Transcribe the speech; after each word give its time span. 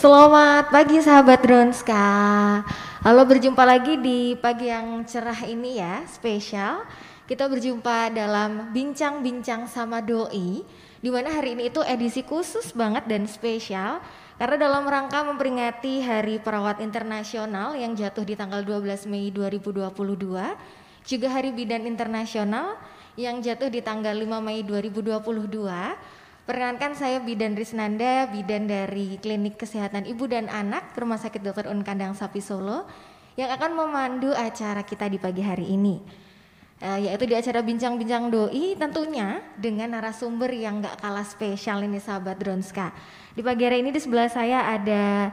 Selamat 0.00 0.72
pagi 0.72 0.96
sahabat 0.96 1.44
Dronska. 1.44 2.08
Halo 3.04 3.22
berjumpa 3.28 3.68
lagi 3.68 4.00
di 4.00 4.32
pagi 4.32 4.72
yang 4.72 5.04
cerah 5.04 5.44
ini 5.44 5.76
ya, 5.76 6.08
spesial. 6.08 6.88
Kita 7.28 7.44
berjumpa 7.44 8.08
dalam 8.08 8.72
bincang-bincang 8.72 9.68
sama 9.68 10.00
doi, 10.00 10.64
di 11.04 11.08
mana 11.12 11.28
hari 11.28 11.52
ini 11.52 11.68
itu 11.68 11.84
edisi 11.84 12.24
khusus 12.24 12.72
banget 12.72 13.04
dan 13.12 13.28
spesial 13.28 14.00
karena 14.40 14.72
dalam 14.72 14.88
rangka 14.88 15.20
memperingati 15.20 16.00
Hari 16.00 16.40
Perawat 16.40 16.80
Internasional 16.80 17.76
yang 17.76 17.92
jatuh 17.92 18.24
di 18.24 18.40
tanggal 18.40 18.64
12 18.64 19.04
Mei 19.04 19.28
2022, 19.28 19.84
juga 21.04 21.28
Hari 21.28 21.52
Bidan 21.52 21.84
Internasional 21.84 22.80
yang 23.20 23.44
jatuh 23.44 23.68
di 23.68 23.84
tanggal 23.84 24.16
5 24.16 24.32
Mei 24.40 24.64
2022 24.64 25.20
Perkenalkan 26.50 26.98
saya 26.98 27.22
Bidan 27.22 27.54
Risnanda, 27.54 28.26
bidan 28.26 28.66
dari 28.66 29.22
Klinik 29.22 29.54
Kesehatan 29.54 30.02
Ibu 30.02 30.26
dan 30.26 30.50
Anak 30.50 30.98
Rumah 30.98 31.14
Sakit 31.14 31.46
Dr. 31.46 31.70
Un 31.70 31.86
Kandang 31.86 32.10
Sapi 32.18 32.42
Solo 32.42 32.90
yang 33.38 33.54
akan 33.54 33.78
memandu 33.78 34.34
acara 34.34 34.82
kita 34.82 35.06
di 35.06 35.22
pagi 35.22 35.46
hari 35.46 35.70
ini. 35.70 36.02
Uh, 36.82 37.06
yaitu 37.06 37.30
di 37.30 37.38
acara 37.38 37.62
Bincang-Bincang 37.62 38.34
Doi 38.34 38.74
tentunya 38.74 39.38
dengan 39.62 39.94
narasumber 39.94 40.50
yang 40.50 40.82
gak 40.82 40.98
kalah 40.98 41.22
spesial 41.22 41.86
ini 41.86 42.02
sahabat 42.02 42.42
Dronska. 42.42 42.90
Di 43.30 43.46
pagi 43.46 43.70
hari 43.70 43.86
ini 43.86 43.94
di 43.94 44.02
sebelah 44.02 44.26
saya 44.26 44.74
ada 44.74 45.30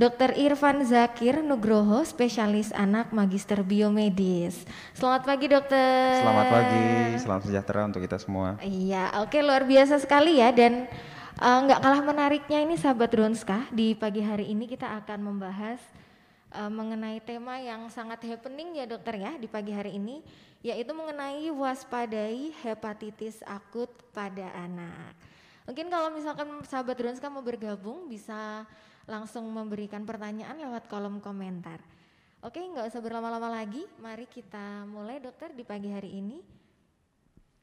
Dr. 0.00 0.32
Irfan 0.32 0.80
Zakir 0.88 1.44
Nugroho, 1.44 2.00
spesialis 2.08 2.72
anak 2.72 3.12
magister 3.12 3.60
biomedis. 3.60 4.64
Selamat 4.96 5.28
pagi 5.28 5.44
dokter. 5.44 6.24
Selamat 6.24 6.46
pagi, 6.48 6.88
salam 7.20 7.40
sejahtera 7.44 7.84
untuk 7.84 8.00
kita 8.00 8.16
semua. 8.16 8.56
Iya, 8.64 9.20
oke 9.20 9.36
luar 9.44 9.68
biasa 9.68 10.00
sekali 10.00 10.40
ya 10.40 10.56
dan 10.56 10.88
eh, 11.36 11.58
nggak 11.68 11.76
uh, 11.76 11.84
kalah 11.84 12.00
menariknya 12.00 12.64
ini 12.64 12.80
sahabat 12.80 13.12
Ronska 13.12 13.68
di 13.76 13.92
pagi 13.92 14.24
hari 14.24 14.48
ini 14.48 14.64
kita 14.64 14.88
akan 15.04 15.20
membahas 15.20 15.76
uh, 16.56 16.72
mengenai 16.72 17.20
tema 17.20 17.60
yang 17.60 17.92
sangat 17.92 18.24
happening 18.24 18.80
ya 18.80 18.88
dokter 18.88 19.20
ya 19.20 19.36
di 19.36 19.52
pagi 19.52 19.76
hari 19.76 20.00
ini 20.00 20.24
yaitu 20.64 20.96
mengenai 20.96 21.52
waspadai 21.52 22.56
hepatitis 22.64 23.44
akut 23.44 23.92
pada 24.16 24.48
anak. 24.64 25.12
Mungkin 25.68 25.92
kalau 25.92 26.08
misalkan 26.08 26.48
sahabat 26.64 26.96
Ronska 26.96 27.28
mau 27.28 27.44
bergabung 27.44 28.08
bisa 28.08 28.64
langsung 29.08 29.48
memberikan 29.48 30.04
pertanyaan 30.04 30.58
lewat 30.58 30.90
kolom 30.90 31.22
komentar. 31.22 31.80
Oke, 32.40 32.60
nggak 32.60 32.88
usah 32.88 33.04
berlama-lama 33.04 33.52
lagi. 33.52 33.84
Mari 34.00 34.24
kita 34.24 34.88
mulai 34.88 35.20
dokter 35.20 35.52
di 35.52 35.60
pagi 35.60 35.92
hari 35.92 36.20
ini. 36.20 36.40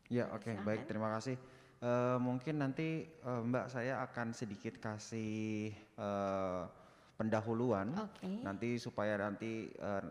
Ya, 0.08 0.30
oke, 0.30 0.54
okay, 0.54 0.56
baik. 0.62 0.86
Terima 0.86 1.10
kasih. 1.18 1.36
Uh, 1.78 2.18
mungkin 2.18 2.58
nanti 2.62 3.06
uh, 3.26 3.42
Mbak 3.42 3.66
saya 3.70 4.02
akan 4.06 4.34
sedikit 4.34 4.78
kasih 4.78 5.74
uh, 5.98 6.70
pendahuluan. 7.18 7.90
Okay. 7.94 8.38
Nanti 8.46 8.78
supaya 8.78 9.18
nanti 9.18 9.70
uh, 9.82 10.02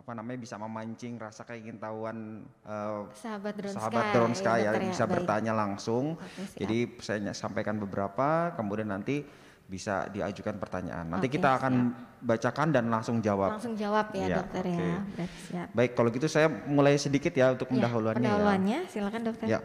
apa 0.00 0.10
namanya 0.16 0.38
bisa 0.42 0.56
memancing 0.56 1.20
rasa 1.20 1.44
keingintahuan 1.44 2.42
uh, 2.64 3.04
sahabat 3.12 3.52
Dronska, 3.52 3.78
sahabat 3.78 4.04
Dronska 4.16 4.52
ya, 4.56 4.72
ya 4.74 4.80
bisa 4.80 5.04
baik. 5.06 5.12
bertanya 5.22 5.52
langsung. 5.54 6.18
Okay, 6.18 6.66
Jadi 6.66 6.78
saya 6.98 7.20
sampaikan 7.30 7.78
beberapa, 7.78 8.50
kemudian 8.58 8.90
nanti 8.90 9.22
bisa 9.70 10.10
diajukan 10.10 10.58
pertanyaan. 10.58 11.06
Nanti 11.06 11.30
okay, 11.30 11.38
kita 11.38 11.62
akan 11.62 11.94
siap. 11.94 12.26
bacakan 12.26 12.74
dan 12.74 12.90
langsung 12.90 13.22
jawab. 13.22 13.54
Langsung 13.54 13.78
jawab 13.78 14.10
ya, 14.10 14.26
ya 14.26 14.42
dokter 14.42 14.66
okay. 14.66 14.74
ya. 14.74 14.98
Berarti 15.14 15.38
siap. 15.46 15.70
Baik, 15.70 15.94
kalau 15.94 16.10
gitu 16.10 16.26
saya 16.26 16.50
mulai 16.50 16.98
sedikit 16.98 17.30
ya 17.30 17.54
untuk 17.54 17.70
pendahuluannya. 17.70 18.18
Ya, 18.18 18.34
pendahuluannya, 18.34 18.82
ya. 18.82 18.90
silakan 18.90 19.22
dokter. 19.22 19.46
Ya, 19.46 19.62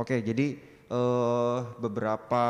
oke. 0.00 0.08
Okay, 0.08 0.24
jadi 0.24 0.56
uh, 0.88 1.68
beberapa 1.76 2.44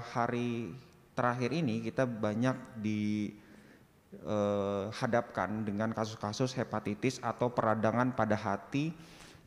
hari 0.00 0.72
terakhir 1.12 1.52
ini 1.52 1.84
kita 1.84 2.08
banyak 2.08 2.56
dihadapkan 2.80 5.50
eh, 5.52 5.60
uh, 5.60 5.64
dengan 5.68 5.92
kasus-kasus 5.92 6.56
hepatitis 6.56 7.20
atau 7.20 7.52
peradangan 7.52 8.16
pada 8.16 8.40
hati 8.40 8.96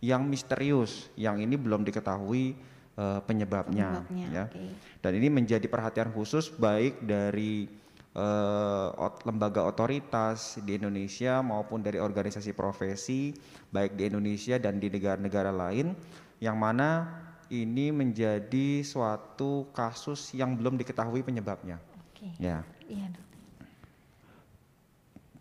yang 0.05 0.21
misterius, 0.29 1.09
yang 1.17 1.41
ini 1.41 1.57
belum 1.57 1.81
diketahui 1.81 2.69
uh, 3.01 3.19
penyebabnya, 3.25 4.05
penyebabnya 4.05 4.27
ya. 4.29 4.45
Okay. 4.53 4.69
Dan 5.01 5.11
ini 5.17 5.27
menjadi 5.33 5.65
perhatian 5.65 6.13
khusus 6.13 6.53
baik 6.53 7.01
dari 7.01 7.65
uh, 8.13 9.09
lembaga 9.25 9.65
otoritas 9.65 10.61
di 10.61 10.77
Indonesia 10.77 11.41
maupun 11.41 11.81
dari 11.81 11.97
organisasi 11.97 12.53
profesi 12.53 13.33
baik 13.73 13.97
di 13.97 14.05
Indonesia 14.13 14.61
dan 14.61 14.77
di 14.77 14.93
negara-negara 14.93 15.49
lain 15.49 15.97
yang 16.37 16.57
mana 16.61 17.09
ini 17.51 17.91
menjadi 17.91 18.79
suatu 18.85 19.67
kasus 19.75 20.31
yang 20.31 20.55
belum 20.55 20.79
diketahui 20.79 21.25
penyebabnya. 21.25 21.81
Okay. 22.15 22.31
Ya. 22.39 22.63
Iya, 22.87 23.07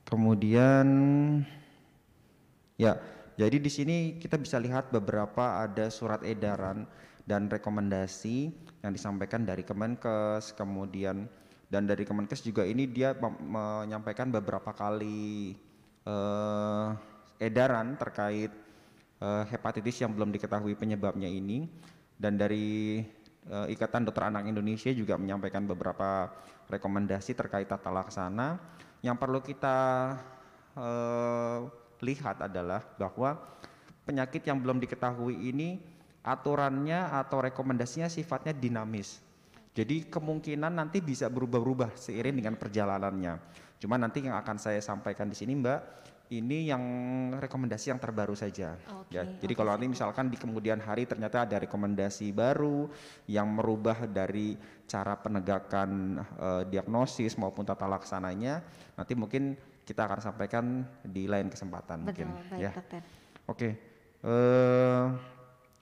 Kemudian 0.06 0.87
ya, 2.75 2.99
jadi 3.38 3.56
di 3.62 3.70
sini 3.70 3.97
kita 4.19 4.34
bisa 4.43 4.59
lihat 4.59 4.91
beberapa 4.91 5.62
ada 5.62 5.87
surat 5.87 6.19
edaran 6.26 6.82
dan 7.30 7.46
rekomendasi 7.46 8.50
yang 8.82 8.91
disampaikan 8.91 9.46
dari 9.46 9.62
Kemenkes, 9.62 10.50
kemudian 10.58 11.30
dan 11.70 11.86
dari 11.86 12.02
Kemenkes 12.02 12.42
juga 12.42 12.66
ini 12.66 12.91
dia 12.91 13.14
menyampaikan 13.46 14.34
beberapa 14.34 14.74
kali 14.74 15.54
uh, 16.02 16.90
edaran 17.38 17.94
terkait 17.94 18.50
uh, 19.22 19.46
hepatitis 19.46 20.02
yang 20.02 20.10
belum 20.10 20.34
diketahui 20.34 20.74
penyebabnya 20.74 21.30
ini. 21.30 21.70
Dan 22.20 22.36
dari 22.36 23.00
uh, 23.48 23.70
Ikatan 23.70 24.02
Dokter 24.02 24.26
Anak 24.26 24.50
Indonesia 24.50 24.90
juga 24.90 25.14
menyampaikan 25.14 25.64
beberapa 25.64 26.34
rekomendasi 26.66 27.38
terkait 27.38 27.70
tata 27.70 27.88
laksana. 27.94 28.58
Yang 29.00 29.16
perlu 29.22 29.40
kita 29.40 29.78
uh, 30.74 31.70
lihat 32.02 32.50
adalah 32.50 32.82
bahwa 32.98 33.38
penyakit 34.02 34.42
yang 34.42 34.58
belum 34.58 34.82
diketahui 34.82 35.38
ini 35.38 35.78
aturannya 36.20 37.12
atau 37.16 37.41
rekomendasinya 37.41 38.08
sifatnya 38.08 38.53
dinamis. 38.53 39.20
Jadi 39.70 40.10
kemungkinan 40.10 40.76
nanti 40.76 40.98
bisa 40.98 41.31
berubah-ubah 41.31 41.94
seiring 41.94 42.42
dengan 42.42 42.54
perjalanannya. 42.58 43.38
Cuma 43.81 43.97
nanti 43.97 44.20
yang 44.20 44.36
akan 44.36 44.60
saya 44.60 44.82
sampaikan 44.82 45.31
di 45.31 45.36
sini 45.38 45.56
Mbak, 45.56 45.81
ini 46.31 46.70
yang 46.70 46.82
rekomendasi 47.38 47.91
yang 47.91 47.98
terbaru 47.98 48.38
saja. 48.38 48.78
Okay, 49.08 49.19
ya, 49.19 49.22
jadi 49.41 49.50
okay. 49.50 49.58
kalau 49.58 49.70
nanti 49.75 49.88
misalkan 49.91 50.26
di 50.31 50.38
kemudian 50.38 50.78
hari 50.78 51.08
ternyata 51.08 51.42
ada 51.42 51.58
rekomendasi 51.58 52.31
baru 52.31 52.87
yang 53.26 53.50
merubah 53.50 54.06
dari 54.06 54.54
cara 54.87 55.19
penegakan 55.19 56.20
uh, 56.38 56.62
diagnosis 56.66 57.34
maupun 57.34 57.66
tata 57.66 57.87
laksananya, 57.91 58.62
nanti 58.94 59.19
mungkin 59.19 59.58
kita 59.82 60.06
akan 60.06 60.20
sampaikan 60.22 60.87
di 61.02 61.26
lain 61.26 61.50
kesempatan 61.50 62.06
Betul, 62.06 62.06
mungkin. 62.06 62.28
Baik, 62.52 62.62
ya. 62.62 62.70
Oke. 62.76 62.98
Okay. 63.48 63.72
Uh, 64.20 64.28
eh, 64.28 65.06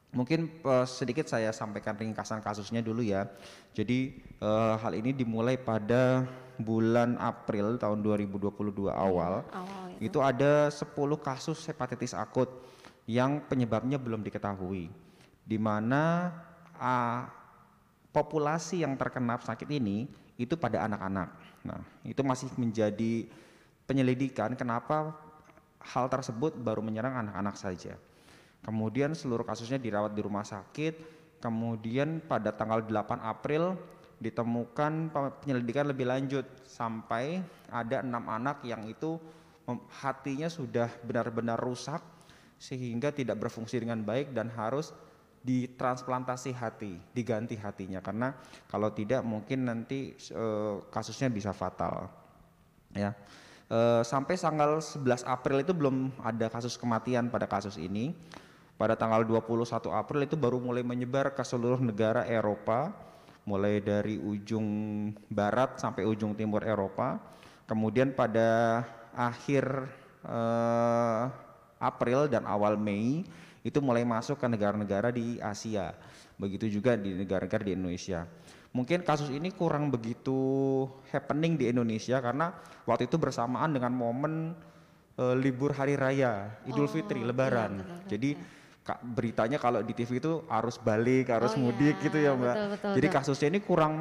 Mungkin 0.09 0.65
uh, 0.65 0.89
sedikit 0.89 1.29
saya 1.29 1.53
sampaikan 1.53 1.93
ringkasan 1.93 2.41
kasusnya 2.41 2.81
dulu 2.81 3.05
ya. 3.05 3.29
Jadi 3.77 4.17
uh, 4.41 4.81
hal 4.81 4.97
ini 4.97 5.13
dimulai 5.13 5.61
pada 5.61 6.25
bulan 6.57 7.21
April 7.21 7.77
tahun 7.77 8.01
2022 8.01 8.89
awal. 8.89 9.45
awal 9.53 9.87
itu. 10.01 10.17
itu 10.17 10.19
ada 10.19 10.73
10 10.73 10.89
kasus 11.21 11.59
hepatitis 11.69 12.17
akut 12.17 12.49
yang 13.05 13.45
penyebabnya 13.47 14.01
belum 14.01 14.25
diketahui. 14.25 14.89
Di 15.45 15.61
mana 15.61 16.33
uh, 16.81 17.29
populasi 18.09 18.83
yang 18.83 18.97
terkena 18.97 19.37
sakit 19.39 19.69
ini 19.77 20.09
itu 20.41 20.57
pada 20.57 20.89
anak-anak. 20.89 21.29
Nah, 21.69 21.83
itu 22.07 22.23
masih 22.25 22.49
menjadi 22.57 23.29
penyelidikan 23.85 24.57
kenapa 24.57 25.13
hal 25.83 26.07
tersebut 26.09 26.57
baru 26.57 26.81
menyerang 26.81 27.27
anak-anak 27.27 27.57
saja. 27.59 27.95
Kemudian 28.63 29.15
seluruh 29.15 29.47
kasusnya 29.47 29.79
dirawat 29.81 30.13
di 30.13 30.21
rumah 30.21 30.45
sakit. 30.45 31.19
Kemudian 31.39 32.23
pada 32.27 32.51
tanggal 32.51 32.83
8 32.83 33.23
April 33.23 33.79
ditemukan 34.19 35.15
penyelidikan 35.43 35.87
lebih 35.87 36.11
lanjut 36.11 36.43
sampai 36.67 37.39
ada 37.71 38.03
enam 38.03 38.27
anak 38.27 38.67
yang 38.67 38.83
itu 38.91 39.15
hatinya 40.03 40.51
sudah 40.51 40.91
benar-benar 41.07 41.55
rusak 41.55 42.03
sehingga 42.59 43.15
tidak 43.15 43.39
berfungsi 43.39 43.79
dengan 43.79 44.03
baik 44.03 44.35
dan 44.35 44.51
harus 44.51 44.91
ditransplantasi 45.39 46.51
hati, 46.51 46.99
diganti 47.15 47.55
hatinya 47.55 48.03
karena 48.03 48.35
kalau 48.67 48.91
tidak 48.91 49.23
mungkin 49.23 49.71
nanti 49.71 50.19
e, 50.19 50.47
kasusnya 50.91 51.31
bisa 51.31 51.55
fatal. 51.55 52.11
Ya. 52.91 53.15
E, 53.71 54.03
sampai 54.03 54.35
tanggal 54.35 54.83
11 54.83 55.23
April 55.23 55.63
itu 55.63 55.71
belum 55.71 56.11
ada 56.27 56.51
kasus 56.51 56.75
kematian 56.75 57.31
pada 57.31 57.47
kasus 57.47 57.79
ini 57.79 58.11
pada 58.79 58.95
tanggal 58.95 59.27
21 59.27 59.91
April 59.91 60.23
itu 60.23 60.39
baru 60.39 60.63
mulai 60.63 60.87
menyebar 60.87 61.35
ke 61.35 61.43
seluruh 61.43 61.83
negara 61.83 62.23
Eropa, 62.23 62.95
mulai 63.43 63.83
dari 63.83 64.23
ujung 64.23 64.65
barat 65.27 65.83
sampai 65.83 66.07
ujung 66.07 66.39
timur 66.39 66.63
Eropa. 66.63 67.19
Kemudian 67.67 68.15
pada 68.15 68.87
akhir 69.19 69.67
eh, 70.23 71.23
April 71.83 72.31
dan 72.31 72.47
awal 72.47 72.79
Mei 72.79 73.27
itu 73.67 73.79
mulai 73.83 74.07
masuk 74.07 74.39
ke 74.39 74.47
negara-negara 74.47 75.11
di 75.11 75.43
Asia. 75.43 75.91
Begitu 76.39 76.71
juga 76.79 76.95
di 76.95 77.19
negara-negara 77.19 77.67
di 77.67 77.75
Indonesia. 77.75 78.31
Mungkin 78.71 79.03
kasus 79.03 79.35
ini 79.35 79.51
kurang 79.51 79.91
begitu 79.91 80.87
happening 81.11 81.59
di 81.59 81.67
Indonesia 81.67 82.23
karena 82.23 82.55
waktu 82.87 83.11
itu 83.11 83.19
bersamaan 83.19 83.75
dengan 83.75 83.91
momen 83.91 84.55
uh, 85.19 85.35
libur 85.35 85.75
hari 85.75 85.99
raya 85.99 86.63
Idul 86.69 86.87
Oh, 86.87 86.93
Fitri 86.93 87.25
iya, 87.25 87.33
Lebaran. 87.33 87.73
betul, 87.83 88.07
Jadi 88.13 88.31
iya. 88.39 88.58
Beritanya 88.97 89.61
kalau 89.61 89.85
di 89.85 89.93
TV 89.93 90.17
itu 90.17 90.41
arus 90.49 90.81
balik, 90.81 91.29
arus 91.29 91.53
Oh, 91.59 91.61
mudik 91.61 92.01
iya, 92.01 92.05
gitu 92.09 92.17
ya 92.17 92.33
Mbak. 92.33 92.55
betul, 92.57 92.67
betul, 92.73 92.93
Jadi 92.97 93.07
Dok. 93.11 93.15
kasusnya 93.21 93.49
ini 93.53 93.61
kurang 93.61 93.95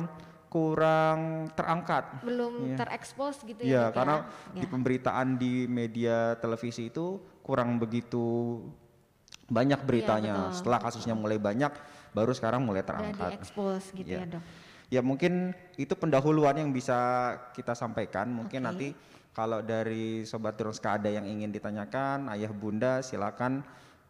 kurang 0.47 1.51
terangkat. 1.51 2.23
belum 2.23 2.71
Iya. 2.71 2.77
terekspos 2.79 3.43
gitu 3.43 3.59
Iya, 3.59 3.67
ya 3.67 3.81
dok 3.91 3.95
karena 3.99 4.15
ya? 4.15 4.23
di 4.55 4.65
Ya. 4.65 4.71
pemberitaan 4.71 5.27
di 5.35 5.53
media 5.67 6.17
televisi 6.39 6.87
itu 6.87 7.19
kurang 7.43 7.75
begitu 7.77 8.63
banyak 9.47 9.83
beritanya. 9.83 10.31
Iya, 10.31 10.43
betul, 10.47 10.55
Setelah 10.55 10.79
kasusnya 10.79 11.15
mulai 11.19 11.35
banyak, 11.35 11.71
baru 12.15 12.31
sekarang 12.31 12.63
mulai 12.63 12.83
terangkat. 12.83 13.35
diekspos 13.35 13.91
gitu 13.91 14.07
Iya. 14.07 14.23
ya 14.23 14.39
dok 14.39 14.43
Ya 14.87 15.03
mungkin 15.03 15.51
itu 15.75 15.91
pendahuluan 15.99 16.55
yang 16.55 16.71
bisa 16.71 16.95
kita 17.51 17.75
sampaikan. 17.75 18.31
Mungkin 18.31 18.63
Oke. 18.63 18.67
nanti 18.71 18.87
kalau 19.35 19.59
dari 19.59 20.23
sobat 20.23 20.55
Droska 20.55 20.95
ada 20.95 21.11
yang 21.11 21.27
ingin 21.27 21.51
ditanyakan, 21.51 22.31
ayah 22.31 22.55
bunda 22.55 23.03
silakan 23.03 23.67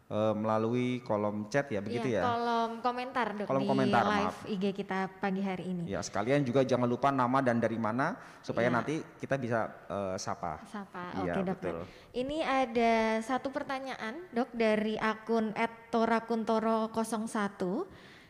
eh, 0.08 0.34
melalui 0.34 1.04
kolom 1.04 1.46
chat 1.46 1.68
ya 1.68 1.78
begitu 1.78 2.08
Iya, 2.08 2.20
ya. 2.20 2.22
kolom 2.24 2.70
komentar 2.80 3.26
dok 3.32 3.44
Kolom 3.44 3.62
di 3.62 3.68
komentar, 3.68 4.02
live 4.02 4.24
maaf. 4.32 4.48
IG 4.48 4.64
kita 4.72 4.98
pagi 5.20 5.40
hari 5.40 5.64
ini 5.68 5.84
Ya 5.84 6.00
sekalian 6.00 6.40
juga 6.42 6.64
jangan 6.64 6.88
lupa 6.88 7.12
nama 7.12 7.44
dan 7.44 7.60
dari 7.60 7.76
mana 7.76 8.16
supaya 8.40 8.68
Iya. 8.68 8.76
nanti 8.80 8.94
kita 9.20 9.36
bisa 9.36 9.68
eh, 9.86 10.16
sapa. 10.16 10.64
Sapa. 10.64 11.12
Iya, 11.20 11.32
Oke, 11.36 11.40
Dok. 11.44 11.54
betul. 11.60 11.78
Ini 12.14 12.38
ada 12.40 12.92
satu 13.20 13.48
pertanyaan, 13.48 14.24
Dok, 14.32 14.48
dari 14.50 14.96
akun 14.96 15.52
@torakuntoro01. 15.92 17.84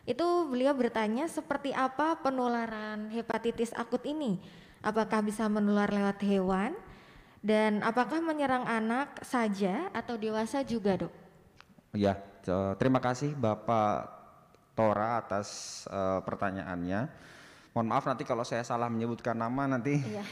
Itu 0.05 0.27
beliau 0.49 0.73
bertanya 0.73 1.29
seperti 1.29 1.71
apa 1.71 2.17
penularan 2.19 3.13
hepatitis 3.13 3.77
akut 3.77 4.01
ini? 4.03 4.41
Apakah 4.81 5.21
bisa 5.21 5.47
menular 5.47 5.87
lewat 5.87 6.23
hewan? 6.23 6.73
Dan 7.39 7.85
apakah 7.87 8.19
menyerang 8.19 8.65
anak 8.65 9.23
saja 9.23 9.93
atau 9.93 10.17
dewasa 10.17 10.65
juga, 10.65 10.97
Dok? 10.99 11.13
Ya, 11.97 12.21
terima 12.77 13.01
kasih 13.01 13.33
Bapak 13.33 14.19
Tora 14.77 15.19
atas 15.19 15.83
eh, 15.89 16.21
pertanyaannya. 16.23 17.09
Mohon 17.73 17.89
maaf 17.95 18.05
nanti 18.07 18.23
kalau 18.27 18.43
saya 18.43 18.63
salah 18.67 18.91
menyebutkan 18.91 19.39
nama 19.39 19.67
nanti. 19.67 19.99
Iya. 19.99 20.25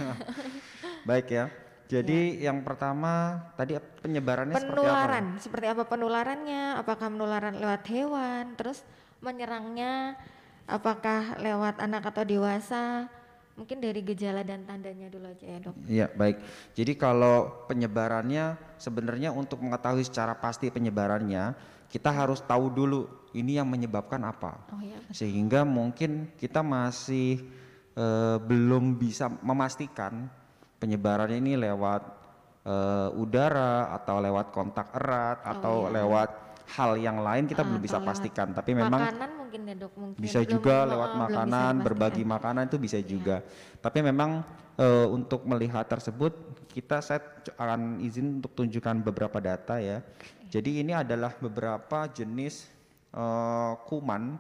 Baik 1.09 1.27
ya. 1.31 1.47
Jadi 1.87 2.43
yang 2.43 2.67
pertama 2.67 3.39
tadi 3.55 3.79
penyebarannya 3.79 4.59
seperti 4.59 4.75
apa? 4.75 4.75
Penularan, 4.75 5.27
seperti 5.39 5.67
apa 5.71 5.83
penularannya? 5.87 6.63
Apakah 6.83 7.07
penularan 7.15 7.55
lewat 7.63 7.83
hewan? 7.87 8.45
Terus 8.59 8.83
menyerangnya 9.23 10.19
apakah 10.67 11.39
lewat 11.39 11.79
anak 11.79 12.11
atau 12.11 12.27
dewasa? 12.27 13.07
Mungkin 13.57 13.81
dari 13.81 14.05
gejala 14.05 14.45
dan 14.45 14.69
tandanya 14.69 15.09
dulu 15.09 15.33
aja 15.33 15.45
ya, 15.49 15.59
Dok. 15.65 15.75
Iya, 15.89 16.07
baik. 16.13 16.37
Jadi 16.77 16.93
kalau 17.01 17.65
penyebarannya 17.65 18.77
sebenarnya 18.77 19.33
untuk 19.33 19.65
mengetahui 19.65 20.05
secara 20.05 20.37
pasti 20.37 20.69
penyebarannya, 20.69 21.57
kita 21.89 22.13
harus 22.13 22.45
tahu 22.45 22.69
dulu 22.69 23.09
ini 23.33 23.57
yang 23.57 23.65
menyebabkan 23.65 24.21
apa. 24.29 24.61
Oh 24.77 24.83
iya. 24.85 25.01
Sehingga 25.09 25.65
mungkin 25.65 26.37
kita 26.37 26.61
masih 26.61 27.41
eh, 27.97 28.37
belum 28.45 29.01
bisa 29.01 29.33
memastikan 29.41 30.29
penyebarannya 30.77 31.41
ini 31.41 31.57
lewat 31.57 32.03
eh, 32.69 33.09
udara 33.17 33.89
atau 33.97 34.21
lewat 34.21 34.53
kontak 34.53 34.93
erat 34.93 35.41
atau 35.49 35.89
iya. 35.89 36.05
lewat 36.05 36.31
hal 36.67 36.99
yang 36.99 37.23
lain 37.23 37.47
kita 37.47 37.63
Ah, 37.63 37.67
belum 37.71 37.83
bisa 37.83 37.99
lewat 38.03 38.09
pastikan. 38.11 38.49
Tapi 38.51 38.75
memang 38.75 38.99
makanan 38.99 39.31
mungkin 39.39 39.61
ya, 39.71 39.75
Dok. 39.79 39.93
Mungkin 39.95 40.19
bisa 40.19 40.39
belum- 40.43 40.51
juga 40.51 40.77
lewat 40.83 41.11
makanan, 41.15 41.73
berbagi 41.87 42.25
makanan 42.27 42.63
itu 42.67 42.79
bisa 42.83 42.99
juga. 42.99 43.37
Tapi 43.79 43.99
memang 44.03 44.43
eh, 44.77 45.07
untuk 45.09 45.47
melihat 45.49 45.89
tersebut 45.89 46.37
kita 46.69 47.01
saya 47.01 47.25
akan 47.57 47.97
izin 48.05 48.45
untuk 48.45 48.53
tunjukkan 48.53 49.01
beberapa 49.01 49.41
data 49.41 49.81
ya. 49.81 50.05
Jadi 50.53 50.85
ini 50.85 50.93
adalah 50.93 51.33
beberapa 51.39 52.05
jenis 52.11 52.69
eh, 53.15 53.73
kuman 53.89 54.37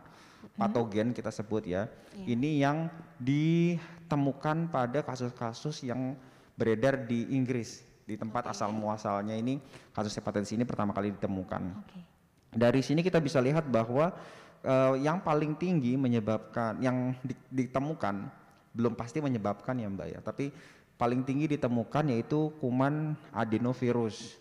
patogen 0.56 1.17
kita 1.17 1.31
sebut 1.32 1.64
ya. 1.64 1.88
Ini 2.17 2.64
yang 2.64 2.88
ditemukan 3.20 4.73
pada 4.73 5.05
kasus-kasus 5.05 5.84
yang 5.84 6.17
beredar 6.56 7.05
di 7.05 7.32
Inggris 7.37 7.84
di 8.06 8.14
tempat 8.14 8.49
asal 8.49 8.70
muasalnya 8.70 9.34
ini 9.34 9.58
kasus 9.90 10.14
hepatitis 10.14 10.55
ini 10.55 10.62
pertama 10.62 10.94
kali 10.94 11.12
ditemukan. 11.12 11.62
Oke. 11.82 12.15
Dari 12.56 12.81
sini 12.81 13.05
kita 13.05 13.20
bisa 13.20 13.37
lihat 13.44 13.69
bahwa 13.69 14.17
eh, 14.64 14.94
yang 15.05 15.20
paling 15.20 15.53
tinggi 15.61 15.93
menyebabkan 16.00 16.81
yang 16.81 17.12
di- 17.20 17.37
ditemukan 17.53 18.25
belum 18.73 18.97
pasti 18.97 19.20
menyebabkan 19.20 19.76
ya 19.76 19.88
Mbak 19.93 20.08
ya, 20.08 20.20
tapi 20.25 20.49
paling 20.97 21.25
tinggi 21.29 21.56
ditemukan 21.56 22.08
yaitu 22.08 22.53
kuman 22.61 23.12
adenovirus. 23.37 24.41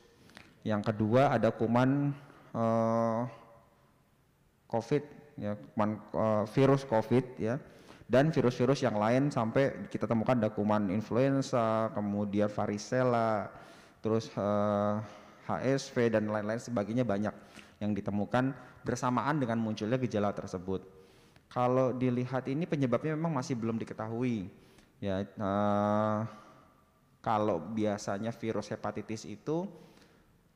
Yang 0.64 0.96
kedua 0.96 1.36
ada 1.36 1.52
kuman 1.52 2.16
eh, 2.56 3.22
COVID 4.72 5.04
ya, 5.36 5.60
kuman 5.76 6.00
eh, 6.00 6.44
virus 6.56 6.88
COVID 6.88 7.26
ya. 7.36 7.60
Dan 8.06 8.30
virus-virus 8.30 8.86
yang 8.86 9.02
lain 9.02 9.34
sampai 9.34 9.90
kita 9.90 10.06
temukan 10.06 10.38
ada 10.38 10.54
kuman 10.54 10.94
influenza, 10.94 11.90
kemudian 11.98 12.46
varicella, 12.46 13.50
terus 13.98 14.30
eh, 14.38 14.94
HSV 15.50 16.14
dan 16.14 16.30
lain-lain 16.30 16.62
sebagainya 16.62 17.02
banyak 17.06 17.34
yang 17.86 17.94
ditemukan 17.94 18.52
bersamaan 18.82 19.38
dengan 19.38 19.62
munculnya 19.62 20.02
gejala 20.02 20.34
tersebut. 20.34 20.82
Kalau 21.46 21.94
dilihat 21.94 22.50
ini 22.50 22.66
penyebabnya 22.66 23.14
memang 23.14 23.38
masih 23.38 23.54
belum 23.54 23.78
diketahui. 23.78 24.50
Ya, 24.98 25.22
eh, 25.22 26.20
kalau 27.22 27.62
biasanya 27.62 28.34
virus 28.34 28.74
hepatitis 28.74 29.30
itu 29.30 29.70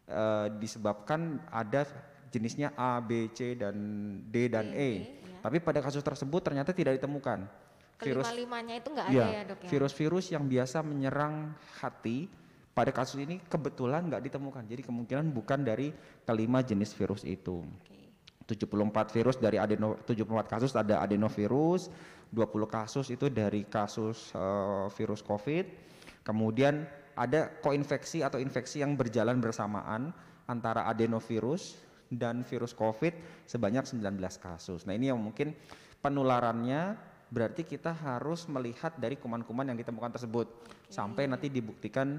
eh, 0.09 0.47
disebabkan 0.57 1.45
ada 1.53 1.85
jenisnya 2.33 2.73
A, 2.73 2.97
B, 3.01 3.29
C 3.33 3.53
dan 3.53 3.77
D 4.25 4.49
dan 4.49 4.73
E. 4.73 4.73
D, 4.73 5.29
ya. 5.29 5.39
Tapi 5.45 5.57
pada 5.61 5.79
kasus 5.85 6.01
tersebut 6.01 6.41
ternyata 6.41 6.73
tidak 6.73 6.97
ditemukan. 6.97 7.45
Virus 7.99 8.23
Kelima-limanya 8.31 8.75
itu 8.79 8.89
nggak 8.95 9.07
ada 9.11 9.13
Iya, 9.13 9.25
ya, 9.27 9.41
Dok 9.43 9.59
ya? 9.59 9.69
virus-virus 9.75 10.25
yang 10.31 10.47
biasa 10.47 10.79
menyerang 10.87 11.51
hati 11.83 12.31
pada 12.79 12.95
kasus 12.95 13.19
ini 13.19 13.43
kebetulan 13.43 14.07
nggak 14.07 14.23
ditemukan. 14.31 14.63
Jadi 14.63 14.87
kemungkinan 14.87 15.35
bukan 15.35 15.67
dari 15.67 15.91
kelima 16.23 16.63
jenis 16.63 16.95
virus 16.95 17.27
itu. 17.27 17.59
Oke. 17.59 17.99
74 18.47 19.11
virus 19.11 19.35
dari 19.35 19.59
adeno 19.59 19.99
74 20.07 20.47
kasus 20.47 20.71
ada 20.79 21.03
adenovirus, 21.03 21.91
20 22.31 22.39
kasus 22.71 23.11
itu 23.11 23.27
dari 23.27 23.67
kasus 23.67 24.31
eh, 24.31 24.87
virus 24.95 25.19
Covid. 25.19 25.67
Kemudian 26.23 26.87
ada 27.19 27.51
koinfeksi 27.59 28.23
atau 28.23 28.39
infeksi 28.39 28.79
yang 28.79 28.95
berjalan 28.95 29.43
bersamaan 29.43 30.15
antara 30.47 30.87
adenovirus 30.87 31.75
dan 32.07 32.47
virus 32.47 32.71
Covid 32.71 33.11
sebanyak 33.43 33.83
19 33.83 34.07
kasus. 34.39 34.87
Nah, 34.87 34.95
ini 34.95 35.11
yang 35.11 35.19
mungkin 35.19 35.51
penularannya 35.99 36.95
berarti 37.29 37.67
kita 37.67 37.91
harus 37.91 38.49
melihat 38.49 38.95
dari 38.97 39.19
kuman-kuman 39.19 39.67
yang 39.67 39.77
ditemukan 39.77 40.17
tersebut 40.17 40.47
sampai 40.89 41.29
nanti 41.29 41.53
dibuktikan 41.53 42.17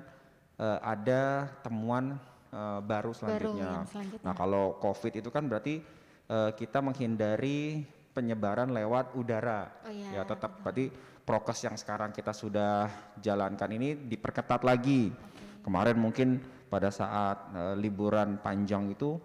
eh, 0.61 0.79
ada 0.85 1.49
temuan 1.65 2.21
eh, 2.53 2.81
baru 2.85 3.17
selanjutnya. 3.17 3.81
yang 3.81 3.89
selanjutnya. 3.89 4.25
Nah, 4.29 4.35
kalau 4.37 4.77
COVID 4.77 5.13
itu 5.17 5.33
kan 5.33 5.49
berarti 5.49 5.81
eh, 6.29 6.51
kita 6.53 6.85
menghindari 6.85 7.83
penyebaran 8.13 8.69
lewat 8.71 9.17
udara. 9.17 9.71
Oh 9.83 9.91
iya, 9.91 10.21
ya, 10.21 10.23
tetap 10.29 10.61
berarti 10.61 10.91
prokes 11.25 11.63
yang 11.63 11.79
sekarang 11.79 12.11
kita 12.11 12.35
sudah 12.35 12.91
jalankan 13.17 13.71
ini 13.71 13.95
diperketat 13.97 14.61
lagi. 14.61 15.15
Kemarin 15.63 15.97
mungkin 15.97 16.29
pada 16.69 16.91
saat 16.91 17.51
eh, 17.55 17.75
liburan 17.79 18.37
panjang 18.39 18.91
itu 18.91 19.17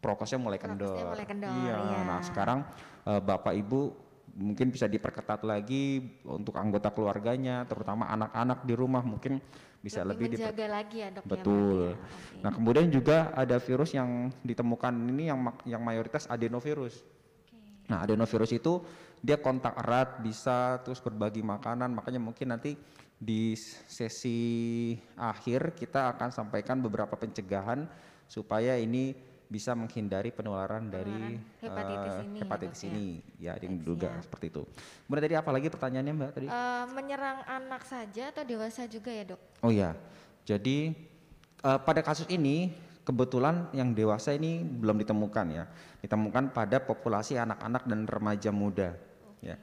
prokesnya 0.00 0.40
mulai 0.40 0.56
Prokesnya 0.56 0.88
kendor. 0.88 1.12
mulai 1.12 1.26
kendor, 1.28 1.50
Iya. 1.52 1.74
iya. 1.76 1.98
Nah, 2.04 2.20
sekarang 2.22 2.58
eh, 3.04 3.20
Bapak 3.20 3.52
Ibu 3.52 3.80
mungkin 4.36 4.70
bisa 4.70 4.86
diperketat 4.86 5.42
lagi 5.42 6.00
untuk 6.26 6.54
anggota 6.58 6.90
keluarganya, 6.94 7.66
terutama 7.66 8.06
anak-anak 8.10 8.62
di 8.66 8.74
rumah 8.78 9.02
mungkin 9.02 9.42
bisa 9.80 10.04
lebih, 10.04 10.30
diper- 10.30 10.52
menjaga 10.52 10.66
lagi 10.68 10.96
ya, 11.00 11.08
Dok 11.10 11.24
ya, 11.24 11.30
Betul. 11.34 11.82
ya? 11.96 12.42
Nah, 12.44 12.50
kemudian 12.52 12.86
juga 12.92 13.32
ada 13.32 13.56
virus 13.56 13.90
yang 13.96 14.28
ditemukan 14.44 14.92
ini 15.08 15.32
yang 15.32 15.40
yang 15.64 15.82
mayoritas 15.82 16.28
adenovirus. 16.28 17.00
Nah, 17.90 18.06
adenovirus 18.06 18.54
itu 18.54 18.84
dia 19.18 19.40
kontak 19.40 19.74
erat 19.82 20.22
bisa 20.22 20.78
terus 20.86 21.02
berbagi 21.02 21.42
makanan, 21.42 21.90
makanya 21.90 22.20
mungkin 22.22 22.54
nanti 22.54 22.78
di 23.20 23.52
sesi 23.84 24.96
akhir 25.18 25.76
kita 25.76 26.16
akan 26.16 26.32
sampaikan 26.32 26.80
beberapa 26.80 27.12
pencegahan 27.20 27.84
supaya 28.24 28.80
ini 28.80 29.12
bisa 29.50 29.74
menghindari 29.74 30.30
penularan 30.30 30.86
dari 30.86 31.34
hepatitis 31.58 32.14
eh, 32.14 32.22
ini 32.22 32.38
ya, 32.38 32.42
hepatitis 32.46 32.80
ya. 32.80 32.86
ini. 32.86 33.06
Ya, 33.42 33.52
yang 33.58 33.74
Baik, 33.74 33.82
diduga 33.82 34.08
siap. 34.14 34.22
seperti 34.30 34.46
itu. 34.54 34.62
Kemudian 35.04 35.24
tadi 35.26 35.36
apa 35.36 35.50
lagi 35.50 35.66
pertanyaannya 35.66 36.14
Mbak 36.14 36.30
tadi? 36.38 36.46
Eh, 36.46 36.84
menyerang 36.94 37.38
anak 37.50 37.82
saja 37.82 38.30
atau 38.30 38.42
dewasa 38.46 38.86
juga 38.86 39.10
ya, 39.10 39.34
Dok? 39.34 39.40
Oh 39.66 39.74
ya, 39.74 39.90
jadi 40.46 40.94
eh, 41.66 41.78
pada 41.82 42.00
kasus 42.06 42.30
ini 42.30 42.70
kebetulan 43.02 43.66
yang 43.74 43.90
dewasa 43.90 44.30
ini 44.30 44.62
belum 44.62 45.02
ditemukan 45.02 45.46
ya, 45.50 45.66
ditemukan 45.98 46.54
pada 46.54 46.78
populasi 46.78 47.34
anak-anak 47.34 47.82
dan 47.90 48.06
remaja 48.06 48.54
muda. 48.54 48.94
Ya, 49.42 49.58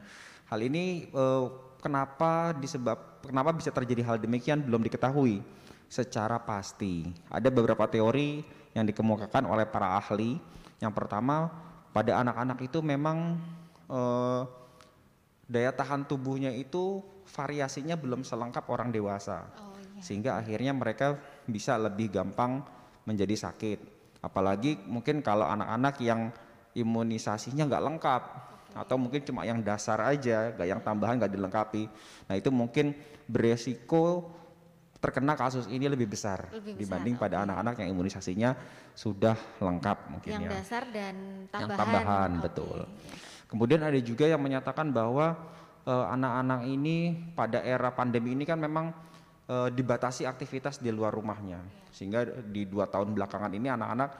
Hal 0.51 0.59
ini 0.63 1.07
eh, 1.11 1.45
kenapa 1.79 2.51
disebab 2.55 3.23
kenapa 3.23 3.55
bisa 3.55 3.71
terjadi 3.71 4.03
hal 4.03 4.19
demikian 4.19 4.63
belum 4.63 4.83
diketahui 4.83 5.43
secara 5.87 6.39
pasti. 6.39 7.07
Ada 7.31 7.47
beberapa 7.47 7.87
teori 7.87 8.43
yang 8.77 8.85
dikemukakan 8.85 9.49
oleh 9.49 9.65
para 9.65 9.97
ahli. 9.97 10.37
Yang 10.77 10.93
pertama, 10.93 11.49
pada 11.89 12.21
anak-anak 12.21 12.61
itu 12.61 12.85
memang 12.85 13.41
eh, 13.89 14.41
daya 15.49 15.73
tahan 15.73 16.05
tubuhnya 16.05 16.53
itu 16.53 17.01
variasinya 17.25 17.97
belum 17.97 18.21
selengkap 18.21 18.69
orang 18.69 18.93
dewasa. 18.93 19.49
Oh 19.57 19.73
iya. 19.81 20.05
Sehingga 20.05 20.37
akhirnya 20.37 20.77
mereka 20.77 21.17
bisa 21.49 21.73
lebih 21.81 22.13
gampang 22.13 22.61
menjadi 23.09 23.49
sakit. 23.49 23.79
Apalagi 24.21 24.77
mungkin 24.85 25.25
kalau 25.25 25.49
anak-anak 25.49 25.97
yang 26.05 26.29
imunisasinya 26.77 27.65
nggak 27.65 27.85
lengkap 27.89 28.23
atau 28.77 28.95
mungkin 29.01 29.25
cuma 29.25 29.41
yang 29.41 29.65
dasar 29.65 29.97
aja, 30.05 30.53
nggak 30.53 30.67
yang 30.69 30.81
tambahan 30.85 31.17
nggak 31.17 31.33
dilengkapi. 31.33 31.89
Nah 32.29 32.35
itu 32.37 32.53
mungkin 32.53 32.93
beresiko 33.25 34.29
terkena 34.97 35.37
kasus 35.37 35.69
ini 35.69 35.85
lebih 35.85 36.09
besar, 36.09 36.49
Lebih 36.49 36.73
besar, 36.73 36.81
dibanding 36.81 37.15
pada 37.15 37.45
anak-anak 37.45 37.85
yang 37.85 37.89
imunisasinya 37.93 38.49
sudah 38.97 39.37
lengkap 39.61 39.97
mungkin 40.09 40.31
Yang 40.33 40.43
ya. 40.43 40.51
dasar 40.57 40.83
dan 40.89 41.15
tambahan. 41.53 41.61
Yang 41.61 41.77
tambahan, 41.77 42.31
Oke. 42.33 42.43
betul. 42.49 42.79
Kemudian 43.47 43.81
ada 43.85 43.99
juga 44.01 44.25
yang 44.27 44.41
menyatakan 44.41 44.89
bahwa 44.89 45.37
eh, 45.85 46.05
anak-anak 46.11 46.61
ini 46.67 47.15
pada 47.37 47.61
era 47.61 47.93
pandemi 47.93 48.33
ini 48.33 48.43
kan 48.43 48.57
memang 48.57 48.91
eh, 49.47 49.69
dibatasi 49.71 50.25
aktivitas 50.25 50.81
di 50.81 50.89
luar 50.89 51.13
rumahnya, 51.13 51.61
sehingga 51.93 52.25
di 52.43 52.65
dua 52.65 52.89
tahun 52.89 53.13
belakangan 53.13 53.53
ini 53.53 53.69
anak-anak 53.69 54.11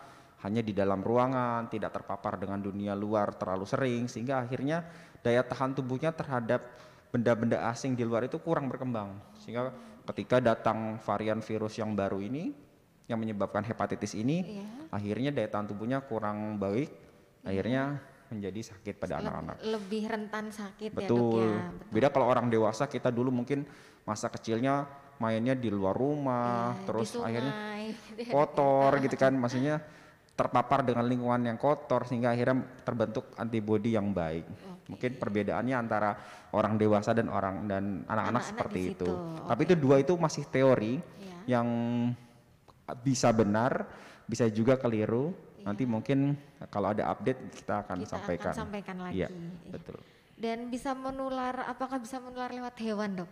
hanya 0.45 0.61
di 0.61 0.69
dalam 0.69 1.01
ruangan, 1.01 1.65
tidak 1.65 1.97
terpapar 1.97 2.37
dengan 2.37 2.61
dunia 2.61 2.93
luar 2.93 3.33
terlalu 3.33 3.65
sering, 3.65 4.05
sehingga 4.05 4.45
akhirnya 4.45 4.85
daya 5.25 5.41
tahan 5.41 5.73
tubuhnya 5.73 6.13
terhadap 6.13 6.61
benda-benda 7.09 7.65
asing 7.73 7.97
di 7.97 8.05
luar 8.05 8.29
itu 8.29 8.37
kurang 8.37 8.69
berkembang, 8.69 9.17
sehingga 9.41 9.73
ketika 10.07 10.39
datang 10.39 10.97
varian 11.03 11.43
virus 11.43 11.75
yang 11.77 11.93
baru 11.93 12.23
ini 12.23 12.55
yang 13.07 13.19
menyebabkan 13.19 13.63
hepatitis 13.63 14.15
ini, 14.15 14.43
Iya. 14.59 14.67
akhirnya 14.91 15.31
daya 15.31 15.47
tahan 15.47 15.67
tubuhnya 15.71 16.03
kurang 16.03 16.59
baik, 16.59 16.91
akhirnya 17.43 17.99
menjadi 18.27 18.75
sakit 18.75 18.99
pada 18.99 19.23
anak-anak. 19.23 19.63
Lebih 19.63 20.03
rentan 20.11 20.51
sakit 20.51 20.91
ya 20.91 21.07
dok 21.07 21.07
Betul. 21.07 21.43
ya. 21.47 21.63
Betul. 21.71 21.91
Beda 21.95 22.07
kalau 22.11 22.27
orang 22.27 22.51
dewasa 22.51 22.83
kita 22.91 23.07
dulu 23.07 23.31
mungkin 23.31 23.63
masa 24.03 24.27
kecilnya 24.27 24.83
mainnya 25.17 25.55
di 25.55 25.71
luar 25.71 25.95
rumah, 25.95 26.75
Iya, 26.75 26.83
terus 26.83 27.09
akhirnya 27.15 27.53
sungai, 27.55 27.83
gitu 28.11 28.21
ya. 28.27 28.33
kotor 28.35 28.91
gitu 28.99 29.15
kan, 29.15 29.33
maksudnya 29.33 29.75
terpapar 30.37 30.85
dengan 30.85 31.07
lingkungan 31.09 31.41
yang 31.47 31.57
kotor 31.57 32.05
sehingga 32.05 32.29
akhirnya 32.29 32.61
terbentuk 32.85 33.31
antibodi 33.39 33.95
yang 33.97 34.11
baik. 34.13 34.45
Mungkin 34.87 35.19
perbedaannya 35.19 35.75
antara 35.75 36.15
orang 36.55 36.79
dewasa 36.79 37.11
dan 37.11 37.27
orang 37.27 37.67
dan 37.67 38.07
anak-anak 38.07 38.43
seperti 38.43 38.79
itu. 38.95 39.03
situ, 39.03 39.11
Tapi 39.43 39.61
itu 39.67 39.75
dua 39.75 39.95
itu 39.99 40.13
masih 40.15 40.43
teori 40.47 40.99
Iya. 41.19 41.59
yang 41.59 41.67
bisa 43.03 43.35
benar, 43.35 43.83
bisa 44.23 44.47
juga 44.47 44.79
keliru. 44.79 45.35
Nanti 45.67 45.83
mungkin 45.83 46.39
kalau 46.71 46.95
ada 46.95 47.11
update 47.11 47.51
kita 47.51 47.83
akan 47.83 47.95
Iya. 47.99 48.05
Kita 48.07 48.13
sampaikan. 48.15 48.53
akan 48.55 48.61
sampaikan 48.63 48.97
lagi. 49.03 49.15
Iya, 49.19 49.27
Iya. 49.27 49.69
betul. 49.69 49.99
Dan 50.37 50.57
bisa 50.71 50.95
menular, 50.95 51.65
apakah 51.67 51.99
bisa 51.99 52.21
menular 52.23 52.53
lewat 52.53 52.75
hewan 52.79 53.25
dok? 53.25 53.31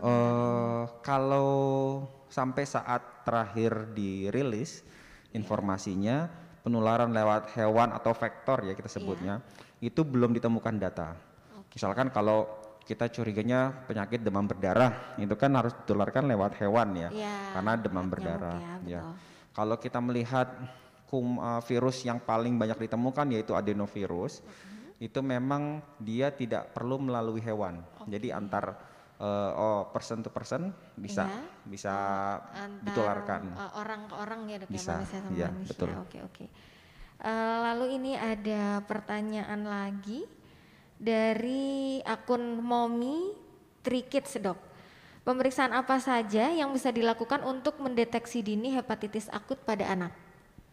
Eh, 0.00 0.82
kalau 1.04 1.52
sampai 2.32 2.64
saat 2.64 3.02
terakhir 3.20 3.92
dirilis 3.92 4.80
informasinya 5.30 6.30
penularan 6.64 7.12
lewat 7.12 7.52
hewan 7.52 7.92
atau 7.92 8.16
vektor 8.16 8.64
ya 8.64 8.72
kita 8.72 8.88
sebutnya 8.88 9.44
itu 9.80 10.00
belum 10.04 10.32
ditemukan 10.32 10.76
data. 10.76 11.16
Misalkan 11.72 12.08
kalau 12.10 12.46
kita 12.82 13.06
curiganya 13.06 13.70
penyakit 13.86 14.20
demam 14.20 14.44
berdarah 14.44 15.14
itu 15.14 15.32
kan 15.38 15.54
harus 15.54 15.70
ditularkan 15.84 16.26
lewat 16.26 16.58
hewan 16.58 16.88
ya, 16.98 17.08
Iya, 17.08 17.36
karena 17.54 17.72
demam 17.78 18.06
berdarah. 18.10 18.58
ya, 18.58 18.72
ya. 18.84 19.02
Kalau 19.54 19.78
kita 19.78 20.02
melihat 20.02 20.50
kum, 21.06 21.38
eh, 21.38 21.62
virus 21.64 22.02
yang 22.02 22.18
paling 22.18 22.58
banyak 22.58 22.76
ditemukan 22.76 23.26
yaitu 23.30 23.54
adenovirus, 23.54 24.42
Mm-hmm. 24.42 25.06
itu 25.06 25.20
memang 25.22 25.62
dia 25.96 26.28
tidak 26.28 26.74
perlu 26.74 26.98
melalui 26.98 27.40
hewan. 27.40 27.80
Jadi 28.04 28.34
antar 28.34 28.74
eh, 29.20 29.50
oh 29.54 29.86
person 29.92 30.24
to 30.24 30.32
person 30.32 30.72
bisa 30.96 31.28
Iya. 31.28 31.40
bisa 31.62 31.94
Antar 32.50 32.84
ditularkan. 32.88 33.42
uh, 33.52 33.72
orang 33.76 34.00
ke 34.08 34.14
orang 34.16 34.40
ya 34.48 34.56
dok 34.58 34.68
ya, 34.68 34.74
Bisa, 34.74 34.92
manusia 34.96 35.18
sama 35.20 35.36
iya, 35.36 35.48
manusia. 35.52 35.68
betul. 35.70 35.88
Oke 36.00 36.18
oke. 36.24 36.44
Eh, 37.20 37.56
lalu 37.68 38.00
ini 38.00 38.12
ada 38.16 38.80
pertanyaan 38.88 39.60
lagi 39.68 40.24
dari 40.96 42.00
akun 42.00 42.64
Momi 42.64 43.36
Trikids 43.84 44.40
dok. 44.40 44.56
Pemeriksaan 45.20 45.76
apa 45.76 46.00
saja 46.00 46.48
yang 46.48 46.72
bisa 46.72 46.88
dilakukan 46.88 47.44
untuk 47.44 47.76
mendeteksi 47.76 48.40
dini 48.40 48.72
hepatitis 48.72 49.28
akut 49.28 49.60
pada 49.68 49.84
anak? 49.92 50.16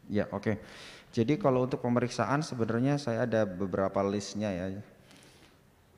Ya, 0.07 0.23
oke. 0.31 0.55
Jadi 1.11 1.35
kalau 1.35 1.67
untuk 1.67 1.83
pemeriksaan 1.83 2.39
sebenarnya 2.39 2.95
saya 2.95 3.27
ada 3.27 3.43
beberapa 3.43 3.99
listnya 4.07 4.47
ya. 4.55 4.65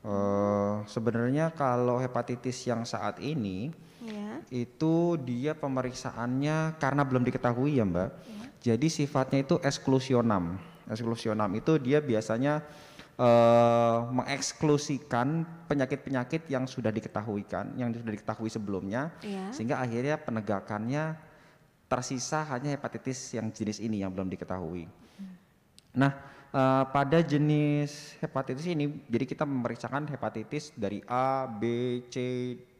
Eh, 0.02 0.74
sebenarnya 0.90 1.54
kalau 1.54 2.02
hepatitis 2.02 2.66
yang 2.66 2.90
saat 2.90 3.22
ini 3.22 3.70
Ya. 4.00 4.40
itu 4.50 5.20
dia 5.22 5.52
pemeriksaannya 5.54 6.80
karena 6.80 7.04
belum 7.04 7.22
diketahui 7.22 7.78
ya 7.78 7.86
Mbak. 7.86 8.10
Jadi 8.60 8.88
sifatnya 8.92 9.40
itu 9.42 9.56
eksklusionam. 9.64 10.60
Eksklusionam 10.90 11.48
itu 11.56 11.80
dia 11.80 12.04
biasanya 12.04 12.60
eh, 13.20 13.98
mengeksklusikan 14.16 15.44
penyakit-penyakit 15.68 16.48
yang 16.48 16.64
sudah 16.64 16.88
diketahuikan, 16.88 17.76
yang 17.76 17.92
sudah 17.92 18.16
diketahui 18.16 18.48
sebelumnya, 18.48 19.12
Iya. 19.20 19.52
sehingga 19.52 19.76
akhirnya 19.84 20.16
penegakannya 20.16 21.20
tersisa 21.92 22.48
hanya 22.48 22.72
hepatitis 22.72 23.36
yang 23.36 23.52
jenis 23.52 23.84
ini 23.84 24.00
yang 24.00 24.16
belum 24.16 24.32
diketahui. 24.32 24.88
Nah, 26.00 26.16
eh, 26.56 26.84
pada 26.96 27.20
jenis 27.20 28.16
hepatitis 28.24 28.64
ini, 28.72 29.04
jadi 29.12 29.26
kita 29.28 29.44
memeriksakan 29.44 30.08
hepatitis 30.08 30.72
dari 30.80 31.04
A, 31.04 31.44
B, 31.44 31.64
C, 32.08 32.16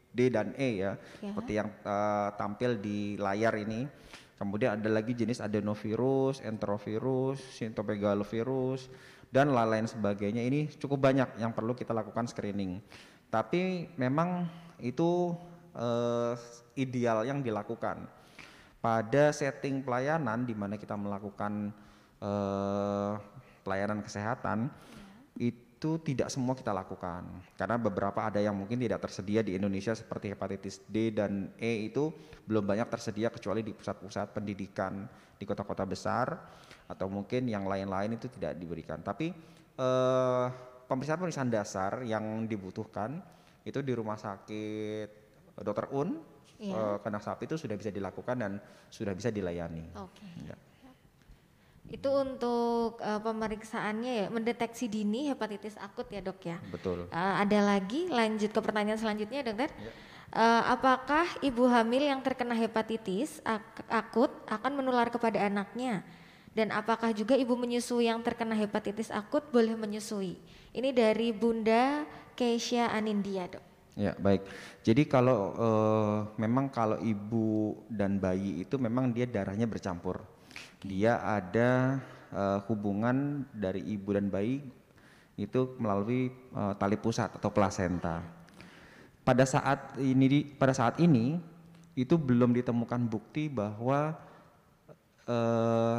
D 0.08 0.32
dan 0.32 0.56
E 0.56 0.82
ya, 0.82 0.96
Ya. 1.20 1.36
seperti 1.36 1.52
yang 1.52 1.68
eh, 1.68 2.28
tampil 2.40 2.80
di 2.80 3.20
layar 3.20 3.60
ini. 3.60 3.84
Kemudian 4.40 4.80
ada 4.80 4.88
lagi 4.88 5.12
jenis 5.12 5.44
adenovirus, 5.44 6.40
enterovirus, 6.40 7.44
cytomegalovirus, 7.60 8.88
dan 9.28 9.52
lain-lain 9.52 9.84
sebagainya. 9.84 10.40
Ini 10.40 10.80
cukup 10.80 10.96
banyak 11.12 11.36
yang 11.36 11.52
perlu 11.52 11.76
kita 11.76 11.92
lakukan 11.92 12.24
screening. 12.24 12.80
Tapi 13.28 13.92
memang 14.00 14.48
itu 14.80 15.36
eh, 15.76 16.34
ideal 16.80 17.28
yang 17.28 17.44
dilakukan 17.44 18.08
pada 18.80 19.28
setting 19.36 19.84
pelayanan 19.84 20.48
di 20.48 20.56
mana 20.56 20.80
kita 20.80 20.96
melakukan 20.96 21.68
eh, 22.24 23.12
pelayanan 23.60 24.00
kesehatan 24.00 24.72
itu 25.36 25.69
tidak 25.80 26.28
semua 26.28 26.52
kita 26.52 26.76
lakukan 26.76 27.24
karena 27.56 27.80
beberapa 27.80 28.28
ada 28.28 28.36
yang 28.36 28.52
mungkin 28.52 28.76
tidak 28.76 29.00
tersedia 29.00 29.40
di 29.40 29.56
Indonesia 29.56 29.96
seperti 29.96 30.28
hepatitis 30.28 30.84
D 30.84 31.08
dan 31.08 31.48
E 31.56 31.88
itu 31.88 32.12
belum 32.44 32.68
banyak 32.68 32.84
tersedia 32.92 33.32
kecuali 33.32 33.64
di 33.64 33.72
pusat-pusat 33.72 34.36
pendidikan 34.36 35.08
di 35.40 35.44
kota-kota 35.48 35.88
besar 35.88 36.36
atau 36.84 37.08
mungkin 37.08 37.48
yang 37.48 37.64
lain-lain 37.64 38.20
itu 38.20 38.28
tidak 38.28 38.60
diberikan 38.60 39.00
tapi 39.00 39.32
eh, 39.80 40.46
pemeriksaan-pemeriksaan 40.84 41.48
dasar 41.48 42.04
yang 42.04 42.44
dibutuhkan 42.44 43.16
itu 43.64 43.80
di 43.80 43.96
rumah 43.96 44.20
sakit 44.20 45.08
Dr. 45.64 45.88
Un 45.96 46.40
Iya. 46.60 47.00
eh, 47.00 47.20
sapi 47.24 47.48
itu 47.48 47.56
sudah 47.56 47.72
bisa 47.72 47.88
dilakukan 47.88 48.36
dan 48.36 48.52
sudah 48.92 49.16
bisa 49.16 49.32
dilayani. 49.32 49.80
Oke. 49.96 50.28
Ya. 50.44 50.56
Itu 51.90 52.06
untuk 52.14 53.02
eh, 53.02 53.18
pemeriksaannya 53.18 54.12
ya, 54.24 54.26
mendeteksi 54.30 54.86
dini 54.86 55.26
hepatitis 55.26 55.74
akut 55.82 56.06
ya 56.06 56.22
dok 56.22 56.38
ya. 56.46 56.56
Betul. 56.70 57.10
Eh, 57.10 57.34
ada 57.42 57.58
lagi 57.66 58.06
lanjut 58.06 58.54
ke 58.54 58.60
pertanyaan 58.62 58.96
selanjutnya 58.96 59.42
dokter. 59.42 59.74
Ya. 59.74 59.90
Eh, 60.30 60.62
apakah 60.70 61.26
ibu 61.42 61.66
hamil 61.66 62.06
yang 62.06 62.22
terkena 62.22 62.54
hepatitis 62.54 63.42
ak- 63.42 63.82
akut 63.90 64.30
akan 64.46 64.78
menular 64.78 65.10
kepada 65.10 65.42
anaknya? 65.42 66.06
Dan 66.54 66.70
apakah 66.70 67.10
juga 67.10 67.34
ibu 67.34 67.58
menyusui 67.58 68.06
yang 68.06 68.22
terkena 68.22 68.54
hepatitis 68.54 69.10
akut 69.10 69.42
boleh 69.50 69.74
menyusui? 69.74 70.38
Ini 70.70 70.94
dari 70.94 71.34
Bunda 71.34 72.06
Keisha 72.38 72.90
Anindya 72.94 73.50
dok. 73.50 73.64
Ya 73.98 74.14
baik. 74.14 74.46
Jadi 74.86 75.02
kalau 75.10 75.58
eh, 75.58 76.18
memang 76.38 76.70
kalau 76.70 77.02
ibu 77.02 77.74
dan 77.90 78.22
bayi 78.22 78.62
itu 78.62 78.78
memang 78.78 79.10
dia 79.10 79.26
darahnya 79.26 79.66
bercampur. 79.66 80.22
Dia 80.80 81.20
ada 81.20 82.00
eh, 82.32 82.58
hubungan 82.68 83.44
dari 83.52 83.84
ibu 83.84 84.16
dan 84.16 84.32
bayi 84.32 84.64
itu 85.36 85.76
melalui 85.76 86.28
eh, 86.32 86.74
tali 86.76 86.96
pusat 86.96 87.32
atau 87.36 87.48
plasenta. 87.48 88.20
Pada 89.20 89.44
saat 89.44 89.94
ini 90.00 90.26
di- 90.26 90.46
pada 90.48 90.72
saat 90.72 90.96
ini 90.98 91.36
itu 91.92 92.16
belum 92.16 92.56
ditemukan 92.56 93.04
bukti 93.06 93.52
bahwa 93.52 94.16
eh, 95.28 95.98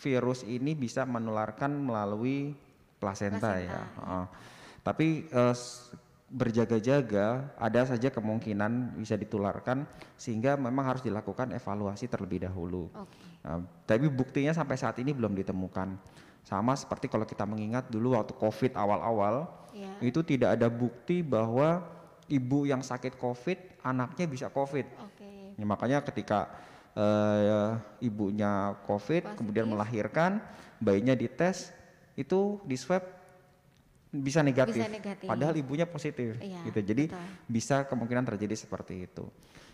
virus 0.00 0.44
ini 0.44 0.72
bisa 0.72 1.04
menularkan 1.04 1.72
melalui 1.76 2.56
plasenta, 2.96 3.56
ya. 3.56 3.68
Plasenta, 3.68 3.80
Heeh. 4.00 4.24
Tapi 4.80 5.06
eh, 5.28 5.54
s- 5.54 5.92
berjaga-jaga 6.30 7.42
ada 7.58 7.82
saja 7.90 8.06
kemungkinan 8.06 8.94
bisa 9.02 9.18
ditularkan 9.18 9.82
sehingga 10.14 10.54
memang 10.54 10.86
harus 10.86 11.02
dilakukan 11.02 11.50
evaluasi 11.50 12.06
terlebih 12.06 12.46
dahulu. 12.46 12.86
Oke. 12.94 13.29
Nah, 13.40 13.64
tapi 13.88 14.06
buktinya 14.12 14.52
sampai 14.52 14.76
saat 14.76 14.96
ini 15.00 15.16
belum 15.16 15.32
ditemukan. 15.32 15.96
Sama 16.44 16.72
seperti 16.76 17.08
kalau 17.08 17.24
kita 17.24 17.44
mengingat 17.44 17.88
dulu 17.88 18.16
waktu 18.16 18.32
COVID 18.36 18.76
awal-awal, 18.76 19.48
Ya. 19.70 19.86
itu 20.02 20.18
tidak 20.26 20.58
ada 20.58 20.66
bukti 20.66 21.22
bahwa 21.22 21.84
ibu 22.26 22.66
yang 22.66 22.82
sakit 22.82 23.14
COVID 23.16 23.80
anaknya 23.86 24.26
bisa 24.26 24.46
COVID. 24.50 24.86
Oke. 24.98 25.54
Ya, 25.54 25.64
makanya 25.64 25.98
ketika 26.02 26.50
eh, 26.90 27.78
ibunya 28.02 28.74
COVID 28.82 29.38
kemudian 29.38 29.70
Positif. 29.70 29.74
melahirkan, 29.78 30.42
bayinya 30.82 31.14
dites 31.14 31.70
itu 32.18 32.58
di 32.66 32.74
swab 32.74 33.06
bisa 34.10 34.42
negatif. 34.42 34.82
Bisa 34.82 34.90
negatif. 34.90 35.28
Padahal 35.30 35.54
ibunya 35.54 35.86
positif 35.86 36.34
Iya, 36.42 36.66
gitu. 36.66 36.80
Jadi 36.82 37.14
betul. 37.14 37.22
bisa 37.46 37.86
kemungkinan 37.86 38.26
terjadi 38.26 38.58
seperti 38.58 39.06
itu. 39.06 39.22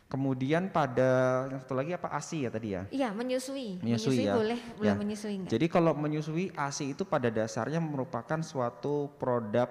Kemudian 0.07 0.71
pada 0.71 1.45
yang 1.51 1.59
satu 1.59 1.75
lagi 1.75 1.91
apa 1.91 2.07
ASI 2.15 2.47
ya 2.47 2.51
tadi 2.55 2.79
ya? 2.79 2.87
Iya, 2.95 3.11
menyusui. 3.11 3.83
Menyusui 3.83 4.23
ya. 4.23 4.39
boleh, 4.39 4.61
boleh 4.79 4.87
Ya. 4.87 4.95
menyusui 4.95 5.35
enggak? 5.35 5.51
Jadi 5.51 5.67
kalau 5.67 5.93
menyusui 5.99 6.55
ASI 6.55 6.95
itu 6.95 7.03
pada 7.03 7.27
dasarnya 7.27 7.83
merupakan 7.83 8.39
suatu 8.39 9.11
produk 9.19 9.67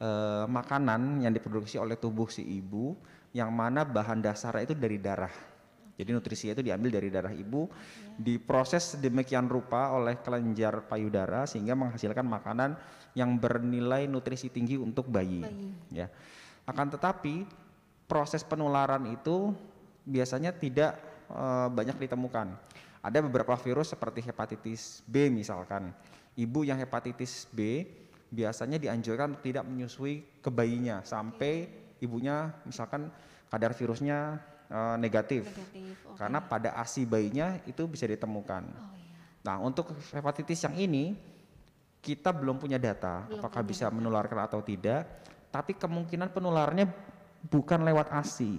eh, 0.00 0.44
makanan 0.48 1.20
yang 1.24 1.32
diproduksi 1.32 1.76
oleh 1.76 1.96
tubuh 2.00 2.28
si 2.28 2.40
ibu 2.40 2.96
yang 3.36 3.52
mana 3.52 3.84
bahan 3.84 4.24
dasarnya 4.24 4.72
itu 4.72 4.74
dari 4.76 4.96
darah. 4.96 5.32
Jadi 5.96 6.12
nutrisinya 6.12 6.52
itu 6.52 6.64
diambil 6.64 6.92
dari 6.92 7.08
darah 7.08 7.32
ibu, 7.32 7.68
diproses 8.20 8.96
sedemikian 8.96 9.48
rupa 9.48 9.92
oleh 9.96 10.20
kelenjar 10.20 10.84
payudara 10.84 11.48
sehingga 11.48 11.72
menghasilkan 11.72 12.24
makanan 12.24 12.76
yang 13.16 13.40
bernilai 13.40 14.04
nutrisi 14.04 14.52
tinggi 14.52 14.76
untuk 14.76 15.08
bayi. 15.08 15.40
Bayi. 15.40 15.68
Ya. 15.88 16.12
Akan 16.68 16.92
tetapi 16.92 17.48
proses 18.06 18.46
penularan 18.46 19.02
itu 19.10 19.52
biasanya 20.06 20.54
tidak 20.54 20.96
eh, 21.30 21.68
banyak 21.70 21.98
ditemukan. 21.98 22.54
Ada 23.02 23.22
beberapa 23.22 23.54
virus 23.58 23.94
seperti 23.94 24.22
hepatitis 24.26 25.02
B 25.06 25.30
misalkan. 25.30 25.94
Ibu 26.34 26.66
yang 26.66 26.78
hepatitis 26.82 27.46
B 27.50 27.86
biasanya 28.30 28.82
dianjurkan 28.82 29.38
untuk 29.38 29.42
tidak 29.42 29.62
menyusui 29.62 30.42
ke 30.42 30.50
bayinya 30.50 31.06
sampai 31.06 31.70
ibunya 32.02 32.50
misalkan 32.66 33.10
kadar 33.50 33.74
virusnya 33.74 34.38
eh, 34.70 34.96
negatif. 34.98 35.46
Negatif. 35.46 35.94
oke. 36.06 36.18
Karena 36.18 36.38
pada 36.42 36.74
ASI 36.78 37.06
bayinya 37.06 37.58
itu 37.66 37.86
bisa 37.86 38.06
ditemukan. 38.06 38.62
Oh 38.66 38.94
iya. 38.98 39.18
Nah, 39.46 39.56
untuk 39.62 39.94
hepatitis 40.10 40.66
yang 40.66 40.74
ini 40.74 41.14
kita 42.02 42.30
belum 42.30 42.62
punya 42.62 42.78
data 42.78 43.26
Belum 43.26 43.42
apakah 43.42 43.62
punya 43.66 43.70
bisa 43.74 43.86
menularkan 43.90 44.38
atau 44.46 44.62
tidak, 44.62 45.06
tapi 45.50 45.74
kemungkinan 45.74 46.30
penularannya 46.30 46.86
bukan 47.46 47.80
lewat 47.82 48.10
ASI, 48.10 48.58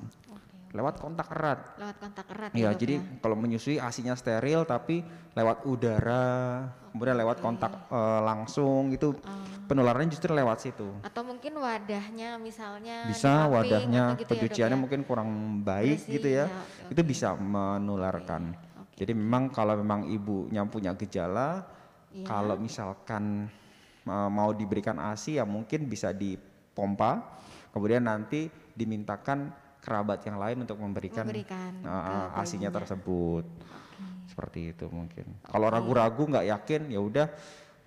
lewat 0.72 1.00
kontak 1.00 1.28
erat. 1.32 1.60
Lewat 1.80 1.96
kontak 1.98 2.26
erat 2.32 2.52
Ya, 2.52 2.72
dok 2.72 2.80
jadi 2.80 2.96
kalau 3.20 3.36
menyusui 3.36 3.80
asinya 3.80 4.14
steril 4.14 4.64
tapi 4.64 5.02
lewat 5.34 5.64
udara, 5.64 6.26
kemudian 6.92 7.18
lewat 7.18 7.40
kontak 7.40 7.72
eh, 7.88 8.22
langsung 8.22 8.92
itu 8.92 9.16
Oh. 9.18 9.44
penularannya 9.68 10.12
justru 10.12 10.32
lewat 10.32 10.58
situ. 10.64 10.88
Atau 11.04 11.24
mungkin 11.24 11.60
wadahnya 11.60 12.40
misalnya 12.40 13.08
Bisa 13.08 13.48
wadahnya 13.48 14.16
gitu 14.16 14.24
ya, 14.24 14.30
pencuciannya 14.32 14.78
ya? 14.78 14.82
mungkin 14.82 15.02
kurang 15.04 15.30
baik 15.64 16.08
gitu 16.08 16.28
ya. 16.28 16.48
ya, 16.48 16.56
oke, 16.88 16.92
Itu 16.96 17.02
bisa 17.04 17.36
menularkan. 17.36 18.56
Oke. 18.80 19.04
Jadi 19.04 19.12
memang 19.14 19.52
kalau 19.52 19.76
memang 19.76 20.08
ibunya 20.08 20.64
punya 20.66 20.96
gejala 20.96 21.68
Iya. 22.08 22.24
kalau 22.24 22.56
misalkan 22.56 23.52
uh, 24.08 24.30
mau 24.32 24.56
diberikan 24.56 24.96
ASI 24.98 25.38
ya 25.38 25.46
mungkin 25.46 25.86
bisa 25.86 26.16
dipompa, 26.16 27.36
kemudian 27.70 28.08
nanti 28.08 28.48
dimintakan 28.78 29.50
kerabat 29.82 30.22
yang 30.30 30.38
lain 30.38 30.62
untuk 30.62 30.78
memberikan, 30.78 31.26
Memberikan 31.26 31.82
uh, 31.82 32.38
ASINya 32.38 32.70
tersebut. 32.70 33.46
Seperti 34.30 34.76
itu 34.76 34.86
mungkin. 34.94 35.34
Kalau 35.42 35.68
ragu-ragu 35.72 36.28
nggak 36.30 36.46
yakin 36.46 36.82
ya 36.94 37.02
udah 37.02 37.28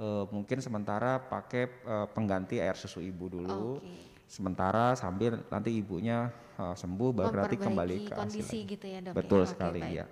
uh, 0.03 0.25
mungkin 0.35 0.59
sementara 0.59 1.23
pakai 1.23 1.71
uh, 1.87 2.07
pengganti 2.11 2.59
air 2.59 2.75
susu 2.75 2.99
ibu 2.99 3.31
dulu. 3.31 3.79
Oke. 3.79 4.11
Sementara 4.31 4.95
sambil 4.95 5.43
nanti 5.51 5.75
ibunya 5.75 6.31
uh, 6.59 6.75
sembuh 6.75 7.11
baru 7.11 7.45
nanti 7.45 7.59
kembali 7.59 7.97
ke 8.07 8.15
kondisi 8.15 8.63
gitu 8.63 8.87
ya 8.87 9.03
dok 9.03 9.15
Betul 9.19 9.43
ya? 9.43 9.51
Sekali 9.51 9.83
baik. 9.83 9.99
ya. 10.01 10.07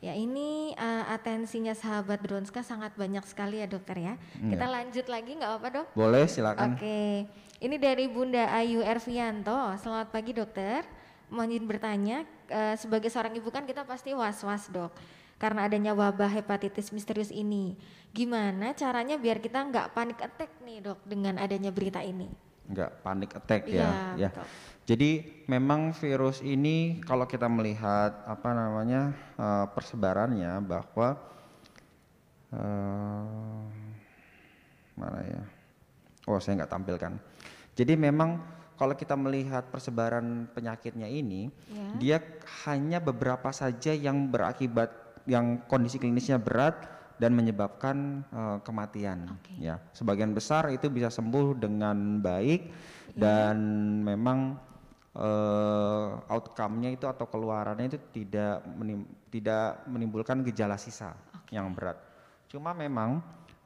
Ya 0.00 0.16
ini 0.16 0.72
uh, 0.80 1.12
atensinya 1.12 1.76
sahabat 1.76 2.24
Dronska 2.24 2.64
sangat 2.64 2.96
banyak 2.96 3.20
sekali 3.28 3.60
ya 3.60 3.68
dokter 3.68 4.00
ya. 4.00 4.14
Kita 4.32 4.64
lanjut 4.64 5.06
lagi 5.12 5.36
nggak 5.36 5.50
apa-apa 5.52 5.68
dok? 5.76 5.86
Boleh 5.92 6.24
silakan. 6.24 6.72
Oke, 6.72 7.28
ini 7.60 7.76
dari 7.76 8.08
Bunda 8.08 8.48
Ayu 8.56 8.80
Ervianto. 8.80 9.76
Selamat 9.76 10.08
pagi 10.08 10.32
dokter. 10.32 10.82
Mohon 11.30 11.50
izin 11.54 11.66
bertanya, 11.68 12.18
eh, 12.50 12.74
sebagai 12.74 13.06
seorang 13.12 13.36
ibu 13.38 13.52
kan 13.54 13.62
kita 13.68 13.86
pasti 13.86 14.16
was-was 14.16 14.66
dok. 14.72 14.90
Karena 15.38 15.68
adanya 15.68 15.94
wabah 15.94 16.28
hepatitis 16.28 16.90
misterius 16.90 17.30
ini. 17.30 17.78
Gimana 18.10 18.74
caranya 18.74 19.14
biar 19.16 19.38
kita 19.38 19.62
nggak 19.62 19.94
panik 19.94 20.18
attack 20.20 20.50
nih 20.66 20.82
dok 20.82 21.00
dengan 21.06 21.38
adanya 21.38 21.70
berita 21.70 22.02
ini? 22.02 22.28
Enggak 22.66 22.90
panik 23.00 23.30
attack 23.36 23.62
Iya, 23.68 23.78
ya. 23.78 23.90
ya. 24.26 24.30
betul. 24.34 24.46
Jadi 24.90 25.10
memang 25.46 25.94
virus 25.94 26.42
ini 26.42 26.98
kalau 27.06 27.22
kita 27.28 27.46
melihat 27.46 28.24
apa 28.26 28.50
namanya 28.50 29.14
eh, 29.38 29.66
persebarannya 29.70 30.58
bahwa 30.66 31.08
eh, 32.50 33.60
mana 34.98 35.20
ya? 35.24 35.59
Oh 36.28 36.36
saya 36.42 36.60
nggak 36.64 36.72
tampilkan. 36.72 37.12
Jadi 37.76 37.94
memang 37.96 38.40
kalau 38.76 38.96
kita 38.96 39.12
melihat 39.12 39.68
persebaran 39.68 40.48
penyakitnya 40.52 41.04
ini, 41.04 41.52
Ya. 41.68 41.88
dia 42.00 42.16
hanya 42.64 42.96
beberapa 43.00 43.52
saja 43.52 43.92
yang 43.92 44.28
berakibat 44.32 44.88
yang 45.28 45.60
kondisi 45.68 46.00
klinisnya 46.00 46.40
berat 46.40 46.88
dan 47.20 47.36
menyebabkan 47.36 48.24
eh, 48.32 48.58
kematian. 48.64 49.28
Oke. 49.36 49.52
Ya, 49.60 49.76
sebagian 49.92 50.32
besar 50.32 50.72
itu 50.72 50.88
bisa 50.88 51.12
sembuh 51.12 51.60
dengan 51.60 52.20
baik 52.20 52.72
dan 53.12 53.56
memang 54.00 54.56
eh, 55.12 56.08
outcome-nya 56.32 56.94
itu 56.94 57.04
atau 57.04 57.28
keluarannya 57.28 57.92
itu 57.92 57.98
tidak 58.14 58.64
menim- 58.64 59.08
tidak 59.28 59.84
menimbulkan 59.84 60.40
gejala 60.46 60.80
sisa 60.80 61.12
yang 61.52 61.68
berat. 61.76 61.98
Cuma 62.48 62.72
memang 62.72 63.20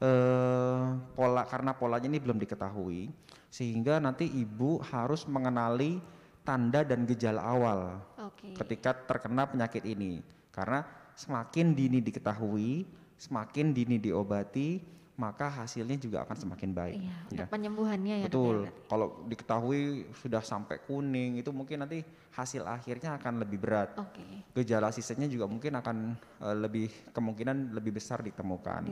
eh, 0.05 0.85
pola 1.17 1.43
karena 1.49 1.73
polanya 1.73 2.07
ini 2.13 2.21
belum 2.21 2.37
diketahui 2.37 3.09
sehingga 3.49 4.03
nanti 4.03 4.29
ibu 4.29 4.83
harus 4.85 5.25
mengenali 5.25 6.03
tanda 6.45 6.85
dan 6.85 7.09
gejala 7.09 7.41
awal 7.41 7.81
Oke. 8.21 8.53
ketika 8.53 8.93
terkena 8.93 9.49
penyakit 9.49 9.81
ini 9.89 10.21
karena 10.53 10.85
semakin 11.17 11.73
dini 11.73 12.05
diketahui 12.05 12.85
semakin 13.17 13.73
dini 13.73 13.97
diobati 13.97 14.83
maka 15.15 15.47
hasilnya 15.47 15.95
juga 15.95 16.27
akan 16.27 16.35
semakin 16.35 16.71
baik 16.75 16.99
Iya, 16.99 17.07
ya. 17.07 17.19
untuk 17.31 17.47
penyembuhannya 17.55 18.15
ya 18.19 18.27
betul 18.27 18.67
ya? 18.67 18.73
kalau 18.91 19.23
diketahui 19.31 20.11
sudah 20.19 20.43
sampai 20.43 20.83
kuning 20.83 21.39
itu 21.39 21.55
mungkin 21.55 21.87
nanti 21.87 22.03
hasil 22.35 22.67
akhirnya 22.67 23.15
akan 23.15 23.47
lebih 23.47 23.63
berat 23.63 23.95
Oke. 23.95 24.27
gejala 24.59 24.91
sisanya 24.91 25.31
juga 25.31 25.47
mungkin 25.47 25.79
akan 25.79 26.19
eh, 26.19 26.57
lebih 26.59 26.91
kemungkinan 27.15 27.71
lebih 27.79 27.95
besar 27.95 28.27
ditemukan 28.27 28.91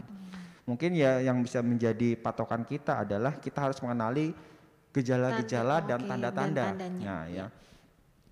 mungkin 0.63 0.95
ya 0.95 1.19
yang 1.19 1.43
bisa 1.43 1.59
menjadi 1.61 2.15
patokan 2.19 2.63
kita 2.63 3.03
adalah 3.03 3.39
kita 3.43 3.71
harus 3.71 3.79
mengenali 3.83 4.31
gejala-gejala 4.93 5.83
dan 5.83 6.07
tanda-tanda 6.07 6.65
dan 6.77 6.93
nah 7.03 7.25
iya. 7.27 7.49
ya 7.51 7.61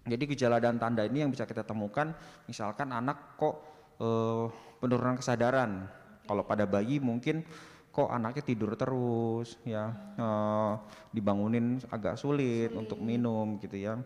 jadi 0.09 0.25
gejala 0.33 0.57
dan 0.59 0.81
tanda 0.81 1.05
ini 1.05 1.21
yang 1.21 1.31
bisa 1.31 1.45
kita 1.45 1.61
temukan, 1.61 2.16
misalkan 2.49 2.88
anak 2.88 3.37
kok 3.37 3.61
eh, 4.01 4.49
penurunan 4.81 5.21
kesadaran. 5.21 5.85
Kalau 6.25 6.47
pada 6.47 6.64
bayi 6.64 7.03
mungkin 7.03 7.45
kok 7.90 8.09
anaknya 8.09 8.43
tidur 8.47 8.73
terus, 8.81 9.61
ya 9.62 9.93
eh, 10.16 10.73
dibangunin 11.12 11.85
agak 11.93 12.16
sulit, 12.16 12.73
untuk 12.73 12.97
minum 12.99 13.61
gitu 13.61 13.77
ya. 13.77 14.01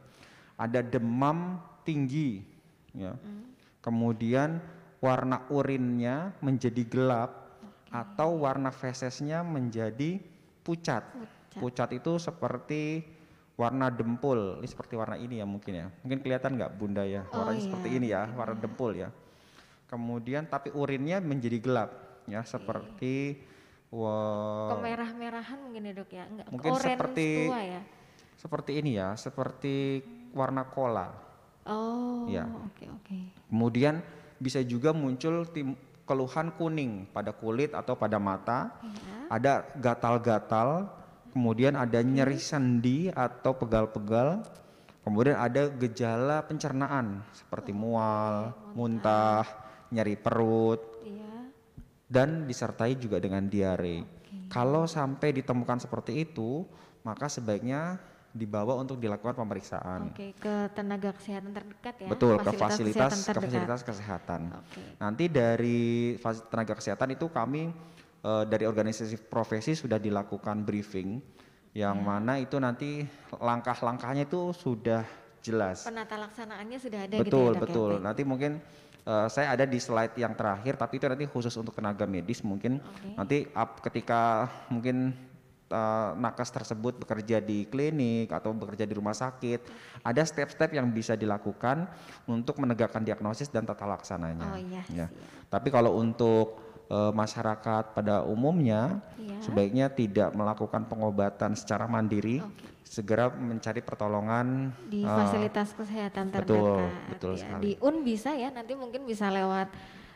Ada 0.59 0.83
demam 0.83 1.63
tinggi, 1.87 2.43
ya. 2.95 3.15
Kemudian 3.79 4.59
warna 4.99 5.45
urinnya 5.53 6.33
menjadi 6.41 6.83
gelap 6.89 7.44
atau 7.95 8.43
warna 8.43 8.75
fesesnya 8.75 9.47
menjadi 9.47 10.19
pucat. 10.67 11.07
Pucat 11.55 11.95
itu 11.95 12.19
seperti 12.19 13.07
warna 13.55 13.87
dempul, 13.87 14.59
ini 14.59 14.67
seperti 14.67 14.99
warna 14.99 15.15
ini 15.15 15.39
ya 15.39 15.47
mungkin 15.47 15.73
ya. 15.79 15.87
Mungkin 16.03 16.19
kelihatan 16.19 16.59
nggak 16.59 16.75
bunda 16.75 17.07
ya, 17.07 17.23
Oh 17.31 17.39
warnanya 17.39 17.63
iya, 17.63 17.67
seperti 17.71 17.89
ini 17.95 18.07
ya, 18.11 18.27
warna 18.35 18.59
dempul 18.59 18.91
ya. 18.99 19.15
Kemudian 19.87 20.51
tapi 20.51 20.75
urinnya 20.75 21.23
menjadi 21.23 21.63
gelap 21.63 21.91
ya, 22.27 22.43
seperti 22.43 23.39
wah, 23.95 24.75
Kemerah-merahan 24.75 25.59
mungkin 25.63 25.87
ya 25.87 25.93
dok 25.95 26.11
ya? 26.11 26.27
Enggak, 26.27 26.47
Mungkin 26.51 26.73
seperti- 26.83 27.47
tua 27.47 27.63
ya? 27.63 27.81
seperti 28.35 28.73
ini 28.83 28.91
ya, 28.99 29.15
seperti 29.15 30.03
warna 30.35 30.67
kola. 30.67 31.15
Oh, 31.71 32.27
Ya. 32.27 32.51
oke 32.51 32.91
oke. 32.91 33.19
Kemudian 33.47 34.03
bisa 34.43 34.59
juga 34.67 34.91
muncul 34.91 35.47
tim, 35.55 35.79
keluhan 36.05 36.53
kuning 36.55 37.09
pada 37.11 37.33
kulit 37.33 37.73
atau 37.73 37.97
pada 37.97 38.21
mata. 38.21 38.77
Ya. 38.81 39.17
Ada 39.33 39.53
gatal-gatal, 39.81 40.89
kemudian 41.33 41.75
ada 41.75 42.01
nyeri 42.05 42.39
sendi 42.39 43.09
atau 43.11 43.57
pegal-pegal, 43.57 44.45
kemudian 45.03 45.37
ada 45.37 45.69
gejala 45.69 46.45
pencernaan 46.45 47.25
seperti 47.33 47.73
mual, 47.73 48.53
muntah, 48.77 49.45
nyeri 49.89 50.17
perut, 50.17 50.81
Iya. 51.03 51.51
dan 52.09 52.45
disertai 52.45 52.95
juga 53.01 53.19
dengan 53.19 53.49
diare. 53.49 54.05
Kalau 54.53 54.87
sampai 54.87 55.35
ditemukan 55.35 55.83
seperti 55.83 56.29
itu, 56.29 56.63
maka 57.03 57.27
sebaiknya 57.27 57.99
dibawa 58.35 58.75
untuk 58.75 58.99
dilakukan 58.99 59.39
pemeriksaan. 59.39 60.11
Oke, 60.11 60.35
ke 60.35 60.67
tenaga 60.75 61.15
kesehatan 61.15 61.55
terdekat 61.55 61.95
ya. 62.03 62.09
Betul, 62.11 62.35
ke 62.43 62.51
fasilitas 62.59 63.15
kesehatan 63.15 63.19
ke 63.23 63.27
terdekat. 63.31 63.47
fasilitas 63.47 63.81
kesehatan. 63.87 64.41
Oke. 64.59 64.83
Nanti 64.99 65.25
dari 65.31 65.83
tenaga 66.51 66.75
kesehatan 66.75 67.15
itu 67.15 67.31
kami 67.31 67.71
eh, 68.27 68.45
dari 68.51 68.67
organisasi 68.67 69.31
profesi 69.31 69.79
sudah 69.79 70.03
dilakukan 70.03 70.67
briefing 70.67 71.23
yang 71.75 72.03
Ya. 72.03 72.07
mana 72.07 72.43
itu 72.43 72.59
nanti 72.59 73.07
langkah-langkahnya 73.39 74.27
itu 74.27 74.51
sudah 74.51 75.07
jelas. 75.39 75.87
Penata 75.87 76.19
laksanaannya 76.19 76.79
sudah 76.83 77.01
ada 77.07 77.15
betul, 77.23 77.23
gitu 77.23 77.39
ya, 77.39 77.47
Dok, 77.47 77.55
ya? 77.55 77.63
betul. 77.63 77.91
Nanti 78.03 78.23
mungkin 78.27 78.53
eh, 79.07 79.27
saya 79.31 79.55
ada 79.55 79.63
di 79.63 79.79
slide 79.79 80.19
yang 80.19 80.35
terakhir 80.35 80.75
tapi 80.75 80.99
itu 80.99 81.07
nanti 81.07 81.31
khusus 81.31 81.55
untuk 81.55 81.71
tenaga 81.71 82.03
medis 82.03 82.43
mungkin 82.43 82.83
Oke. 82.83 83.15
nanti 83.15 83.47
up 83.55 83.79
ketika 83.79 84.51
mungkin 84.75 85.15
eh, 85.75 86.11
nakes 86.15 86.55
tersebut 86.55 86.95
bekerja 86.97 87.43
di 87.43 87.67
klinik 87.67 88.31
atau 88.31 88.55
bekerja 88.55 88.87
di 88.87 88.95
rumah 88.95 89.13
sakit, 89.13 89.67
ada 90.01 90.23
step-step 90.23 90.71
yang 90.71 90.87
bisa 90.89 91.19
dilakukan 91.19 91.91
untuk 92.25 92.63
menegakkan 92.63 93.03
diagnosis 93.03 93.51
dan 93.51 93.67
tata 93.67 93.83
laksananya. 93.85 94.55
Oh 94.55 94.59
iya, 94.59 94.83
Ya. 94.87 95.07
Tapi 95.51 95.69
kalau 95.69 95.99
untuk 95.99 96.63
eh, 96.87 97.13
masyarakat 97.13 97.97
pada 97.97 98.23
umumnya 98.23 99.01
Iya. 99.17 99.41
sebaiknya 99.41 99.87
tidak 99.89 100.31
melakukan 100.37 100.85
pengobatan 100.85 101.57
secara 101.57 101.89
mandiri, 101.89 102.45
Oke. 102.45 102.69
segera 102.85 103.33
mencari 103.33 103.81
pertolongan 103.81 104.69
di 104.87 105.01
eh, 105.01 105.09
fasilitas 105.09 105.73
kesehatan 105.73 106.29
betul, 106.29 106.61
terdekat. 106.61 107.09
betul 107.09 107.33
ya. 107.35 107.41
sekali. 107.41 107.63
Di 107.65 107.73
UN 107.81 107.97
bisa 108.05 108.31
ya, 108.37 108.53
nanti 108.53 108.77
mungkin 108.77 109.09
bisa 109.09 109.33
lewat 109.33 109.73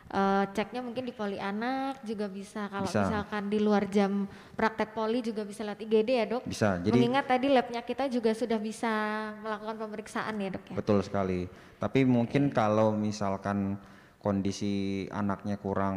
eh, 0.09 0.45
ceknya 0.51 0.81
mungkin 0.81 1.05
di 1.05 1.13
poli 1.13 1.37
anak 1.37 2.01
juga 2.03 2.27
bisa. 2.27 2.67
Kalau 2.69 2.89
Bisa. 2.89 3.05
misalkan 3.05 3.43
di 3.47 3.59
luar 3.61 3.85
jam 3.89 4.25
praktek 4.57 4.93
poli 4.93 5.21
juga 5.21 5.45
bisa 5.45 5.63
lewat 5.63 5.81
IGD 5.85 6.11
ya 6.11 6.25
dok. 6.27 6.43
bisa. 6.45 6.81
Jadi 6.81 6.97
Mengingat 6.97 7.29
tadi 7.29 7.47
labnya 7.49 7.83
kita 7.85 8.09
juga 8.09 8.33
sudah 8.33 8.57
bisa 8.57 8.93
melakukan 9.39 9.77
pemeriksaan 9.77 10.35
ya 10.41 10.49
dok 10.53 10.65
ya. 10.73 10.77
Betul 10.77 10.99
sekali. 11.05 11.45
Tapi 11.79 12.03
mungkin 12.03 12.51
kalau 12.51 12.91
misalkan 12.91 13.79
kondisi 14.19 15.07
anaknya 15.15 15.63
kurang 15.63 15.97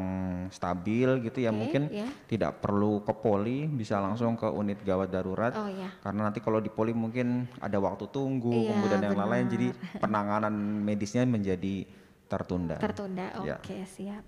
stabil 0.54 1.10
gitu 1.26 1.41
ya 1.41 1.50
Oke, 1.50 1.58
mungkin 1.58 1.89
ya. 1.89 2.06
tidak 2.30 2.62
perlu 2.62 3.02
ke 3.02 3.17
poli, 3.17 3.65
bisa 3.65 3.97
langsung 3.97 4.38
ke 4.38 4.45
unit 4.45 4.78
gawat 4.86 5.10
darurat. 5.10 5.50
Oh 5.58 5.65
ya. 5.65 5.89
Karena 6.06 6.30
nanti 6.30 6.38
kalau 6.38 6.62
di 6.62 6.69
poli 6.69 6.93
mungkin 6.93 7.50
ada 7.58 7.82
waktu 7.82 8.06
tunggu, 8.13 8.54
Iya, 8.54 8.78
kemudian 8.78 9.02
yang 9.10 9.17
lain-lain 9.17 9.47
jadi 9.50 9.67
penanganan 10.06 10.54
medisnya 10.86 11.26
menjadi 11.26 11.89
tertunda. 12.32 12.80
Tertunda. 12.80 13.28
Ya. 13.44 13.60
Oke, 13.60 13.84
siap. 13.84 14.24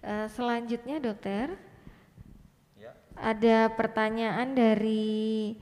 Eh, 0.00 0.26
selanjutnya 0.32 0.96
dokter, 0.96 1.52
Ya. 2.80 2.96
ada 3.18 3.68
pertanyaan 3.76 4.56
dari 4.56 5.58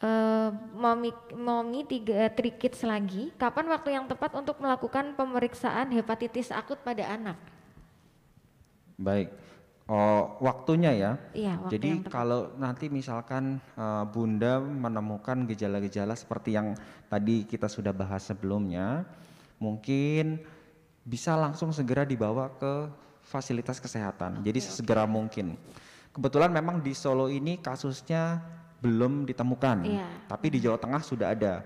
eh, 0.00 0.50
Momi 0.74 1.12
Momi 1.36 1.86
tiga 1.86 2.26
eh, 2.26 2.32
Trikits 2.34 2.82
lagi. 2.82 3.30
Kapan 3.38 3.70
waktu 3.70 3.94
yang 3.94 4.10
tepat 4.10 4.34
untuk 4.34 4.58
melakukan 4.58 5.14
pemeriksaan 5.14 5.94
hepatitis 5.94 6.50
akut 6.50 6.80
pada 6.82 7.06
anak? 7.06 7.38
Baik. 8.98 9.30
Oh, 9.90 10.38
waktunya 10.38 10.94
ya. 10.94 11.12
Iya, 11.34 11.58
waktu 11.66 11.72
Jadi 11.76 11.90
kalau 12.06 12.54
nanti 12.56 12.86
misalkan 12.88 13.60
eh, 13.76 14.04
Bunda 14.08 14.64
menemukan 14.64 15.44
gejala-gejala 15.44 16.16
seperti 16.16 16.56
yang 16.56 16.72
tadi 17.12 17.44
kita 17.44 17.68
sudah 17.68 17.92
bahas 17.92 18.24
sebelumnya, 18.24 19.04
mungkin 19.60 20.40
bisa 21.04 21.36
langsung 21.36 21.70
segera 21.70 22.02
dibawa 22.02 22.48
ke 22.56 22.88
fasilitas 23.22 23.78
kesehatan. 23.78 24.40
Jadi 24.42 24.58
sesegera 24.58 25.04
mungkin. 25.04 25.54
Kebetulan 26.10 26.50
memang 26.50 26.82
di 26.82 26.90
Solo 26.90 27.30
ini 27.30 27.60
kasusnya 27.62 28.42
belum 28.82 29.28
ditemukan, 29.28 29.84
Iya. 29.86 30.08
tapi 30.26 30.50
di 30.50 30.58
Jawa 30.58 30.80
Tengah 30.80 31.02
sudah 31.04 31.30
ada. 31.30 31.62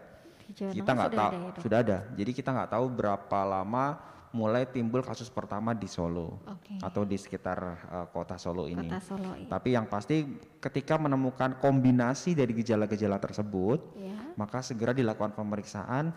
Jawa 0.52 0.70
kita 0.76 0.90
nggak 0.92 1.12
tahu 1.16 1.30
ada 1.33 1.38
ya, 1.40 1.62
sudah 1.62 1.78
ada. 1.80 1.98
Jadi 2.12 2.30
kita 2.37 2.50
nggak 2.52 2.70
tahu 2.76 2.85
berapa 2.92 3.38
lama 3.48 3.96
mulai 4.35 4.66
timbul 4.66 5.00
kasus 5.00 5.30
pertama 5.30 5.72
di 5.72 5.87
Solo 5.87 6.42
Oke. 6.44 6.74
atau 6.83 7.07
di 7.07 7.14
sekitar 7.16 7.59
eh, 7.88 8.07
kota 8.12 8.37
Solo 8.37 8.66
ini. 8.68 8.90
Kota 8.90 9.00
Solo 9.00 9.30
ini. 9.38 9.46
Tapi 9.48 9.68
yang 9.72 9.87
pasti 9.88 10.26
ketika 10.61 10.98
menemukan 11.00 11.57
kombinasi 11.62 12.35
dari 12.37 12.52
gejala-gejala 12.52 13.16
tersebut, 13.22 13.80
Ya. 13.96 14.18
maka 14.37 14.61
segera 14.61 14.92
dilakukan 14.92 15.33
pemeriksaan 15.33 16.12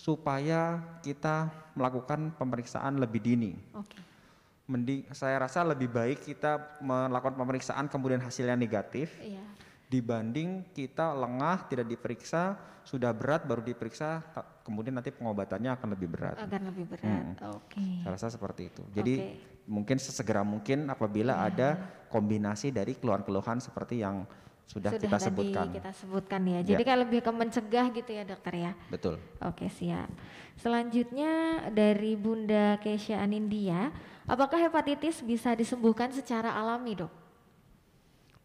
supaya 0.00 0.80
kita 1.04 1.52
melakukan 1.76 2.32
pemeriksaan 2.40 2.96
lebih 2.96 3.20
dini. 3.20 3.52
Oke. 3.76 4.00
Mending 4.64 5.04
saya 5.12 5.36
rasa 5.44 5.60
lebih 5.60 5.92
baik 5.92 6.24
kita 6.24 6.80
melakukan 6.80 7.36
pemeriksaan 7.36 7.84
kemudian 7.92 8.22
hasilnya 8.22 8.56
negatif 8.56 9.12
Iya. 9.20 9.44
dibanding 9.90 10.62
kita 10.72 11.10
lengah 11.12 11.66
tidak 11.66 11.90
diperiksa 11.90 12.54
sudah 12.86 13.10
berat 13.12 13.44
baru 13.44 13.60
diperiksa 13.60 14.22
kemudian 14.64 14.96
nanti 14.96 15.10
pengobatannya 15.12 15.74
akan 15.76 15.88
lebih 15.92 16.08
berat. 16.16 16.38
Akan 16.40 16.62
lebih 16.70 16.86
berat. 16.86 17.36
Oke. 17.52 17.82
Saya 18.00 18.14
rasa 18.14 18.32
seperti 18.32 18.70
itu. 18.72 18.82
Jadi 18.94 19.14
Oke. 19.20 19.66
mungkin 19.68 19.98
sesegera 20.00 20.40
mungkin 20.46 20.88
apabila 20.88 21.44
ada 21.44 21.76
kombinasi 22.08 22.72
dari 22.72 22.96
keluhan-keluhan 22.96 23.60
seperti 23.60 24.00
yang 24.00 24.24
sudah, 24.70 24.94
kita 24.94 25.18
tadi 25.18 25.26
sebutkan. 25.26 25.66
kita 25.74 25.90
sebutkan 25.90 26.40
ya. 26.46 26.62
Jadi 26.62 26.82
kayak 26.86 27.00
lebih 27.02 27.20
ke 27.26 27.32
mencegah 27.34 27.90
gitu 27.90 28.10
ya 28.14 28.22
dokter 28.22 28.54
ya. 28.54 28.72
Betul. 28.86 29.18
Oke 29.42 29.66
siap. 29.66 30.06
Selanjutnya 30.54 31.66
dari 31.74 32.14
Bunda 32.14 32.78
Kesha 32.78 33.18
Anindya, 33.18 33.90
apakah 34.30 34.62
hepatitis 34.62 35.26
bisa 35.26 35.58
disembuhkan 35.58 36.14
secara 36.14 36.54
alami 36.54 37.02
dok? 37.02 37.10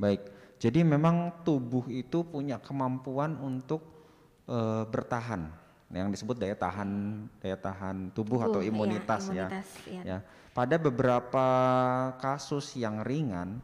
Baik. 0.02 0.26
Jadi 0.58 0.82
memang 0.82 1.46
tubuh 1.46 1.86
itu 1.94 2.26
punya 2.26 2.58
kemampuan 2.58 3.38
untuk 3.38 3.86
eh, 4.50 4.84
bertahan 4.90 5.46
yang 5.94 6.10
disebut 6.10 6.42
daya 6.42 6.58
tahan 6.58 6.90
daya 7.38 7.54
tahan 7.54 8.10
tubuh, 8.18 8.42
atau 8.42 8.60
Tubuh, 8.60 8.66
iya, 8.66 8.74
imunitas, 8.74 9.30
imunitas, 9.30 9.68
ya. 9.86 9.94
iya. 9.94 10.02
Ya. 10.02 10.18
Pada 10.58 10.82
beberapa 10.82 11.48
kasus 12.18 12.74
yang 12.74 13.06
ringan 13.06 13.62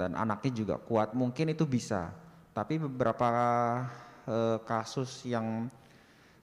dan 0.00 0.16
anaknya 0.16 0.64
juga 0.64 0.76
kuat 0.80 1.12
mungkin 1.12 1.52
itu 1.52 1.68
bisa. 1.68 2.08
Tapi 2.56 2.80
beberapa 2.80 3.28
eh, 4.24 4.58
kasus 4.64 5.28
yang 5.28 5.68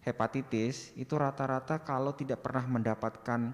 hepatitis 0.07 0.95
itu 0.95 1.19
rata-rata 1.19 1.83
kalau 1.83 2.15
tidak 2.15 2.45
pernah 2.45 2.63
mendapatkan 2.63 3.51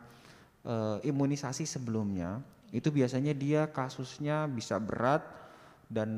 eh, 0.68 0.98
imunisasi 1.08 1.66
sebelumnya 1.66 2.44
itu 2.74 2.90
biasanya 2.90 3.34
dia 3.34 3.70
kasusnya 3.70 4.46
bisa 4.50 4.78
berat 4.78 5.22
dan 5.90 6.10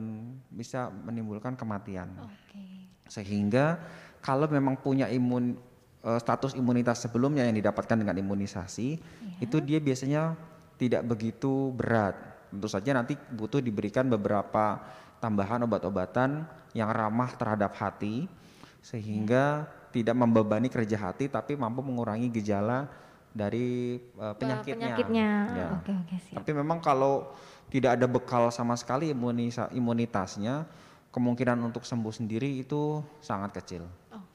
bisa 0.52 0.88
menimbulkan 0.92 1.56
kematian 1.56 2.12
Oke. 2.20 2.64
sehingga 3.08 3.80
kalau 4.20 4.48
memang 4.52 4.76
punya 4.76 5.08
imun 5.08 5.56
eh, 6.04 6.20
status 6.20 6.52
imunitas 6.60 7.00
sebelumnya 7.00 7.48
yang 7.48 7.56
didapatkan 7.56 7.96
dengan 7.96 8.20
imunisasi 8.20 9.00
itu 9.40 9.58
dia 9.64 9.80
biasanya 9.80 10.36
tidak 10.76 11.08
begitu 11.08 11.72
berat 11.72 12.35
tentu 12.56 12.72
saja 12.72 12.96
nanti 12.96 13.20
butuh 13.36 13.60
diberikan 13.60 14.08
beberapa 14.08 14.80
tambahan 15.20 15.60
obat-obatan 15.68 16.48
yang 16.72 16.90
ramah 16.92 17.36
terhadap 17.36 17.76
hati 17.76 18.32
sehingga 18.80 19.68
tidak 19.92 20.16
membebani 20.16 20.72
kerja 20.72 20.96
hati 21.00 21.28
tapi 21.28 21.56
mampu 21.56 21.84
mengurangi 21.84 22.32
gejala 22.32 22.88
dari 23.36 24.00
eh, 24.00 24.36
penyakitnya. 24.40 24.96
Penyakitnya. 24.96 25.30
Ya. 25.52 25.68
Oke 25.76 25.92
oke 25.92 26.16
siap. 26.24 26.36
Tapi 26.40 26.52
memang 26.56 26.80
kalau 26.80 27.36
tidak 27.68 28.00
ada 28.00 28.08
bekal 28.08 28.48
sama 28.56 28.80
sekali 28.80 29.12
imunisa- 29.12 29.68
imunitasnya, 29.76 30.64
kemungkinan 31.12 31.60
untuk 31.60 31.84
sembuh 31.84 32.12
sendiri 32.16 32.64
itu 32.64 33.04
sangat 33.20 33.56
kecil. 33.60 33.84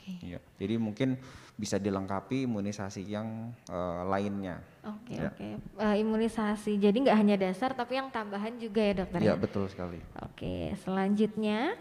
Oke. 0.01 0.17
Iya. 0.25 0.41
Jadi 0.57 0.75
mungkin 0.81 1.21
bisa 1.61 1.77
dilengkapi 1.77 2.49
imunisasi 2.49 3.05
yang 3.05 3.53
eh, 3.69 4.03
lainnya. 4.09 4.65
Oke 4.81 5.21
Ya. 5.21 5.29
oke. 5.29 5.49
Eh, 5.61 5.97
imunisasi. 6.01 6.81
Jadi 6.81 7.05
nggak 7.05 7.19
hanya 7.21 7.37
dasar 7.37 7.77
tapi 7.77 8.01
yang 8.01 8.09
tambahan 8.09 8.57
juga 8.57 8.81
ya 8.81 9.05
dokter 9.05 9.21
Iya 9.21 9.37
ya. 9.37 9.37
betul 9.37 9.69
sekali. 9.69 10.01
Oke, 10.25 10.73
selanjutnya 10.81 11.77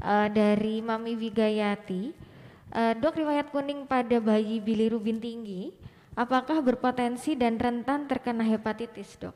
eh, 0.00 0.28
dari 0.32 0.80
Mami 0.80 1.12
Wigayati, 1.12 2.24
Eh, 2.68 2.92
dok 3.00 3.16
riwayat 3.16 3.48
kuning 3.48 3.88
pada 3.88 4.20
bayi 4.20 4.60
bilirubin 4.60 5.16
tinggi, 5.16 5.72
apakah 6.12 6.60
berpotensi 6.60 7.32
dan 7.32 7.56
rentan 7.56 8.04
terkena 8.04 8.44
hepatitis 8.44 9.16
dok? 9.16 9.32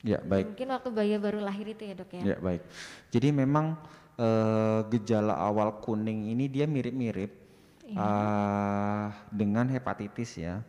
Ya 0.00 0.16
baik. 0.24 0.56
Mungkin 0.56 0.72
waktu 0.72 0.88
bayi 0.88 1.20
baru 1.20 1.44
lahir 1.44 1.68
itu 1.68 1.84
ya 1.84 1.92
dok 1.92 2.08
ya? 2.16 2.32
Ya 2.32 2.36
baik. 2.40 2.64
Jadi 3.12 3.28
memang 3.28 3.76
eh, 4.20 4.80
gejala 4.92 5.40
awal 5.40 5.80
kuning 5.80 6.28
ini 6.28 6.52
dia 6.52 6.68
mirip-mirip 6.68 7.32
eh, 7.88 9.06
dengan 9.32 9.66
hepatitis 9.72 10.36
ya. 10.36 10.60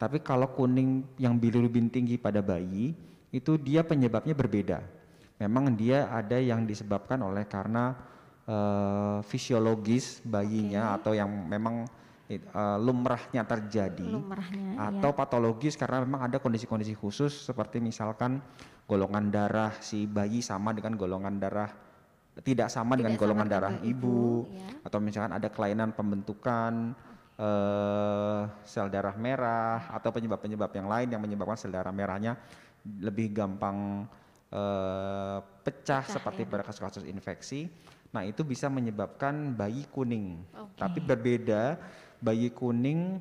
Tapi 0.00 0.24
kalau 0.24 0.50
kuning 0.56 1.04
yang 1.20 1.36
bilirubin 1.36 1.92
tinggi 1.92 2.16
pada 2.16 2.40
bayi 2.40 2.96
itu 3.30 3.60
dia 3.60 3.84
penyebabnya 3.84 4.32
berbeda. 4.32 4.80
memang 5.34 5.74
dia 5.74 6.06
ada 6.14 6.38
yang 6.38 6.62
disebabkan 6.62 7.18
oleh 7.18 7.42
karena 7.50 7.98
uh, 8.46 9.18
fisiologis 9.24 10.22
bayinya 10.22 10.94
atau 10.94 11.16
yang 11.16 11.26
memang 11.26 11.84
uh, 12.30 12.78
lumrahnya 12.80 13.44
terjadi 13.44 14.04
Lumrahnya, 14.04 14.78
atau 14.78 15.10
ya. 15.12 15.16
patologis 15.16 15.74
karena 15.74 16.04
memang 16.04 16.30
ada 16.30 16.36
kondisi-kondisi 16.40 16.96
khusus 16.96 17.32
seperti 17.32 17.80
misalkan 17.80 18.40
golongan 18.84 19.32
darah 19.32 19.72
si 19.80 20.04
bayi 20.04 20.44
sama 20.44 20.76
dengan 20.76 20.96
golongan 20.96 21.40
darah 21.40 21.70
tidak 22.42 22.66
sama 22.66 22.98
Tidak 22.98 23.06
dengan 23.06 23.14
sama 23.14 23.22
golongan 23.22 23.46
darah 23.46 23.74
ibu, 23.78 23.86
ibu, 23.86 24.18
ya. 24.50 24.68
atau 24.82 24.98
misalkan 24.98 25.32
ada 25.38 25.48
kelainan 25.52 25.94
pembentukan 25.94 26.96
eh, 27.38 28.42
sel 28.66 28.90
darah 28.90 29.14
merah 29.14 29.86
atau 29.94 30.10
penyebab-penyebab 30.10 30.70
yang 30.74 30.88
lain 30.90 31.08
yang 31.14 31.22
menyebabkan 31.22 31.54
sel 31.54 31.70
darah 31.70 31.94
merahnya 31.94 32.34
lebih 32.82 33.30
gampang 33.30 34.08
eh, 34.50 35.38
pecah, 35.62 36.02
Pecah, 36.02 36.14
seperti 36.18 36.42
ya. 36.42 36.50
pada 36.50 36.62
kasus-kasus 36.66 37.04
infeksi. 37.06 37.70
Nah, 38.14 38.22
itu 38.22 38.46
bisa 38.46 38.70
menyebabkan 38.70 39.58
bayi 39.58 39.86
kuning. 39.90 40.38
Oke. 40.54 40.78
Tapi 40.78 40.98
berbeda 41.02 41.78
bayi 42.22 42.50
kuning 42.54 43.18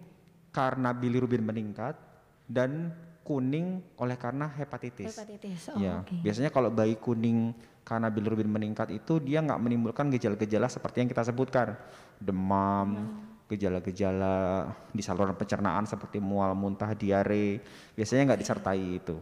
karena 0.53 0.93
bilirubin 0.93 1.41
meningkat 1.41 1.97
dan 2.45 2.93
kuning 3.25 3.81
oleh 3.97 4.19
karena 4.19 4.51
hepatitis. 4.51 5.15
Hepatitis. 5.15 5.73
Oh, 5.73 5.79
ya, 5.79 6.03
oke. 6.03 6.21
biasanya 6.21 6.51
kalau 6.53 6.69
bayi 6.69 6.99
kuning 6.99 7.55
karena 7.83 8.07
bilirubin 8.07 8.47
meningkat 8.47 8.89
itu 8.95 9.19
dia 9.19 9.43
nggak 9.43 9.59
menimbulkan 9.59 10.07
gejala-gejala 10.07 10.71
seperti 10.71 11.03
yang 11.03 11.09
kita 11.11 11.23
sebutkan, 11.27 11.75
demam, 12.15 13.19
gejala-gejala 13.51 14.67
di 14.89 15.03
saluran 15.03 15.35
pencernaan 15.35 15.83
seperti 15.83 16.23
mual, 16.23 16.55
muntah, 16.55 16.95
diare, 16.95 17.59
biasanya 17.93 18.33
nggak 18.33 18.41
disertai 18.41 18.81
itu. 19.03 19.17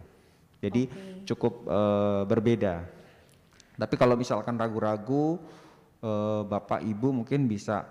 Jadi 0.61 0.85
Oke. 0.85 1.25
cukup 1.25 1.53
eh, 1.65 2.23
berbeda. 2.29 2.75
Tapi 3.81 3.95
kalau 3.97 4.13
misalkan 4.13 4.61
ragu-ragu, 4.61 5.41
eh, 6.05 6.41
bapak 6.45 6.85
ibu 6.85 7.09
mungkin 7.09 7.49
bisa 7.49 7.81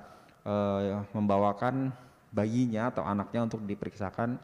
eh, 0.47 1.03
membawakan 1.11 1.91
bayinya 2.31 2.95
atau 2.95 3.03
anaknya 3.03 3.51
untuk 3.51 3.67
diperiksakan 3.67 4.39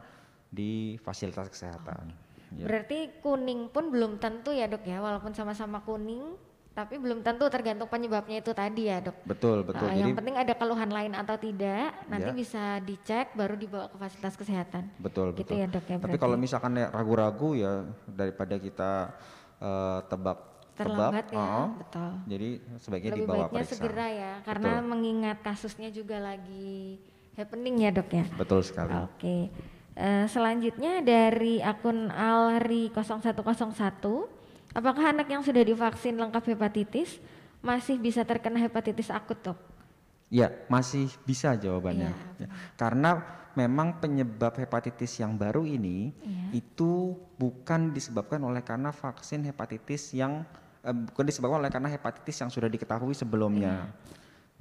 di 0.51 0.99
fasilitas 0.99 1.47
kesehatan. 1.47 2.26
Ya. 2.53 2.63
Berarti 2.63 3.11
kuning 3.19 3.67
pun 3.67 3.91
belum 3.91 4.17
tentu 4.17 4.51
ya 4.51 4.65
dok 4.65 4.83
ya, 4.83 4.97
walaupun 4.97 5.31
sama-sama 5.31 5.83
kuning, 5.83 6.39
tapi 6.71 6.95
belum 6.95 7.19
tentu 7.19 7.49
tergantung 7.49 7.89
penyebabnya 7.89 8.39
itu 8.39 8.53
tadi 8.53 8.87
ya 8.87 9.01
dok. 9.01 9.17
Betul 9.25 9.65
betul. 9.65 9.89
Jadi 9.89 9.99
yang 9.99 10.15
penting 10.15 10.37
ada 10.37 10.53
keluhan 10.53 10.87
lain 10.87 11.11
atau 11.11 11.35
tidak, 11.35 11.91
nanti 12.05 12.29
Ya. 12.29 12.37
bisa 12.37 12.63
dicek 12.79 13.33
baru 13.33 13.57
dibawa 13.57 13.89
ke 13.89 13.97
fasilitas 13.97 14.35
kesehatan. 14.37 14.83
betul 14.97 15.33
Gitu 15.33 15.43
betul. 15.43 15.55
ya 15.57 15.65
dok 15.67 15.85
ya 15.85 15.97
Tapi 15.99 16.17
kalau 16.17 16.37
misalkan 16.37 16.77
ya 16.77 16.87
ragu-ragu 16.87 17.49
ya 17.51 17.83
daripada 18.07 18.55
kita 18.55 18.91
eh, 19.57 19.99
tebak 20.05 20.37
terlambat 20.77 21.25
ya, 21.27 21.41
oh, 21.41 21.67
betul. 21.73 22.11
jadi 22.29 22.49
sebaiknya 22.77 23.11
Lebih 23.11 23.21
dibawa 23.25 23.37
baiknya 23.43 23.57
periksa. 23.57 23.73
segera 23.73 24.07
ya, 24.13 24.33
karena 24.45 24.71
Betul. 24.77 24.85
mengingat 24.85 25.37
kasusnya 25.41 25.89
juga 25.89 26.17
lagi 26.21 27.01
happening 27.33 27.75
ya 27.81 27.89
dok 27.89 28.09
ya. 28.13 28.25
Betul 28.37 28.61
sekali. 28.61 28.93
Oke. 28.93 29.37
Eh, 29.97 30.29
selanjutnya 30.29 31.01
dari 31.01 31.57
akun 31.57 32.13
Alri 32.13 32.93
0101, 32.93 34.29
apakah 34.77 35.09
anak 35.09 35.25
yang 35.25 35.41
sudah 35.41 35.65
divaksin 35.65 36.13
lengkap 36.21 36.53
hepatitis 36.53 37.17
masih 37.65 37.97
bisa 37.97 38.21
terkena 38.21 38.61
hepatitis 38.61 39.09
akut 39.09 39.41
dok? 39.41 39.57
Ya, 40.29 40.53
masih 40.69 41.09
bisa 41.25 41.57
jawabannya. 41.57 42.13
Iya, 42.13 42.45
Ya. 42.45 42.47
Karena 42.77 43.25
memang 43.57 43.97
penyebab 43.97 44.53
hepatitis 44.61 45.17
yang 45.17 45.33
baru 45.33 45.65
ini 45.65 46.13
Iya. 46.21 46.61
itu 46.61 47.17
bukan 47.41 47.89
disebabkan 47.89 48.37
oleh 48.45 48.61
karena 48.61 48.93
vaksin 48.93 49.41
hepatitis 49.49 50.13
yang 50.13 50.45
eh, 50.85 50.93
bukan 50.93 51.25
disebabkan 51.25 51.57
oleh 51.65 51.73
karena 51.73 51.89
hepatitis 51.89 52.37
yang 52.37 52.53
sudah 52.53 52.69
diketahui 52.69 53.17
sebelumnya. 53.17 53.89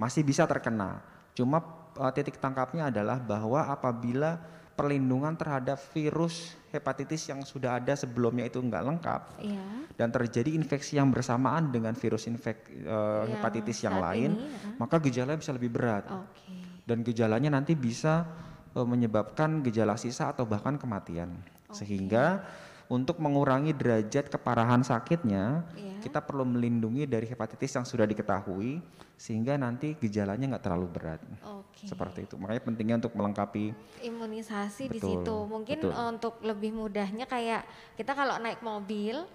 Masih 0.01 0.25
bisa 0.25 0.49
terkena. 0.49 1.05
Cuma 1.37 1.61
eh, 2.01 2.13
titik 2.17 2.41
tangkapnya 2.41 2.89
adalah 2.89 3.21
bahwa 3.21 3.69
apabila 3.69 4.41
perlindungan 4.77 5.33
terhadap 5.35 5.81
virus 5.97 6.53
hepatitis 6.69 7.33
yang 7.33 7.41
sudah 7.41 7.81
ada 7.81 7.97
sebelumnya 7.97 8.45
itu 8.45 8.61
enggak 8.61 8.85
lengkap 8.85 9.23
Iya. 9.41 9.65
dan 9.97 10.13
terjadi 10.13 10.53
infeksi 10.53 11.01
yang 11.01 11.09
bersamaan 11.09 11.73
dengan 11.73 11.97
virus 11.97 12.29
infek 12.29 12.69
Yang 12.85 13.33
hepatitis 13.33 13.79
yang 13.81 13.97
lain, 13.97 14.37
ini, 14.37 14.45
ya. 14.45 14.77
maka 14.77 15.01
gejalanya 15.01 15.41
bisa 15.41 15.57
lebih 15.57 15.73
berat 15.73 16.05
Oke. 16.13 16.85
dan 16.85 17.01
gejalanya 17.01 17.57
nanti 17.57 17.73
bisa 17.73 18.29
eh, 18.77 18.85
menyebabkan 18.87 19.65
gejala 19.65 19.97
sisa 19.97 20.29
atau 20.31 20.45
bahkan 20.45 20.77
kematian. 20.77 21.33
Sehingga 21.73 22.45
untuk 22.87 23.19
mengurangi 23.19 23.75
derajat 23.75 24.31
keparahan 24.31 24.79
sakitnya, 24.81 25.67
Iya. 25.75 25.99
kita 26.01 26.23
perlu 26.23 26.47
melindungi 26.47 27.03
dari 27.05 27.27
hepatitis 27.27 27.75
yang 27.75 27.83
sudah 27.83 28.07
diketahui 28.07 28.79
sehingga 29.17 29.57
nanti 29.57 29.97
gejalanya 29.97 30.55
nggak 30.55 30.65
terlalu 30.65 30.87
berat. 30.93 31.19
Oke. 31.43 31.89
Seperti 31.89 32.25
itu. 32.25 32.39
Makanya 32.39 32.63
pentingnya 32.63 32.97
untuk 33.01 33.17
melengkapi 33.17 33.75
imunisasi 34.07 34.87
di 34.87 34.99
Betul, 35.01 35.25
situ. 35.25 35.37
Mungkin 35.45 35.79
betul. 35.83 35.93
eh, 35.93 36.09
untuk 36.09 36.35
lebih 36.41 36.71
mudahnya 36.73 37.27
kayak 37.27 37.67
kita 37.97 38.13
kalau 38.13 38.39
naik 38.39 38.63
mobil 38.63 39.27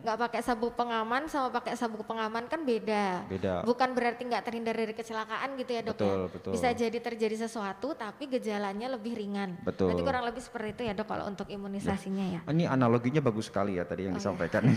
nggak 0.00 0.16
pakai 0.16 0.40
sabuk 0.40 0.72
pengaman 0.80 1.28
sama 1.28 1.52
pakai 1.52 1.76
sabuk 1.76 2.08
pengaman 2.08 2.48
kan 2.48 2.64
beda. 2.64 3.28
beda. 3.28 3.60
Bukan 3.68 3.92
berarti 3.92 4.24
nggak 4.24 4.48
terhindar 4.48 4.72
dari 4.72 4.96
kecelakaan 4.96 5.60
gitu 5.60 5.76
ya 5.76 5.84
dok 5.84 5.92
Betul, 6.00 6.08
ya. 6.08 6.28
betul. 6.32 6.52
Bisa 6.56 6.68
jadi 6.72 6.98
terjadi 7.04 7.36
sesuatu 7.44 7.92
tapi 7.92 8.24
gejalanya 8.32 8.88
lebih 8.96 9.12
ringan. 9.12 9.60
Betul. 9.60 9.92
Berarti 9.92 10.04
kurang 10.08 10.24
lebih 10.24 10.40
seperti 10.40 10.68
itu 10.72 10.82
ya 10.88 10.96
dok 10.96 11.04
kalau 11.04 11.28
untuk 11.28 11.52
imunisasinya 11.52 12.26
ya. 12.32 12.40
Ini 12.48 12.64
analoginya 13.00 13.24
bagus 13.24 13.48
sekali 13.48 13.80
ya 13.80 13.88
tadi 13.88 14.04
yang 14.04 14.12
Oh, 14.12 14.20
iya. 14.20 14.20
disampaikan. 14.20 14.62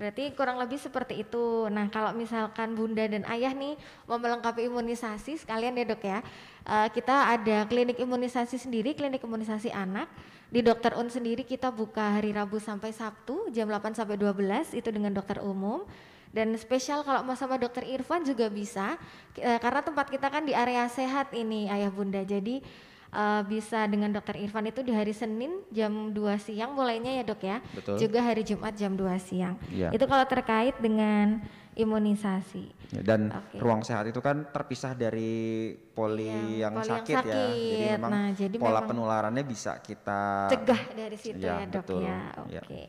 Berarti 0.00 0.32
kurang 0.34 0.58
lebih 0.58 0.80
seperti 0.80 1.22
itu. 1.22 1.70
Nah, 1.70 1.86
kalau 1.92 2.10
misalkan 2.16 2.74
bunda 2.74 3.06
dan 3.06 3.22
ayah 3.30 3.54
nih 3.54 3.78
mau 4.10 4.18
melengkapi 4.18 4.66
imunisasi 4.66 5.38
sekalian 5.44 5.78
ya 5.78 5.84
dok 5.86 6.02
ya. 6.02 6.18
Eh, 6.66 6.88
kita 6.90 7.30
ada 7.36 7.68
klinik 7.70 8.00
imunisasi 8.00 8.58
sendiri, 8.58 8.96
klinik 8.98 9.22
imunisasi 9.22 9.70
anak. 9.70 10.10
Di 10.50 10.66
dokter 10.66 10.98
Un 10.98 11.06
sendiri 11.06 11.46
kita 11.46 11.70
buka 11.70 12.18
hari 12.18 12.34
Rabu 12.34 12.58
sampai 12.58 12.90
Sabtu 12.90 13.54
jam 13.54 13.70
8 13.70 13.94
sampai 13.94 14.18
12 14.18 14.74
itu 14.74 14.88
dengan 14.90 15.14
dokter 15.14 15.38
umum. 15.38 15.86
Dan 16.32 16.56
spesial 16.56 17.04
kalau 17.04 17.20
mau 17.22 17.36
sama 17.36 17.60
dokter 17.60 17.84
Irfan 17.84 18.24
juga 18.24 18.48
bisa 18.48 18.96
eh, 19.36 19.60
karena 19.60 19.84
tempat 19.84 20.08
kita 20.08 20.32
kan 20.32 20.48
di 20.48 20.56
area 20.56 20.88
sehat 20.88 21.36
ini 21.36 21.68
ayah 21.68 21.92
bunda. 21.92 22.24
Jadi 22.24 22.64
eh, 23.10 23.42
bisa 23.44 23.84
dengan 23.84 24.10
dokter 24.10 24.38
Irfan 24.38 24.64
itu 24.64 24.80
di 24.80 24.90
hari 24.90 25.10
Senin 25.10 25.62
jam 25.68 26.10
2 26.10 26.16
siang 26.38 26.72
mulainya 26.72 27.10
ya 27.12 27.22
dok 27.22 27.42
ya. 27.42 27.58
Betul. 27.74 27.96
Juga 27.98 28.22
hari 28.22 28.42
Jumat 28.42 28.72
jam 28.72 28.94
2 28.94 29.06
siang. 29.18 29.54
Iya. 29.68 29.90
Itu 29.90 30.06
kalau 30.06 30.24
terkait 30.24 30.78
dengan 30.78 31.42
imunisasi. 31.74 32.64
Ya, 32.90 33.02
Dan 33.06 33.30
Oke. 33.30 33.62
ruang 33.62 33.82
sehat 33.82 34.02
itu 34.04 34.18
kan 34.18 34.42
terpisah 34.50 34.92
dari 34.92 35.70
poli 35.94 36.26
Iya, 36.26 36.66
yang 36.66 36.74
poli 36.74 36.86
yang 36.86 36.98
sakit, 36.98 37.14
ya. 37.14 37.22
Jadi 37.22 37.38
sakit. 37.46 37.90
memang 37.94 38.10
Nah, 38.10 38.28
jadi 38.34 38.56
pola 38.58 38.70
memang 38.74 38.88
penularannya 38.90 39.44
bisa 39.46 39.72
kita 39.78 40.50
Cegah 40.50 40.82
dari 40.92 41.16
situ 41.16 41.38
Iya, 41.38 41.54
ya 41.62 41.66
dok 41.70 41.84
betul. 41.86 42.00
ya. 42.02 42.20
Iya. 42.50 42.62
Oke. 42.66 42.82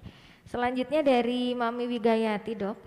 Selanjutnya 0.49 1.01
dari 1.01 1.53
Mami 1.53 1.85
Wigayati 1.87 2.53
dok. 2.57 2.77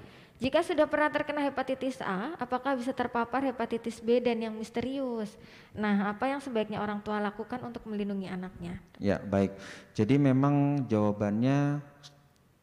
Jika 0.43 0.67
sudah 0.67 0.91
pernah 0.91 1.07
terkena 1.15 1.47
hepatitis 1.47 2.03
A, 2.03 2.35
apakah 2.43 2.75
bisa 2.75 2.91
terpapar 2.91 3.47
hepatitis 3.47 4.03
B 4.03 4.19
dan 4.19 4.43
yang 4.43 4.55
misterius? 4.59 5.31
Nah, 5.79 6.11
apa 6.11 6.27
yang 6.27 6.43
sebaiknya 6.43 6.83
orang 6.83 6.99
tua 7.07 7.23
lakukan 7.23 7.63
untuk 7.63 7.87
melindungi 7.87 8.27
anaknya? 8.27 8.83
Ya, 8.99 9.23
baik. 9.23 9.55
Jadi 9.95 10.19
memang 10.19 10.85
jawabannya 10.91 11.79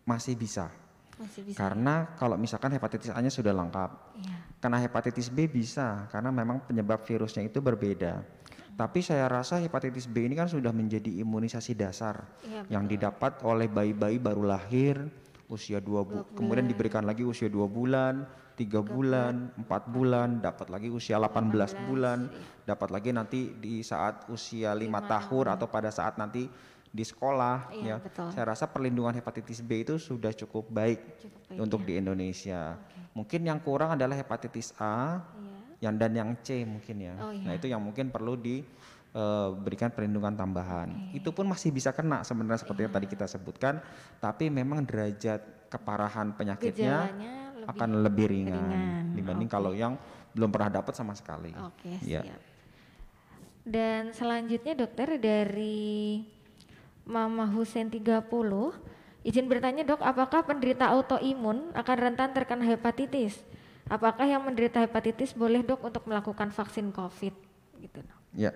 masih 0.04 0.36
bisa. 0.36 0.68
Masih 1.16 1.48
bisa. 1.48 1.58
Karena 1.58 2.12
kalau 2.20 2.36
misalkan 2.36 2.76
hepatitis 2.76 3.14
A-nya 3.16 3.32
sudah 3.32 3.56
lengkap. 3.56 4.20
Iya. 4.20 4.38
Karena 4.60 4.78
hepatitis 4.84 5.32
B 5.32 5.48
bisa, 5.48 6.12
karena 6.12 6.30
memang 6.30 6.68
penyebab 6.68 7.08
virusnya 7.08 7.48
itu 7.48 7.64
berbeda. 7.64 8.20
Tapi 8.76 9.00
saya 9.00 9.30
rasa 9.32 9.62
hepatitis 9.62 10.10
B 10.12 10.28
ini 10.28 10.36
kan 10.36 10.50
sudah 10.50 10.74
menjadi 10.74 11.22
imunisasi 11.22 11.78
dasar 11.78 12.24
Iya, 12.42 12.66
yang 12.72 12.90
didapat 12.90 13.44
oleh 13.46 13.70
bayi-bayi 13.70 14.18
baru 14.18 14.48
lahir 14.48 15.06
usia 15.52 15.84
dua 15.84 16.08
bu 16.08 16.24
kemudian 16.32 16.64
diberikan 16.64 17.04
lagi 17.04 17.28
usia 17.28 17.52
dua 17.52 17.68
bulan, 17.68 18.24
tiga 18.56 18.80
bulan, 18.80 19.52
empat 19.60 19.84
bulan, 19.92 20.40
dapat 20.40 20.72
lagi 20.72 20.88
usia 20.88 21.20
18 21.20 21.52
bulan, 21.92 22.32
dapat 22.64 22.90
lagi 22.90 23.12
nanti 23.12 23.52
di 23.60 23.84
saat 23.84 24.32
usia 24.32 24.72
lima 24.72 25.04
tahun 25.04 25.52
atau 25.52 25.68
pada 25.68 25.92
saat 25.92 26.16
nanti 26.16 26.48
di 26.92 27.04
sekolah 27.04 27.72
Iya, 27.72 27.84
ya. 27.84 27.96
betul. 28.04 28.28
Saya 28.32 28.46
rasa 28.52 28.68
perlindungan 28.68 29.16
hepatitis 29.16 29.60
B 29.64 29.84
itu 29.84 29.96
sudah 29.96 30.32
cukup 30.36 30.68
baik 30.72 31.00
Cukup 31.24 31.42
baik, 31.52 31.60
untuk 31.60 31.80
ya. 31.84 31.88
di 31.88 31.94
Indonesia. 32.00 32.62
Mungkin 33.12 33.44
yang 33.48 33.60
kurang 33.64 33.96
adalah 33.96 34.16
hepatitis 34.16 34.72
A, 34.80 35.24
Iya. 35.24 35.88
yang 35.88 35.96
dan 36.00 36.12
yang 36.16 36.30
C 36.44 36.64
mungkin 36.68 36.96
ya. 37.00 37.16
Oh, 37.20 37.32
Nah 37.32 37.56
iya. 37.56 37.60
itu 37.60 37.68
yang 37.72 37.80
mungkin 37.80 38.12
perlu 38.12 38.36
diberikan 39.12 39.92
perlindungan 39.92 40.32
tambahan. 40.32 41.12
Itu 41.12 41.36
pun 41.36 41.44
masih 41.44 41.76
bisa 41.76 41.92
kena 41.92 42.24
sebenarnya 42.24 42.64
seperti 42.64 42.88
yang 42.88 42.94
tadi 42.96 43.08
Iya. 43.12 43.14
kita 43.20 43.26
sebutkan, 43.28 43.84
tapi 44.24 44.48
memang 44.48 44.88
derajat 44.88 45.68
keparahan 45.68 46.32
penyakitnya 46.32 47.12
Gejalanya 47.12 47.36
lebih 47.56 47.68
akan 47.76 47.90
lebih 48.08 48.26
ringan, 48.32 48.56
ringan. 48.56 49.04
dibanding 49.16 49.50
Oke. 49.52 49.56
kalau 49.60 49.72
yang 49.76 49.94
belum 50.32 50.48
pernah 50.48 50.72
dapat 50.72 50.94
sama 50.96 51.12
sekali. 51.12 51.52
Oke, 51.60 52.00
Ya. 52.08 52.24
siap. 52.24 52.40
Dan 53.62 54.16
selanjutnya 54.16 54.74
dokter 54.74 55.20
dari 55.22 56.24
Mama 57.06 57.46
Husen 57.52 57.92
30, 57.92 58.74
Izin 59.22 59.46
bertanya 59.46 59.86
dok, 59.86 60.02
apakah 60.02 60.42
penderita 60.42 60.90
autoimun 60.90 61.70
akan 61.78 61.98
rentan 62.00 62.34
terkena 62.34 62.66
hepatitis? 62.66 63.38
Apakah 63.86 64.26
yang 64.26 64.42
menderita 64.42 64.82
hepatitis 64.82 65.38
boleh 65.38 65.62
dok 65.62 65.78
untuk 65.86 66.10
melakukan 66.10 66.50
vaksin 66.50 66.90
COVID? 66.90 67.34
Gitu. 67.78 68.00
Dok. 68.02 68.20
Ya, 68.34 68.50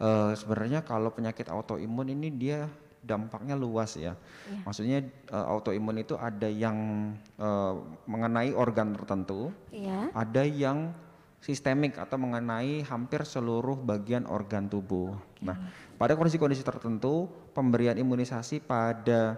uh, 0.00 0.32
sebenarnya 0.34 0.82
kalau 0.82 1.12
penyakit 1.12 1.46
autoimun 1.50 2.10
ini 2.10 2.28
dia 2.32 2.66
dampaknya 3.04 3.52
luas 3.54 4.00
ya. 4.00 4.16
ya. 4.16 4.64
Maksudnya 4.64 5.04
uh, 5.28 5.46
autoimun 5.52 6.00
itu 6.00 6.16
ada 6.16 6.48
yang 6.48 7.12
uh, 7.36 7.76
mengenai 8.08 8.56
organ 8.56 8.96
tertentu, 8.96 9.52
ya. 9.68 10.08
ada 10.16 10.42
yang 10.42 10.96
sistemik 11.44 12.00
atau 12.00 12.16
mengenai 12.16 12.80
hampir 12.88 13.20
seluruh 13.28 13.76
bagian 13.76 14.24
organ 14.24 14.72
tubuh. 14.72 15.12
Okay. 15.12 15.44
Nah, 15.44 15.56
pada 16.00 16.16
kondisi-kondisi 16.16 16.64
tertentu 16.64 17.28
pemberian 17.52 18.00
imunisasi 18.00 18.64
pada 18.64 19.36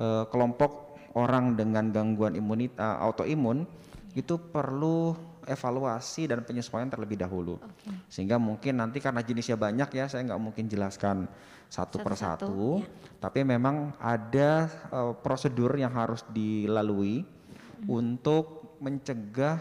uh, 0.00 0.24
kelompok 0.32 0.96
orang 1.12 1.54
dengan 1.54 1.92
gangguan 1.92 2.34
imunitas 2.34 2.80
uh, 2.80 3.04
autoimun 3.04 3.68
itu 4.16 4.40
perlu 4.40 5.12
evaluasi 5.46 6.28
dan 6.28 6.42
penyesuaian 6.42 6.88
terlebih 6.88 7.20
dahulu. 7.20 7.60
Okay. 7.60 7.92
Sehingga 8.08 8.36
mungkin 8.40 8.80
nanti 8.80 8.98
karena 8.98 9.20
jenisnya 9.20 9.56
banyak 9.56 9.88
ya, 9.92 10.04
saya 10.08 10.24
nggak 10.26 10.42
mungkin 10.42 10.64
jelaskan 10.66 11.28
satu, 11.70 11.98
satu 12.00 12.04
persatu. 12.04 12.60
Ya. 12.80 12.88
Tapi 13.24 13.40
memang 13.46 13.96
ada 14.00 14.68
uh, 14.92 15.12
prosedur 15.16 15.74
yang 15.76 15.92
harus 15.94 16.24
dilalui 16.32 17.24
hmm. 17.24 17.86
untuk 17.88 18.76
mencegah 18.80 19.60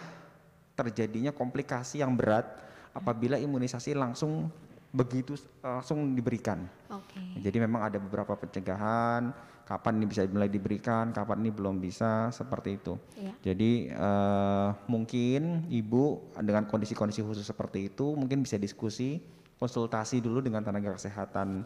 terjadinya 0.73 1.29
komplikasi 1.29 2.01
yang 2.01 2.17
berat 2.17 2.49
apabila 2.93 3.37
imunisasi 3.37 3.93
langsung 3.93 4.49
begitu 4.93 5.33
langsung 5.65 6.13
diberikan. 6.13 6.69
Okay. 6.85 7.41
Jadi 7.41 7.57
memang 7.65 7.89
ada 7.89 7.97
beberapa 7.97 8.37
pencegahan, 8.37 9.33
kapan 9.63 9.99
ini 9.99 10.06
bisa 10.12 10.28
mulai 10.28 10.52
diberikan, 10.52 11.15
kapan 11.15 11.43
ini 11.43 11.52
belum 11.56 11.80
bisa, 11.80 12.30
seperti 12.36 12.80
itu. 12.80 12.93
Ya. 13.15 13.34
Jadi 13.52 13.91
uh, 13.95 14.76
mungkin 14.91 15.67
ibu 15.71 16.32
dengan 16.39 16.67
kondisi-kondisi 16.67 17.23
khusus 17.23 17.47
seperti 17.47 17.88
itu 17.91 18.13
mungkin 18.13 18.43
bisa 18.43 18.60
diskusi, 18.60 19.23
konsultasi 19.58 20.19
dulu 20.19 20.43
dengan 20.43 20.63
tenaga 20.67 20.99
kesehatan 20.99 21.63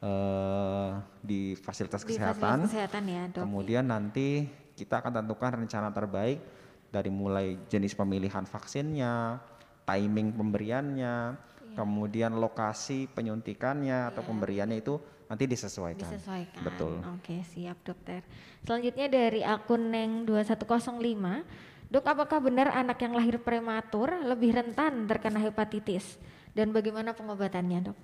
uh, 0.00 1.02
di 1.18 1.58
fasilitas 1.58 2.06
di 2.06 2.14
kesehatan. 2.14 2.66
Fasilitas 2.66 2.70
kesehatan 2.70 3.02
ya, 3.10 3.22
dok. 3.30 3.42
Kemudian 3.42 3.84
nanti 3.90 4.46
kita 4.78 5.02
akan 5.02 5.22
tentukan 5.22 5.50
rencana 5.66 5.90
terbaik 5.90 6.38
dari 6.94 7.10
mulai 7.10 7.58
jenis 7.66 7.98
pemilihan 7.98 8.46
vaksinnya, 8.46 9.42
timing 9.82 10.34
pemberiannya 10.38 11.16
Iya. 11.72 11.80
kemudian 11.80 12.32
lokasi 12.36 13.08
penyuntikannya 13.08 14.12
atau 14.12 14.20
iya. 14.20 14.28
pemberiannya 14.28 14.76
itu 14.84 15.00
nanti 15.32 15.48
disesuaikan. 15.48 16.12
Disesuaikan. 16.12 16.60
Betul. 16.60 17.00
Oke, 17.16 17.40
siap 17.56 17.80
dokter. 17.80 18.20
Selanjutnya 18.68 19.08
dari 19.08 19.40
akun 19.40 19.88
Neng 19.88 20.28
2105, 20.28 21.88
Dok, 21.88 22.04
apakah 22.04 22.40
benar 22.44 22.68
anak 22.72 23.00
yang 23.00 23.16
lahir 23.16 23.40
prematur 23.40 24.12
lebih 24.28 24.52
rentan 24.52 25.08
terkena 25.08 25.40
hepatitis 25.40 26.20
dan 26.52 26.68
bagaimana 26.68 27.16
pengobatannya, 27.16 27.88
Dok? 27.88 27.98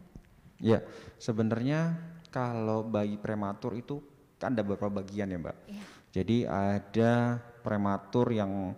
Ya, 0.64 0.80
sebenarnya 1.20 2.00
kalau 2.32 2.80
bayi 2.80 3.20
prematur 3.20 3.76
itu 3.76 4.00
kan 4.40 4.56
ada 4.56 4.64
beberapa 4.64 5.04
bagian 5.04 5.28
ya, 5.28 5.36
Mbak. 5.36 5.56
Ya. 5.68 5.84
Jadi 6.16 6.48
ada 6.48 7.40
prematur 7.60 8.32
yang 8.32 8.72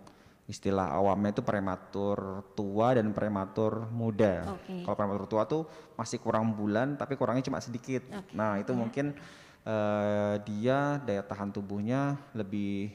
istilah 0.49 0.89
awamnya 0.91 1.31
itu 1.37 1.43
prematur 1.45 2.43
tua 2.57 2.97
dan 2.97 3.13
prematur 3.13 3.87
muda. 3.93 4.57
Okay. 4.61 4.81
Kalau 4.83 4.95
prematur 4.97 5.25
tua 5.29 5.43
tuh 5.45 5.63
masih 5.95 6.17
kurang 6.17 6.51
bulan 6.57 6.97
tapi 6.97 7.15
kurangnya 7.15 7.45
cuma 7.45 7.61
sedikit. 7.61 8.01
Okay. 8.03 8.33
Nah 8.33 8.57
itu 8.57 8.73
yeah. 8.73 8.79
mungkin 8.81 9.05
uh, 9.63 10.35
dia 10.41 10.97
daya 11.05 11.23
tahan 11.23 11.53
tubuhnya 11.53 12.17
lebih 12.33 12.91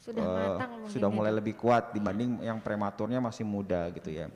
sudah 0.00 0.24
uh, 0.24 0.36
matang 0.36 0.70
sudah 0.88 1.08
mulai 1.12 1.32
lebih 1.32 1.56
kuat 1.56 1.92
dibanding 1.96 2.40
yeah. 2.40 2.52
yang 2.52 2.58
prematurnya 2.60 3.18
masih 3.18 3.42
muda 3.42 3.88
gitu 3.96 4.12
ya. 4.12 4.28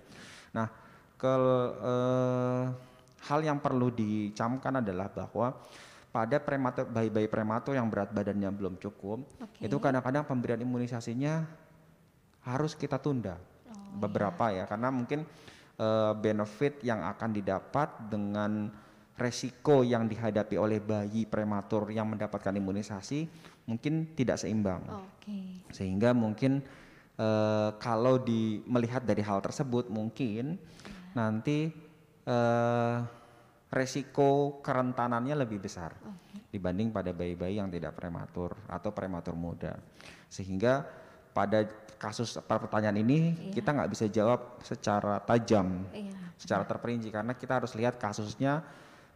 Nah 0.56 0.68
ke 1.14 1.34
uh, 1.80 2.64
hal 3.24 3.40
yang 3.40 3.60
perlu 3.60 3.88
dicamkan 3.92 4.80
adalah 4.84 5.08
bahwa 5.08 5.56
pada 6.14 6.38
prematur 6.38 6.86
bayi-bayi 6.86 7.26
prematur 7.26 7.74
yang 7.74 7.90
berat 7.90 8.14
badannya 8.14 8.46
belum 8.54 8.74
cukup 8.78 9.26
okay. 9.42 9.66
itu 9.66 9.76
kadang-kadang 9.82 10.22
pemberian 10.22 10.62
imunisasinya 10.62 11.63
harus 12.44 12.76
kita 12.76 13.00
tunda 13.00 13.36
oh, 13.40 13.98
beberapa 13.98 14.52
iya. 14.52 14.64
ya 14.68 14.70
karena 14.70 14.88
mungkin 14.92 15.24
uh, 15.80 16.12
benefit 16.16 16.84
yang 16.84 17.00
akan 17.02 17.30
didapat 17.32 17.88
dengan 18.12 18.68
resiko 19.14 19.86
yang 19.86 20.10
dihadapi 20.10 20.58
oleh 20.58 20.82
bayi 20.82 21.24
prematur 21.24 21.94
yang 21.94 22.10
mendapatkan 22.10 22.50
imunisasi 22.50 23.30
mungkin 23.70 24.12
tidak 24.18 24.42
seimbang 24.42 24.82
okay. 24.90 25.62
sehingga 25.70 26.10
mungkin 26.10 26.60
uh, 27.16 27.78
kalau 27.78 28.18
di 28.20 28.60
melihat 28.66 29.06
dari 29.06 29.22
hal 29.22 29.38
tersebut 29.38 29.88
mungkin 29.88 30.58
yeah. 30.58 31.14
nanti 31.14 31.70
uh, 32.26 33.06
resiko 33.70 34.58
kerentanannya 34.60 35.46
lebih 35.46 35.62
besar 35.62 35.94
okay. 36.02 36.50
dibanding 36.50 36.90
pada 36.90 37.14
bayi-bayi 37.14 37.62
yang 37.62 37.70
tidak 37.70 37.94
prematur 37.94 38.52
atau 38.66 38.90
prematur 38.90 39.38
muda 39.38 39.78
sehingga 40.26 40.82
pada 41.34 41.66
kasus 42.04 42.36
pertanyaan 42.44 43.00
ini 43.00 43.32
iya. 43.32 43.52
kita 43.56 43.72
nggak 43.72 43.90
bisa 43.96 44.04
jawab 44.12 44.60
secara 44.60 45.16
tajam, 45.24 45.88
iya. 45.96 46.12
secara 46.36 46.68
terperinci 46.68 47.08
karena 47.08 47.32
kita 47.32 47.64
harus 47.64 47.72
lihat 47.72 47.96
kasusnya 47.96 48.60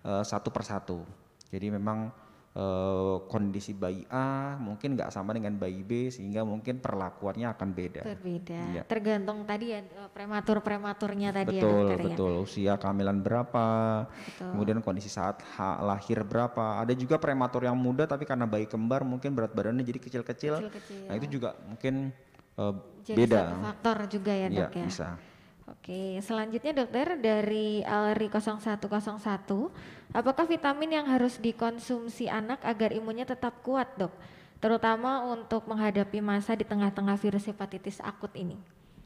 uh, 0.08 0.24
satu 0.24 0.48
persatu. 0.48 1.04
Jadi 1.52 1.68
memang 1.68 2.08
uh, 2.56 3.20
kondisi 3.28 3.76
bayi 3.76 4.08
A 4.08 4.56
mungkin 4.56 4.96
nggak 4.96 5.12
sama 5.12 5.36
dengan 5.36 5.52
bayi 5.60 5.84
B 5.84 6.08
sehingga 6.08 6.48
mungkin 6.48 6.80
perlakuannya 6.80 7.52
akan 7.52 7.68
beda. 7.76 8.02
Berbeda. 8.08 8.60
Ya. 8.72 8.82
Tergantung 8.88 9.44
tadi 9.44 9.76
ya 9.76 9.84
eh, 9.84 10.08
prematur 10.08 10.64
prematurnya 10.64 11.28
tadi 11.28 11.60
betul, 11.60 11.68
ya 11.68 11.76
dokter 11.76 11.98
betul. 12.08 12.32
ya. 12.32 12.44
Usia 12.44 12.72
kehamilan 12.80 13.18
berapa, 13.20 13.68
betul. 14.08 14.48
kemudian 14.56 14.78
kondisi 14.80 15.12
saat 15.12 15.44
lahir 15.60 16.24
berapa. 16.24 16.80
Ada 16.80 16.96
juga 16.96 17.20
prematur 17.20 17.68
yang 17.68 17.76
muda 17.76 18.08
tapi 18.08 18.24
karena 18.24 18.48
bayi 18.48 18.64
kembar 18.64 19.04
mungkin 19.04 19.36
berat 19.36 19.52
badannya 19.52 19.84
jadi 19.84 20.00
kecil-kecil. 20.00 20.72
Nah 21.08 21.14
itu 21.16 21.36
juga 21.36 21.52
mungkin 21.68 22.12
uh, 22.58 22.74
jadi 23.06 23.24
beda. 23.24 23.42
faktor 23.72 23.98
juga 24.10 24.32
ya 24.34 24.48
dok 24.52 24.72
ya. 24.74 24.82
ya? 24.82 24.86
Bisa. 24.86 25.08
Oke, 25.68 26.16
selanjutnya 26.24 26.72
dokter 26.72 27.20
dari 27.20 27.84
Alri 27.84 28.32
0101, 28.32 28.88
apakah 30.16 30.44
vitamin 30.48 30.96
yang 30.96 31.06
harus 31.08 31.36
dikonsumsi 31.36 32.24
anak 32.24 32.64
agar 32.64 32.96
imunnya 32.96 33.28
tetap 33.28 33.60
kuat 33.60 33.88
dok? 34.00 34.12
Terutama 34.64 35.28
untuk 35.28 35.68
menghadapi 35.68 36.24
masa 36.24 36.56
di 36.56 36.64
tengah-tengah 36.64 37.20
virus 37.20 37.44
hepatitis 37.52 38.00
akut 38.00 38.32
ini. 38.32 38.56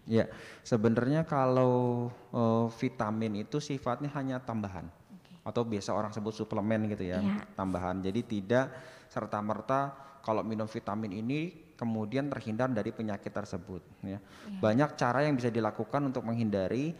Ya, 0.07 0.27
sebenarnya 0.67 1.23
kalau 1.23 2.11
uh, 2.35 2.67
vitamin 2.79 3.47
itu 3.47 3.62
sifatnya 3.62 4.11
hanya 4.19 4.43
tambahan 4.43 4.91
okay. 5.15 5.38
atau 5.47 5.62
biasa 5.62 5.95
orang 5.95 6.11
sebut 6.11 6.35
suplemen 6.35 6.91
gitu 6.91 7.07
ya, 7.07 7.23
ya, 7.23 7.43
tambahan. 7.55 8.03
Jadi 8.03 8.23
tidak 8.27 8.71
serta 9.07 9.38
merta 9.38 9.95
kalau 10.23 10.43
minum 10.43 10.67
vitamin 10.67 11.23
ini 11.23 11.62
kemudian 11.77 12.31
terhindar 12.31 12.71
dari 12.71 12.95
penyakit 12.95 13.33
tersebut. 13.33 13.83
Ya. 14.03 14.16
ya. 14.16 14.18
Banyak 14.61 14.95
cara 14.95 15.27
yang 15.27 15.35
bisa 15.35 15.51
dilakukan 15.51 16.01
untuk 16.12 16.23
menghindari 16.23 16.95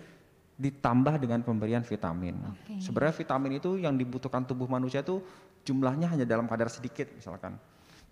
ditambah 0.59 1.19
dengan 1.19 1.41
pemberian 1.43 1.83
vitamin. 1.83 2.39
Okay. 2.39 2.79
Sebenarnya 2.79 3.15
vitamin 3.17 3.53
itu 3.59 3.71
yang 3.81 3.97
dibutuhkan 3.97 4.45
tubuh 4.47 4.69
manusia 4.69 5.03
itu 5.03 5.19
jumlahnya 5.67 6.13
hanya 6.13 6.27
dalam 6.29 6.47
kadar 6.47 6.69
sedikit 6.69 7.09
misalkan. 7.17 7.57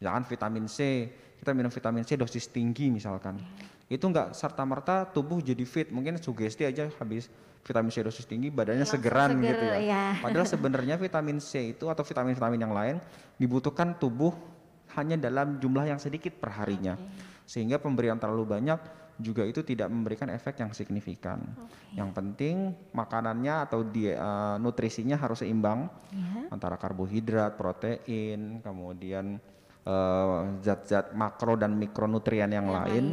Misalkan 0.01 0.25
vitamin 0.25 0.65
C, 0.65 1.07
kita 1.39 1.53
minum 1.53 1.69
vitamin 1.69 2.03
C 2.03 2.17
dosis 2.17 2.49
tinggi 2.49 2.89
misalkan. 2.89 3.37
Yeah. 3.39 4.01
Itu 4.01 4.09
enggak 4.09 4.33
serta 4.33 4.65
merta 4.65 5.05
tubuh 5.05 5.43
jadi 5.45 5.63
fit, 5.67 5.91
mungkin 5.93 6.17
sugesti 6.17 6.65
aja 6.65 6.89
habis 6.99 7.29
vitamin 7.61 7.93
C 7.93 8.01
dosis 8.01 8.25
tinggi 8.25 8.49
badannya 8.49 8.89
Langsung 8.89 9.03
segeran 9.03 9.37
seger, 9.37 9.53
gitu 9.53 9.65
ya. 9.69 9.79
ya. 9.85 10.05
Padahal 10.25 10.47
sebenarnya 10.49 10.95
vitamin 10.97 11.39
C 11.43 11.77
itu 11.77 11.85
atau 11.93 12.01
vitamin-vitamin 12.01 12.61
yang 12.61 12.73
lain 12.73 12.97
dibutuhkan 13.37 13.93
tubuh 14.01 14.33
hanya 14.99 15.17
dalam 15.21 15.61
jumlah 15.61 15.87
yang 15.87 16.01
sedikit 16.01 16.35
per 16.39 16.55
harinya. 16.57 16.97
Okay. 16.97 17.47
Sehingga 17.47 17.83
pemberian 17.83 18.19
terlalu 18.19 18.47
banyak 18.47 18.79
juga 19.21 19.45
itu 19.45 19.61
tidak 19.61 19.93
memberikan 19.93 20.33
efek 20.33 20.65
yang 20.65 20.73
signifikan. 20.73 21.45
Okay. 21.45 22.01
Yang 22.01 22.11
penting 22.17 22.57
makanannya 22.97 23.55
atau 23.69 23.85
dia, 23.85 24.17
uh, 24.17 24.57
nutrisinya 24.57 25.21
harus 25.21 25.45
seimbang 25.45 25.87
yeah. 26.11 26.49
antara 26.49 26.81
karbohidrat, 26.81 27.55
protein, 27.55 28.65
kemudian 28.65 29.37
eh, 29.85 30.41
zat-zat 30.65 31.13
uh, 31.13 31.17
makro 31.17 31.55
dan 31.61 31.77
mikronutrien 31.77 32.49
yang, 32.49 32.67
yang 32.67 32.69
lain. 32.71 32.89
lain. 32.89 33.07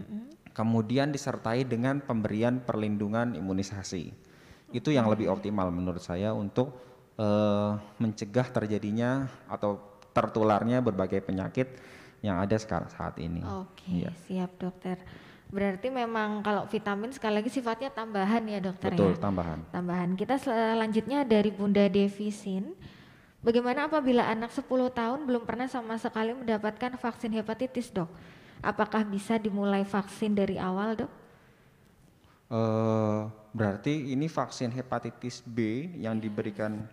Mm 0.00 0.04
-hmm. 0.04 0.22
Kemudian 0.50 1.08
disertai 1.14 1.62
dengan 1.62 2.02
pemberian 2.02 2.60
perlindungan 2.64 3.38
imunisasi. 3.38 4.10
Itu 4.74 4.90
yang 4.90 5.06
lebih 5.06 5.30
optimal 5.30 5.70
menurut 5.70 6.02
saya 6.02 6.34
untuk 6.34 6.74
uh, 7.18 7.78
mencegah 7.98 8.46
terjadinya 8.50 9.26
atau 9.46 9.89
tertularnya 10.10 10.82
berbagai 10.82 11.22
penyakit 11.22 11.68
yang 12.20 12.40
ada 12.40 12.56
sekarang 12.60 12.88
saat 12.92 13.16
ini. 13.16 13.40
Oke, 13.42 14.06
ya. 14.06 14.12
siap 14.28 14.56
dokter. 14.60 15.00
Berarti 15.50 15.90
memang 15.90 16.46
kalau 16.46 16.62
vitamin 16.70 17.10
sekali 17.10 17.42
lagi 17.42 17.50
sifatnya 17.50 17.90
tambahan 17.90 18.46
ya 18.46 18.62
dokter 18.62 18.94
Betul, 18.94 19.18
ya? 19.18 19.18
tambahan. 19.18 19.58
Tambahan. 19.74 20.10
Kita 20.14 20.38
selanjutnya 20.38 21.26
dari 21.26 21.50
Bunda 21.50 21.90
Devisin. 21.90 22.70
Bagaimana 23.40 23.90
apabila 23.90 24.30
anak 24.30 24.54
10 24.54 24.68
tahun 24.68 25.26
belum 25.26 25.42
pernah 25.48 25.66
sama 25.66 25.98
sekali 25.98 26.36
mendapatkan 26.36 26.94
vaksin 27.00 27.34
hepatitis, 27.34 27.90
Dok? 27.90 28.06
Apakah 28.60 29.02
bisa 29.02 29.40
dimulai 29.40 29.82
vaksin 29.82 30.36
dari 30.36 30.60
awal, 30.60 31.02
Dok? 31.02 31.12
Uh, 32.50 33.26
berarti 33.50 34.12
ini 34.12 34.28
vaksin 34.30 34.70
hepatitis 34.70 35.42
B 35.42 35.88
yang 35.98 36.20
ya. 36.20 36.22
diberikan 36.28 36.84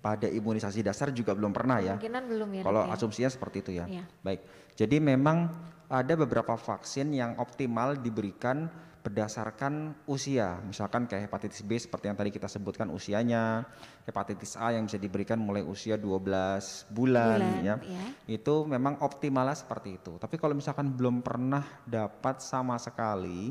pada 0.00 0.24
imunisasi 0.30 0.80
dasar 0.80 1.12
juga 1.12 1.36
belum 1.36 1.52
pernah 1.52 1.82
ya? 1.82 1.98
Kemungkinan 1.98 2.22
belum 2.30 2.48
ya. 2.56 2.62
Kalau 2.64 2.82
ya. 2.88 2.94
asumsinya 2.96 3.30
seperti 3.30 3.56
itu 3.60 3.70
ya. 3.76 3.84
ya. 3.90 4.04
Baik. 4.24 4.40
Jadi 4.78 4.96
memang 5.02 5.52
ada 5.92 6.14
beberapa 6.16 6.56
vaksin 6.56 7.12
yang 7.12 7.36
optimal 7.36 8.00
diberikan 8.00 8.72
berdasarkan 9.02 10.06
usia. 10.06 10.62
Misalkan 10.62 11.10
kayak 11.10 11.26
hepatitis 11.26 11.66
B 11.66 11.74
seperti 11.74 12.06
yang 12.06 12.16
tadi 12.16 12.30
kita 12.30 12.46
sebutkan 12.46 12.86
usianya, 12.88 13.66
hepatitis 14.06 14.54
A 14.54 14.72
yang 14.72 14.86
bisa 14.86 14.96
diberikan 14.96 15.42
mulai 15.42 15.60
usia 15.66 15.98
12 15.98 16.06
bulan, 16.06 16.88
bulan 16.94 17.40
ya. 17.60 17.74
ya. 17.82 18.04
Itu 18.30 18.64
memang 18.64 19.02
optimalnya 19.02 19.58
seperti 19.58 19.98
itu. 19.98 20.16
Tapi 20.22 20.38
kalau 20.38 20.54
misalkan 20.54 20.94
belum 20.94 21.20
pernah 21.20 21.82
dapat 21.82 22.38
sama 22.40 22.78
sekali, 22.78 23.50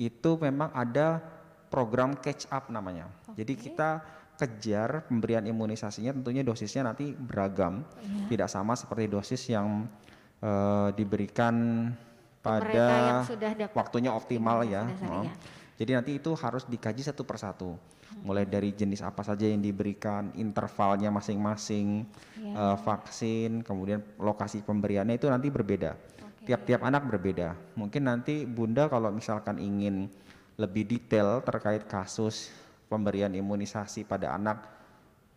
itu 0.00 0.30
memang 0.40 0.72
ada 0.72 1.20
program 1.68 2.16
catch 2.16 2.48
up 2.48 2.72
namanya. 2.72 3.12
Okay. 3.28 3.44
Jadi 3.44 3.52
kita 3.68 4.00
kejar 4.38 5.10
pemberian 5.10 5.42
imunisasinya 5.42 6.14
tentunya 6.14 6.46
dosisnya 6.46 6.86
nanti 6.86 7.10
beragam. 7.10 7.82
Ya. 7.98 8.26
Tidak 8.30 8.48
sama 8.48 8.78
seperti 8.78 9.10
dosis 9.10 9.42
yang 9.50 9.90
uh, 10.38 10.94
diberikan 10.94 11.90
pada 12.38 13.26
waktunya 13.74 14.14
optimal 14.14 14.62
ya. 14.62 14.86
Oh. 15.10 15.26
ya. 15.26 15.34
Jadi 15.78 15.90
nanti 15.94 16.10
itu 16.18 16.34
harus 16.34 16.66
dikaji 16.66 17.06
satu 17.06 17.22
persatu, 17.22 17.78
hmm. 17.78 18.26
mulai 18.26 18.42
dari 18.42 18.74
jenis 18.74 18.98
apa 18.98 19.22
saja 19.22 19.46
yang 19.46 19.62
diberikan, 19.62 20.34
intervalnya 20.34 21.06
masing-masing, 21.14 22.02
ya. 22.34 22.74
uh, 22.74 22.76
vaksin, 22.82 23.62
kemudian 23.62 24.02
lokasi 24.18 24.66
pemberiannya 24.66 25.18
itu 25.18 25.30
nanti 25.30 25.50
berbeda. 25.54 25.94
Tiap-tiap 26.42 26.82
okay. 26.82 26.88
anak 26.90 27.06
berbeda. 27.06 27.54
Mungkin 27.78 28.02
nanti 28.10 28.42
bunda 28.42 28.90
kalau 28.90 29.14
misalkan 29.14 29.62
ingin 29.62 30.10
lebih 30.58 30.82
detail 30.90 31.38
terkait 31.46 31.86
kasus 31.86 32.50
pemberian 32.88 33.30
imunisasi 33.30 34.08
pada 34.08 34.34
anak 34.34 34.64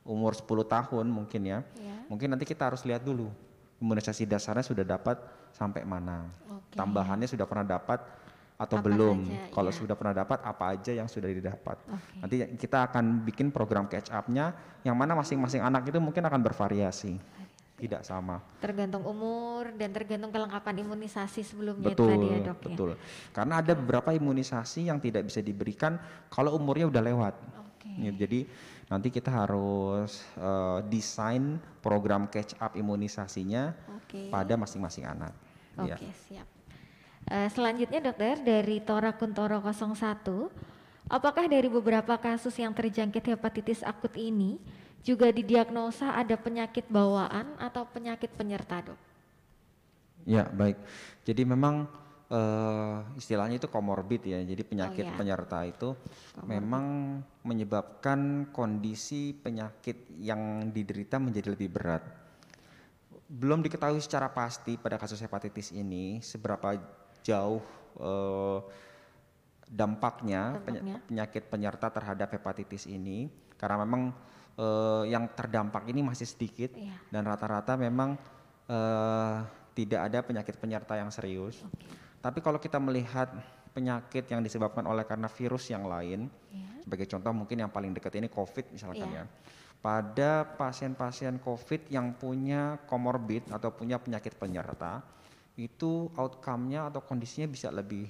umur 0.08 0.34
10 0.34 0.48
tahun 0.66 1.06
mungkin 1.12 1.42
ya, 1.46 1.60
ya. 1.78 1.96
mungkin 2.10 2.34
nanti 2.34 2.48
kita 2.48 2.72
harus 2.72 2.82
lihat 2.88 3.06
dulu 3.06 3.30
imunisasi 3.82 4.30
dasarnya 4.30 4.64
sudah 4.64 4.86
dapat 4.86 5.18
sampai 5.52 5.82
mana. 5.84 6.30
Okay. 6.46 6.78
Tambahannya 6.78 7.28
sudah 7.28 7.50
pernah 7.50 7.66
dapat 7.66 8.00
atau 8.62 8.78
apa 8.78 8.86
belum. 8.86 9.26
Saja, 9.26 9.50
Kalau 9.50 9.72
ya. 9.74 9.78
sudah 9.82 9.96
pernah 9.98 10.14
dapat 10.14 10.40
apa 10.46 10.64
aja 10.78 10.92
yang 10.94 11.10
sudah 11.10 11.28
didapat. 11.34 11.82
Okay. 11.82 12.20
Nanti 12.22 12.36
kita 12.62 12.86
akan 12.88 13.26
bikin 13.26 13.50
program 13.50 13.90
catch 13.90 14.14
up-nya 14.14 14.54
yang 14.86 14.94
mana 14.94 15.18
masing-masing 15.18 15.66
anak 15.66 15.90
itu 15.90 15.98
mungkin 15.98 16.22
akan 16.22 16.40
bervariasi. 16.46 17.18
Tidak 17.82 18.06
sama. 18.06 18.38
Tergantung 18.62 19.02
umur 19.10 19.74
dan 19.74 19.90
tergantung 19.90 20.30
kelengkapan 20.30 20.86
imunisasi 20.86 21.42
sebelumnya 21.42 21.98
betul, 21.98 22.14
tadi 22.14 22.28
ya 22.30 22.40
dok 22.46 22.60
ya? 22.62 22.68
Betul. 22.70 22.92
Karena 23.34 23.54
ada 23.58 23.74
beberapa 23.74 24.14
imunisasi 24.14 24.86
yang 24.86 25.02
tidak 25.02 25.26
bisa 25.26 25.42
diberikan 25.42 25.98
kalau 26.30 26.54
umurnya 26.54 26.94
udah 26.94 27.02
lewat. 27.02 27.34
Okay. 27.82 28.06
Ya, 28.06 28.12
jadi 28.14 28.46
nanti 28.86 29.10
kita 29.10 29.34
harus 29.34 30.22
uh, 30.38 30.86
desain 30.86 31.58
program 31.82 32.30
catch 32.30 32.54
up 32.62 32.78
imunisasinya 32.78 33.74
okay. 34.06 34.30
pada 34.30 34.54
masing-masing 34.54 35.10
anak. 35.10 35.34
Oke, 35.82 35.98
okay, 35.98 36.06
ya. 36.06 36.16
siap. 36.30 36.48
Uh, 37.26 37.50
selanjutnya 37.50 37.98
dokter 37.98 38.38
dari 38.46 38.78
Tora 38.86 39.18
Kuntoro 39.18 39.58
01, 39.58 39.98
apakah 41.10 41.46
dari 41.50 41.66
beberapa 41.66 42.14
kasus 42.22 42.54
yang 42.62 42.78
terjangkit 42.78 43.34
hepatitis 43.34 43.82
akut 43.82 44.14
ini 44.14 44.62
juga 45.02 45.34
didiagnosa 45.34 46.14
ada 46.14 46.38
penyakit 46.38 46.86
bawaan 46.88 47.58
atau 47.58 47.86
penyakit 47.90 48.30
penyerta, 48.38 48.86
Dok? 48.86 49.00
Ya, 50.26 50.46
baik. 50.46 50.78
Jadi 51.26 51.42
memang 51.46 51.90
uh, 52.30 53.02
istilahnya 53.18 53.58
itu 53.58 53.68
komorbid 53.68 54.22
ya. 54.26 54.40
Jadi 54.42 54.62
penyakit 54.62 55.06
oh, 55.06 55.12
ya. 55.12 55.18
penyerta 55.18 55.60
itu 55.66 55.90
komorbid. 55.98 56.48
memang 56.48 56.86
menyebabkan 57.42 58.50
kondisi 58.54 59.34
penyakit 59.34 60.08
yang 60.22 60.70
diderita 60.70 61.18
menjadi 61.18 61.54
lebih 61.58 61.70
berat. 61.74 62.04
Belum 63.32 63.64
diketahui 63.64 64.04
secara 64.04 64.30
pasti 64.30 64.76
pada 64.76 65.00
kasus 65.00 65.20
hepatitis 65.24 65.72
ini 65.72 66.20
seberapa 66.22 66.78
jauh 67.24 67.64
uh, 67.98 68.60
dampaknya, 69.72 70.60
dampaknya 70.60 71.00
penyakit 71.08 71.44
penyerta 71.48 71.88
terhadap 71.88 72.28
hepatitis 72.36 72.86
ini 72.92 73.32
karena 73.56 73.88
memang 73.88 74.12
uh, 74.58 75.04
yang 75.08 75.32
terdampak 75.32 75.88
ini 75.88 76.04
masih 76.04 76.28
sedikit 76.28 76.76
iya. 76.76 76.98
dan 77.14 77.24
rata-rata 77.28 77.78
memang 77.80 78.18
uh, 78.68 79.46
tidak 79.72 80.02
ada 80.12 80.20
penyakit 80.26 80.56
penyerta 80.60 81.00
yang 81.00 81.14
serius. 81.14 81.64
Okay. 81.64 81.88
Tapi 82.22 82.40
kalau 82.44 82.60
kita 82.60 82.78
melihat 82.78 83.32
penyakit 83.72 84.28
yang 84.28 84.44
disebabkan 84.44 84.84
oleh 84.84 85.08
karena 85.08 85.32
virus 85.32 85.72
yang 85.72 85.88
lain, 85.88 86.28
yeah. 86.52 86.84
sebagai 86.84 87.08
contoh 87.08 87.32
mungkin 87.32 87.64
yang 87.64 87.72
paling 87.72 87.96
dekat 87.96 88.20
ini 88.20 88.28
COVID 88.28 88.76
misalkan 88.76 89.10
yeah. 89.10 89.24
ya. 89.24 89.32
Pada 89.82 90.46
pasien-pasien 90.46 91.42
COVID 91.42 91.90
yang 91.90 92.14
punya 92.14 92.78
komorbid 92.86 93.50
atau 93.50 93.74
punya 93.74 93.98
penyakit 93.98 94.38
penyerta, 94.38 95.02
itu 95.58 96.14
outcome-nya 96.14 96.94
atau 96.94 97.02
kondisinya 97.02 97.50
bisa 97.50 97.74
lebih 97.74 98.06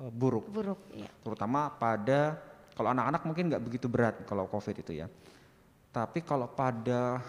uh, 0.00 0.08
buruk. 0.08 0.48
Buruk, 0.48 0.80
ya. 0.96 1.10
Terutama 1.20 1.68
pada 1.76 2.40
kalau 2.72 2.96
anak-anak 2.96 3.22
mungkin 3.28 3.52
nggak 3.52 3.62
begitu 3.68 3.86
berat 3.92 4.24
kalau 4.24 4.48
COVID 4.48 4.80
itu 4.80 5.04
ya. 5.04 5.06
Tapi 5.92 6.24
kalau 6.24 6.48
pada 6.48 7.20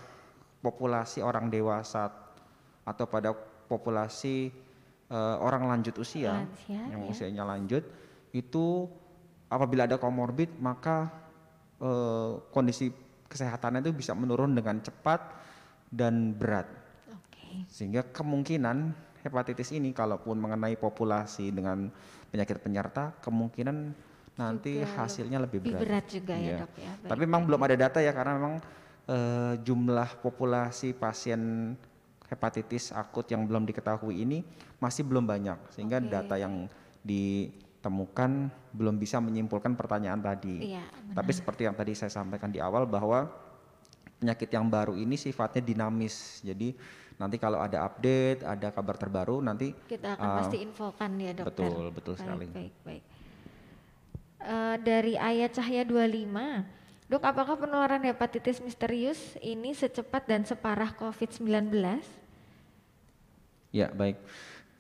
populasi 0.64 1.20
orang 1.20 1.51
dewasa 1.51 2.07
atau 2.88 3.05
pada 3.07 3.36
populasi 3.68 4.51
uh, 5.11 5.38
orang 5.43 5.68
lanjut 5.68 5.99
usia 5.99 6.47
Lansia, 6.47 6.82
yang 6.88 7.01
ya. 7.03 7.11
usianya 7.11 7.43
lanjut 7.43 7.84
itu 8.32 8.88
apabila 9.51 9.84
ada 9.84 9.99
komorbid 9.99 10.55
maka 10.64 11.11
uh, 11.84 12.39
kondisi 12.55 12.91
kesehatannya 13.28 13.84
itu 13.84 13.91
bisa 13.91 14.16
menurun 14.16 14.55
dengan 14.55 14.80
cepat 14.80 15.20
dan 15.91 16.32
berat. 16.34 16.66
Okay. 17.28 17.68
Sehingga 17.68 18.07
kemungkinan 18.16 18.95
hepatitis 19.24 19.72
ini 19.76 19.91
kalaupun 19.91 20.39
mengenai 20.39 20.76
populasi 20.80 21.51
dengan 21.51 21.91
penyakit 22.32 22.59
penyerta 22.59 23.14
kemungkinan 23.24 23.93
nanti 24.34 24.81
juga 24.81 24.89
hasilnya 24.97 25.38
lebih 25.38 25.61
berat. 25.61 25.77
Lebih 25.77 25.84
berat 25.86 26.05
juga 26.09 26.34
ya, 26.34 26.49
ya 26.49 26.61
dok 26.65 26.73
ya. 26.73 26.91
Baik, 26.97 27.09
Tapi 27.09 27.21
memang 27.29 27.43
belum 27.45 27.61
ada 27.61 27.75
data 27.77 27.99
ya 28.01 28.11
karena 28.11 28.31
memang 28.38 28.55
uh, 29.07 29.53
jumlah 29.61 30.09
populasi 30.25 30.97
pasien 30.97 31.73
hepatitis 32.27 32.89
akut 32.89 33.29
yang 33.29 33.45
belum 33.45 33.69
diketahui 33.69 34.25
ini 34.25 34.41
masih 34.81 35.05
belum 35.05 35.23
banyak 35.29 35.69
sehingga 35.69 36.01
okay. 36.01 36.09
data 36.09 36.36
yang 36.41 36.65
ditemukan 37.05 38.49
belum 38.73 38.95
bisa 38.97 39.21
menyimpulkan 39.21 39.77
pertanyaan 39.77 40.17
tadi. 40.17 40.73
Iya, 40.73 40.86
Tapi 41.13 41.31
seperti 41.31 41.69
yang 41.69 41.77
tadi 41.77 41.93
saya 41.93 42.09
sampaikan 42.09 42.49
di 42.49 42.57
awal 42.57 42.89
bahwa 42.89 43.29
penyakit 44.17 44.49
yang 44.49 44.65
baru 44.65 44.97
ini 44.97 45.13
sifatnya 45.13 45.61
dinamis. 45.61 46.41
Jadi 46.41 46.73
nanti 47.21 47.38
kalau 47.38 47.61
ada 47.61 47.86
update, 47.86 48.41
ada 48.41 48.73
kabar 48.73 48.97
terbaru 48.97 49.43
nanti 49.45 49.75
kita 49.86 50.17
akan 50.17 50.25
uh, 50.25 50.38
pasti 50.41 50.57
infokan 50.65 51.11
ya 51.21 51.31
dokter. 51.38 51.69
Betul, 51.69 51.84
betul 51.93 52.13
baik, 52.17 52.21
sekali. 52.23 52.47
Baik, 52.49 52.73
baik. 52.81 53.03
Uh, 54.43 54.75
dari 54.83 55.15
ayat 55.15 55.55
cahaya 55.55 55.87
25 55.87 56.67
Dok, 57.13 57.29
apakah 57.29 57.59
penularan 57.59 58.01
hepatitis 58.09 58.57
misterius 58.57 59.37
ini 59.37 59.75
secepat 59.77 60.25
dan 60.25 60.41
separah 60.47 60.95
COVID-19? 60.97 61.69
Ya, 63.69 63.93
baik. 63.93 64.17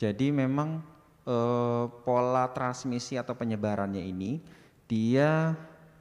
Jadi 0.01 0.33
memang 0.33 0.81
eh, 1.29 1.85
pola 2.01 2.49
transmisi 2.49 3.21
atau 3.21 3.37
penyebarannya 3.37 4.01
ini 4.01 4.41
dia 4.89 5.53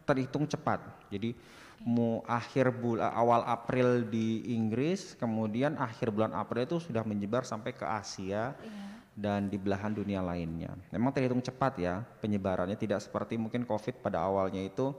terhitung 0.09 0.49
cepat. 0.49 0.81
Jadi 1.13 1.37
mau 1.85 2.25
akhir 2.25 2.71
bulan 2.81 3.13
awal 3.13 3.45
April 3.45 4.07
di 4.07 4.57
Inggris, 4.57 5.13
kemudian 5.19 5.77
akhir 5.77 6.15
bulan 6.15 6.33
April 6.33 6.65
itu 6.65 6.79
sudah 6.81 7.05
menyebar 7.05 7.45
sampai 7.45 7.77
ke 7.77 7.85
Asia. 7.85 8.57
Yeah. 8.57 9.02
Dan 9.13 9.53
di 9.53 9.61
belahan 9.61 9.93
dunia 9.93 10.25
lainnya, 10.25 10.73
memang 10.89 11.13
terhitung 11.13 11.45
cepat 11.45 11.77
ya 11.77 12.01
penyebarannya, 12.25 12.81
tidak 12.81 13.05
seperti 13.05 13.37
mungkin 13.37 13.69
COVID 13.69 14.01
pada 14.01 14.25
awalnya 14.25 14.65
itu 14.65 14.97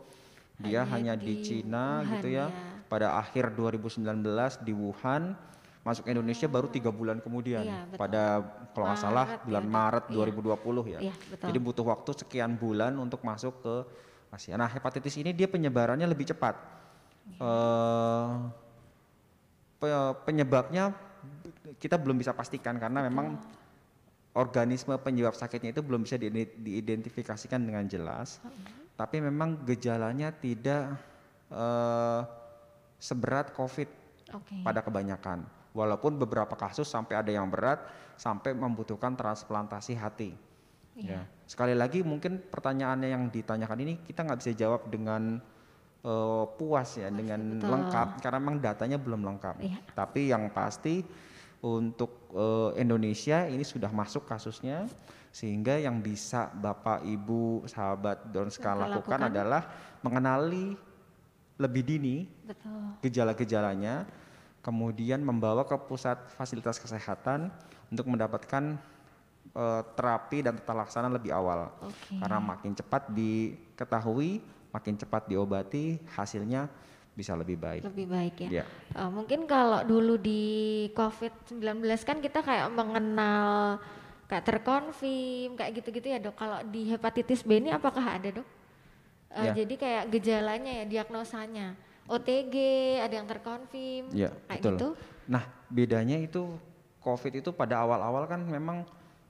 dia 0.62 0.86
hanya, 0.86 1.18
hanya 1.18 1.26
di, 1.26 1.42
di 1.42 1.42
Cina 1.42 2.06
Wuhan, 2.06 2.12
gitu 2.14 2.28
ya. 2.30 2.46
ya. 2.46 2.86
Pada 2.86 3.18
akhir 3.18 3.58
2019 3.58 4.06
di 4.62 4.74
Wuhan, 4.78 5.34
masuk 5.84 6.08
Indonesia 6.08 6.48
baru 6.48 6.72
tiga 6.72 6.94
bulan 6.96 7.20
kemudian 7.20 7.68
iya, 7.68 7.84
pada 8.00 8.40
kalau 8.72 8.88
nggak 8.88 9.02
salah 9.04 9.28
bulan 9.44 9.66
ya, 9.68 9.72
Maret 9.74 10.06
iya. 10.08 10.16
2020 10.16 10.94
ya. 10.96 11.00
Iya, 11.10 11.14
betul. 11.28 11.46
Jadi 11.52 11.60
butuh 11.60 11.86
waktu 11.90 12.12
sekian 12.24 12.52
bulan 12.56 12.96
untuk 12.96 13.20
masuk 13.26 13.60
ke 13.60 13.76
Asia. 14.32 14.56
Nah 14.56 14.72
hepatitis 14.72 15.20
ini 15.20 15.36
dia 15.36 15.50
penyebarannya 15.52 16.08
lebih 16.08 16.32
cepat. 16.32 16.56
Iya. 17.28 17.40
Uh, 17.44 18.32
penyebabnya 20.24 20.96
kita 21.76 22.00
belum 22.00 22.16
bisa 22.16 22.32
pastikan 22.32 22.80
karena 22.80 23.04
betul. 23.04 23.10
memang 23.12 23.28
organisme 24.34 24.98
penyebab 24.98 25.38
sakitnya 25.38 25.74
itu 25.74 25.86
belum 25.86 26.06
bisa 26.06 26.18
diidentifikasikan 26.18 27.62
dengan 27.62 27.86
jelas. 27.86 28.42
Uh 28.42 28.50
-huh. 28.50 28.72
Tapi 28.94 29.22
memang 29.22 29.62
gejalanya 29.66 30.30
tidak 30.34 30.98
uh, 31.50 32.22
seberat 33.04 33.52
COVID 33.54 33.90
Oke. 34.34 34.56
pada 34.64 34.80
kebanyakan. 34.80 35.46
Walaupun 35.74 36.22
beberapa 36.22 36.54
kasus 36.54 36.86
sampai 36.86 37.18
ada 37.18 37.34
yang 37.34 37.50
berat 37.50 37.82
sampai 38.16 38.54
membutuhkan 38.54 39.18
transplantasi 39.18 39.98
hati. 39.98 40.32
Iya. 40.94 41.18
Ya. 41.18 41.22
Sekali 41.50 41.74
lagi 41.74 42.06
mungkin 42.06 42.40
pertanyaannya 42.40 43.10
yang 43.10 43.24
ditanyakan 43.34 43.80
ini 43.82 43.94
kita 44.06 44.22
nggak 44.22 44.40
bisa 44.40 44.54
jawab 44.54 44.86
dengan 44.94 45.42
eh, 46.06 46.46
puas 46.56 47.02
ya, 47.02 47.10
dengan 47.10 47.58
betul. 47.58 47.74
lengkap 47.74 48.08
karena 48.22 48.38
memang 48.38 48.58
datanya 48.62 48.98
belum 49.02 49.22
lengkap. 49.26 49.56
Iya. 49.66 49.80
Tapi 49.98 50.30
yang 50.30 50.54
pasti 50.54 51.02
untuk 51.64 52.28
eh, 52.36 52.84
Indonesia 52.84 53.48
ini 53.48 53.64
sudah 53.64 53.88
masuk 53.88 54.28
kasusnya 54.28 54.92
sehingga 55.34 55.80
yang 55.80 56.04
bisa 56.04 56.52
Bapak 56.52 57.08
Ibu 57.08 57.66
sahabat 57.66 58.30
Donska 58.30 58.76
lakukan 58.76 59.18
lakukan. 59.18 59.20
adalah 59.32 59.62
mengenali 60.04 60.76
lebih 61.58 61.82
dini 61.88 62.28
gejala-gejalanya, 63.00 64.04
kemudian 64.60 65.24
membawa 65.24 65.64
ke 65.64 65.74
pusat 65.88 66.20
fasilitas 66.36 66.78
kesehatan 66.78 67.48
untuk 67.88 68.12
mendapatkan 68.12 68.76
eh, 69.56 69.82
terapi 69.96 70.44
dan 70.44 70.60
tata 70.60 70.76
laksana 70.84 71.08
lebih 71.08 71.32
awal. 71.32 71.72
Oke. 71.80 72.20
Karena 72.20 72.44
makin 72.44 72.76
cepat 72.76 73.08
diketahui, 73.08 74.44
makin 74.76 75.00
cepat 75.00 75.32
diobati, 75.32 75.98
hasilnya 76.12 76.68
bisa 77.14 77.38
lebih 77.38 77.58
baik. 77.62 77.82
Lebih 77.86 78.06
baik 78.10 78.36
ya. 78.50 78.50
Ya. 78.62 78.66
Eh, 78.98 79.10
mungkin 79.10 79.46
kalau 79.46 79.86
dulu 79.86 80.18
di 80.18 80.42
COVID-19 80.98 81.62
kan 82.02 82.18
kita 82.20 82.42
kayak 82.42 82.74
mengenal 82.74 83.78
kayak 84.26 84.46
terkonfirm 84.50 85.54
kayak 85.54 85.72
gitu-gitu 85.78 86.08
ya 86.10 86.18
dok. 86.18 86.34
Kalau 86.34 86.66
di 86.66 86.90
hepatitis 86.90 87.46
B 87.46 87.62
ini 87.62 87.70
apakah 87.70 88.18
ada 88.18 88.30
dok? 88.42 88.48
Eh, 89.34 89.46
Ya. 89.50 89.54
Jadi 89.54 89.74
kayak 89.78 90.04
gejalanya 90.10 90.72
ya 90.84 90.86
diagnosanya. 90.86 91.78
OTG 92.04 92.56
ada 93.00 93.16
yang 93.16 93.28
terkonfirm 93.30 94.12
Ya, 94.12 94.30
kayak 94.50 94.60
betul. 94.60 94.74
gitu. 94.76 94.88
Nah, 95.30 95.44
bedanya 95.72 96.20
itu 96.20 96.60
COVID 97.00 97.40
itu 97.40 97.50
pada 97.56 97.80
awal-awal 97.80 98.28
kan 98.28 98.44
memang 98.44 98.84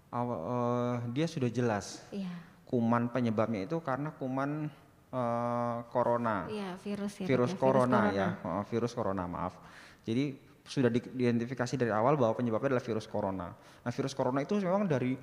awal, 0.09 0.37
eh, 0.41 0.95
dia 1.13 1.25
sudah 1.29 1.49
jelas 1.49 2.01
Iya, 2.09 2.33
kuman 2.65 3.09
penyebabnya 3.09 3.65
itu 3.65 3.77
karena 3.81 4.09
kuman 4.17 4.73
eh, 5.13 5.77
corona. 5.93 6.49
iya 6.49 6.73
virus 6.81 7.21
ya. 7.21 7.25
Virus 7.29 7.53
ya, 7.53 7.59
corona 7.61 8.09
corona. 8.09 8.17
ya, 8.17 8.27
Oh, 8.41 8.63
virus 8.65 8.91
corona 8.91 9.23
maaf. 9.29 9.53
Jadi 10.01 10.33
sudah 10.63 10.89
di- 10.89 11.03
diidentifikasi 11.05 11.75
dari 11.77 11.91
awal 11.91 12.17
bahwa 12.17 12.33
penyebabnya 12.33 12.73
adalah 12.73 12.83
virus 12.83 13.05
corona. 13.05 13.53
Nah 13.53 13.91
virus 13.93 14.15
corona 14.15 14.41
itu 14.41 14.57
memang 14.57 14.89
dari 14.89 15.13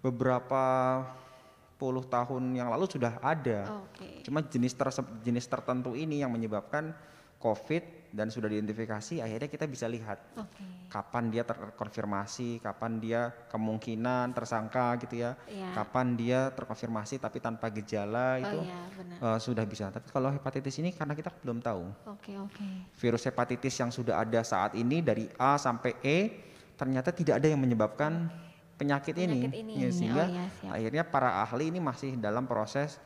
beberapa 0.00 0.62
puluh 1.76 2.04
tahun 2.04 2.52
yang 2.54 2.68
lalu 2.68 2.84
sudah 2.84 3.16
ada. 3.20 3.84
Oke. 3.88 4.20
Cuma 4.22 4.44
jenis 4.44 4.76
terse- 4.76 5.04
jenis 5.24 5.48
tertentu 5.48 5.96
ini 5.96 6.20
yang 6.20 6.28
menyebabkan 6.28 6.92
COVID 7.40 7.99
dan 8.10 8.26
sudah 8.26 8.50
diidentifikasi, 8.50 9.22
akhirnya 9.22 9.46
kita 9.46 9.64
bisa 9.64 9.86
lihat 9.86 10.18
Oke. 10.34 10.66
kapan 10.90 11.30
dia 11.30 11.46
terkonfirmasi, 11.46 12.58
kapan 12.58 12.98
dia 12.98 13.30
kemungkinan 13.48 14.34
tersangka 14.34 14.98
gitu 14.98 15.22
ya, 15.22 15.38
Iya. 15.46 15.70
kapan 15.72 16.18
dia 16.18 16.50
terkonfirmasi 16.50 17.22
tapi 17.22 17.38
tanpa 17.38 17.70
gejala 17.70 18.38
Oh 18.38 18.42
itu 18.42 18.58
iya 18.66 18.80
benar. 18.90 19.16
eh, 19.22 19.38
sudah 19.38 19.62
bisa. 19.62 19.88
Tapi 19.88 20.10
kalau 20.10 20.28
hepatitis 20.28 20.74
ini 20.78 20.90
karena 20.90 21.14
kita 21.14 21.30
belum 21.30 21.62
tahu 21.62 21.86
Oke 22.10 22.34
oke. 22.34 22.66
virus 22.98 23.22
hepatitis 23.24 23.78
yang 23.78 23.94
sudah 23.94 24.18
ada 24.18 24.42
saat 24.42 24.74
ini 24.74 24.98
dari 24.98 25.30
A 25.38 25.54
sampai 25.54 25.94
E 26.02 26.18
ternyata 26.74 27.14
tidak 27.14 27.38
ada 27.38 27.46
yang 27.46 27.60
menyebabkan 27.62 28.26
penyakit, 28.74 29.12
Penyakit 29.12 29.52
ini, 29.52 29.76
ini. 29.76 29.84
Ya, 29.84 29.88
sehingga 29.92 30.24
Oh, 30.24 30.32
iya, 30.32 30.44
siap. 30.58 30.72
akhirnya 30.74 31.04
para 31.04 31.44
ahli 31.44 31.68
ini 31.68 31.78
masih 31.78 32.16
dalam 32.16 32.48
proses 32.48 32.96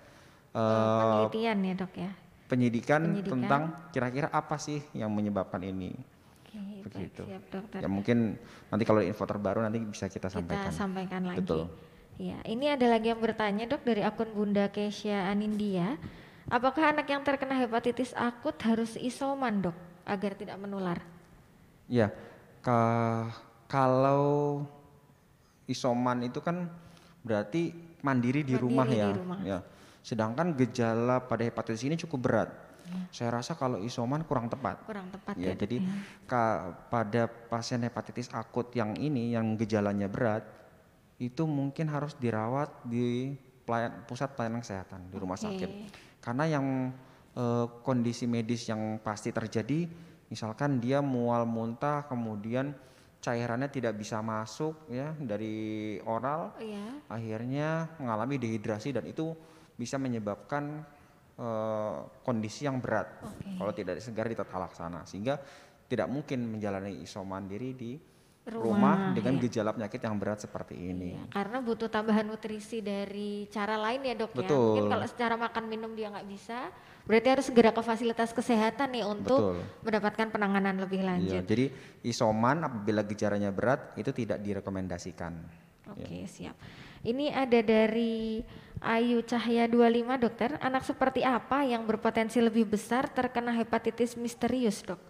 eh, 0.55 0.99
penelitian 1.03 1.59
ya 1.61 1.75
dok 1.75 1.93
ya. 1.99 2.11
Penyidikan, 2.47 3.03
penyidikan. 3.03 3.33
tentang 3.41 3.63
kira-kira 3.91 4.29
apa 4.29 4.57
sih 4.57 4.83
yang 4.93 5.09
menyebabkan 5.11 5.65
ini. 5.65 5.93
Oke 6.45 6.87
Begitu. 6.87 7.23
siap 7.27 7.45
dokter. 7.51 7.79
Ya 7.83 7.89
mungkin 7.89 8.39
nanti 8.71 8.85
kalau 8.85 9.01
ada 9.01 9.09
info 9.09 9.25
terbaru 9.25 9.65
nanti 9.65 9.81
bisa 9.81 10.07
kita 10.07 10.29
kita 10.29 10.29
sampaikan. 10.31 10.71
sampaikan 10.71 11.23
lagi. 11.25 11.41
Betul. 11.43 11.67
Ya, 12.15 12.39
ini 12.47 12.71
ada 12.71 12.87
lagi 12.87 13.11
yang 13.11 13.19
bertanya 13.19 13.67
dok 13.67 13.83
dari 13.83 14.07
akun 14.07 14.31
Bunda 14.31 14.71
Kesya 14.71 15.35
Anindya. 15.35 15.99
Apakah 16.47 16.95
anak 16.95 17.11
yang 17.11 17.27
terkena 17.27 17.59
hepatitis 17.59 18.15
akut 18.15 18.55
harus 18.63 18.95
isoman 18.95 19.65
dok 19.67 19.77
agar 20.07 20.39
tidak 20.39 20.55
menular? 20.63 21.03
Ya, 21.91 22.15
ka- 22.63 23.35
kalau 23.67 24.63
isoman 25.67 26.23
itu 26.23 26.39
kan 26.39 26.71
berarti 27.27 27.75
mandiri 27.99 28.47
di 28.47 28.55
Mandiri 28.55 28.63
rumah 28.63 28.87
di 28.87 28.95
ya. 28.95 29.09
rumah. 29.11 29.39
ya. 29.43 29.59
Sedangkan 30.05 30.53
gejala 30.53 31.25
pada 31.25 31.41
hepatitis 31.43 31.81
ini 31.83 31.97
cukup 31.97 32.21
berat. 32.21 32.51
Saya 33.09 33.41
rasa 33.41 33.57
kalau 33.57 33.81
isoman 33.81 34.21
kurang 34.23 34.53
tepat. 34.53 34.85
Kurang 34.85 35.09
tepat 35.09 35.35
Ya, 35.41 35.51
ya, 35.51 35.55
jadi 35.57 35.81
ya. 35.81 35.89
ka- 36.29 36.61
pada 36.93 37.25
pasien 37.27 37.81
hepatitis 37.81 38.29
akut 38.31 38.69
yang 38.77 38.93
ini 38.95 39.33
yang 39.33 39.57
gejalanya 39.57 40.05
berat 40.07 40.45
itu 41.17 41.49
mungkin 41.49 41.89
harus 41.89 42.13
dirawat 42.15 42.69
di 42.85 43.33
pelayan- 43.65 44.05
pusat 44.05 44.37
pelayanan 44.37 44.61
kesehatan 44.61 45.09
di 45.09 45.17
rumah 45.17 45.41
Oke. 45.41 45.49
sakit. 45.49 45.71
Karena 46.21 46.45
yang 46.47 46.93
eh, 47.35 47.67
kondisi 47.83 48.29
medis 48.29 48.69
yang 48.69 49.03
pasti 49.03 49.33
terjadi 49.33 49.91
misalkan 50.29 50.79
dia 50.79 51.03
mual 51.03 51.43
muntah 51.43 52.07
kemudian 52.07 52.71
cairannya 53.19 53.67
tidak 53.67 53.97
bisa 53.97 54.21
masuk 54.21 54.87
ya 54.87 55.17
dari 55.19 55.97
oral 56.05 56.55
Oh, 56.55 56.63
iya. 56.63 56.95
akhirnya 57.09 57.91
mengalami 57.99 58.39
dehidrasi 58.39 58.93
dan 58.93 59.09
itu 59.09 59.35
bisa 59.75 59.99
menyebabkan 59.99 60.83
eh, 61.39 61.99
kondisi 62.23 62.67
yang 62.67 62.79
berat 62.79 63.21
Oke. 63.23 63.59
kalau 63.59 63.73
tidak 63.75 63.99
segera 63.99 64.31
ditata 64.31 64.57
laksana 64.57 65.03
sehingga 65.07 65.39
tidak 65.85 66.09
mungkin 66.09 66.49
menjalani 66.49 67.03
isoman 67.05 67.45
diri 67.47 67.71
di 67.77 67.93
Rumah, 68.45 68.61
rumah, 68.61 68.97
dengan 69.17 69.41
iya. 69.41 69.43
gejala 69.49 69.73
penyakit 69.73 70.05
yang 70.05 70.21
berat 70.21 70.45
seperti 70.45 70.77
ini. 70.77 71.17
Iya, 71.17 71.33
karena 71.33 71.65
butuh 71.65 71.89
tambahan 71.89 72.29
nutrisi 72.29 72.85
dari 72.85 73.49
cara 73.49 73.81
lain 73.81 74.05
ya 74.05 74.13
dok 74.21 74.37
ya. 74.37 74.45
Betul. 74.45 74.69
Mungkin 74.69 74.93
kalau 74.93 75.07
secara 75.09 75.35
makan 75.41 75.65
minum 75.65 75.97
dia 75.97 76.13
nggak 76.13 76.29
bisa, 76.29 76.69
berarti 77.09 77.29
harus 77.33 77.49
segera 77.49 77.73
ke 77.73 77.81
fasilitas 77.81 78.37
kesehatan 78.37 79.01
nih 79.01 79.05
untuk 79.09 79.57
Betul. 79.57 79.65
mendapatkan 79.89 80.29
penanganan 80.29 80.77
lebih 80.77 81.01
Iya, 81.01 81.09
lanjut. 81.09 81.43
jadi 81.49 81.67
isoman 82.05 82.69
apabila 82.69 83.01
gejalanya 83.09 83.49
berat 83.49 83.97
itu 83.97 84.13
tidak 84.13 84.37
direkomendasikan. 84.45 85.41
Oke, 85.97 86.29
siap. 86.29 86.53
Ini 87.01 87.33
ada 87.33 87.65
dari 87.65 88.45
Ayu 88.85 89.25
Cahya 89.25 89.65
25, 89.65 90.21
dokter. 90.21 90.61
Anak 90.61 90.85
seperti 90.85 91.25
apa 91.25 91.65
yang 91.65 91.89
berpotensi 91.89 92.39
lebih 92.39 92.69
besar 92.69 93.09
terkena 93.09 93.57
hepatitis 93.57 94.15
misterius, 94.21 94.85
dok? 94.85 95.01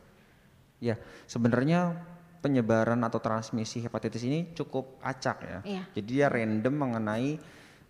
Ya, 0.79 0.95
sebenarnya 1.27 1.99
penyebaran 2.39 3.01
atau 3.03 3.18
transmisi 3.18 3.83
hepatitis 3.83 4.22
ini 4.22 4.55
cukup 4.55 5.01
acak 5.03 5.39
ya. 5.43 5.59
Iya. 5.64 5.83
Jadi 5.97 6.07
dia 6.07 6.27
random 6.31 6.75
mengenai 6.77 7.41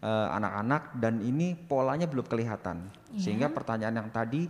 eh, 0.00 0.28
anak-anak 0.30 0.96
dan 0.96 1.20
ini 1.20 1.52
polanya 1.52 2.08
belum 2.08 2.24
kelihatan. 2.24 2.88
Iya. 3.12 3.20
Sehingga 3.20 3.52
pertanyaan 3.52 4.00
yang 4.00 4.10
tadi 4.14 4.46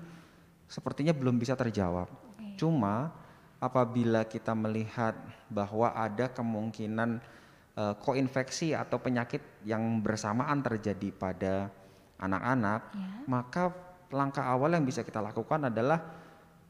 sepertinya 0.68 1.16
belum 1.16 1.40
bisa 1.40 1.58
terjawab. 1.58 2.06
Cuma 2.54 3.10
apabila 3.58 4.28
kita 4.28 4.52
melihat 4.52 5.16
bahwa 5.48 5.90
ada 5.96 6.28
kemungkinan 6.28 7.24
eh, 7.74 7.94
koinfeksi 7.98 8.72
atau 8.74 9.02
penyakit 9.02 9.66
yang 9.66 10.00
bersamaan 10.00 10.62
terjadi 10.62 11.08
pada 11.10 11.54
anak-anak, 12.18 12.80
Ya. 12.94 13.08
maka 13.26 13.74
langkah 14.14 14.46
awal 14.46 14.78
yang 14.78 14.86
bisa 14.86 15.02
kita 15.02 15.18
lakukan 15.18 15.66
adalah 15.66 15.98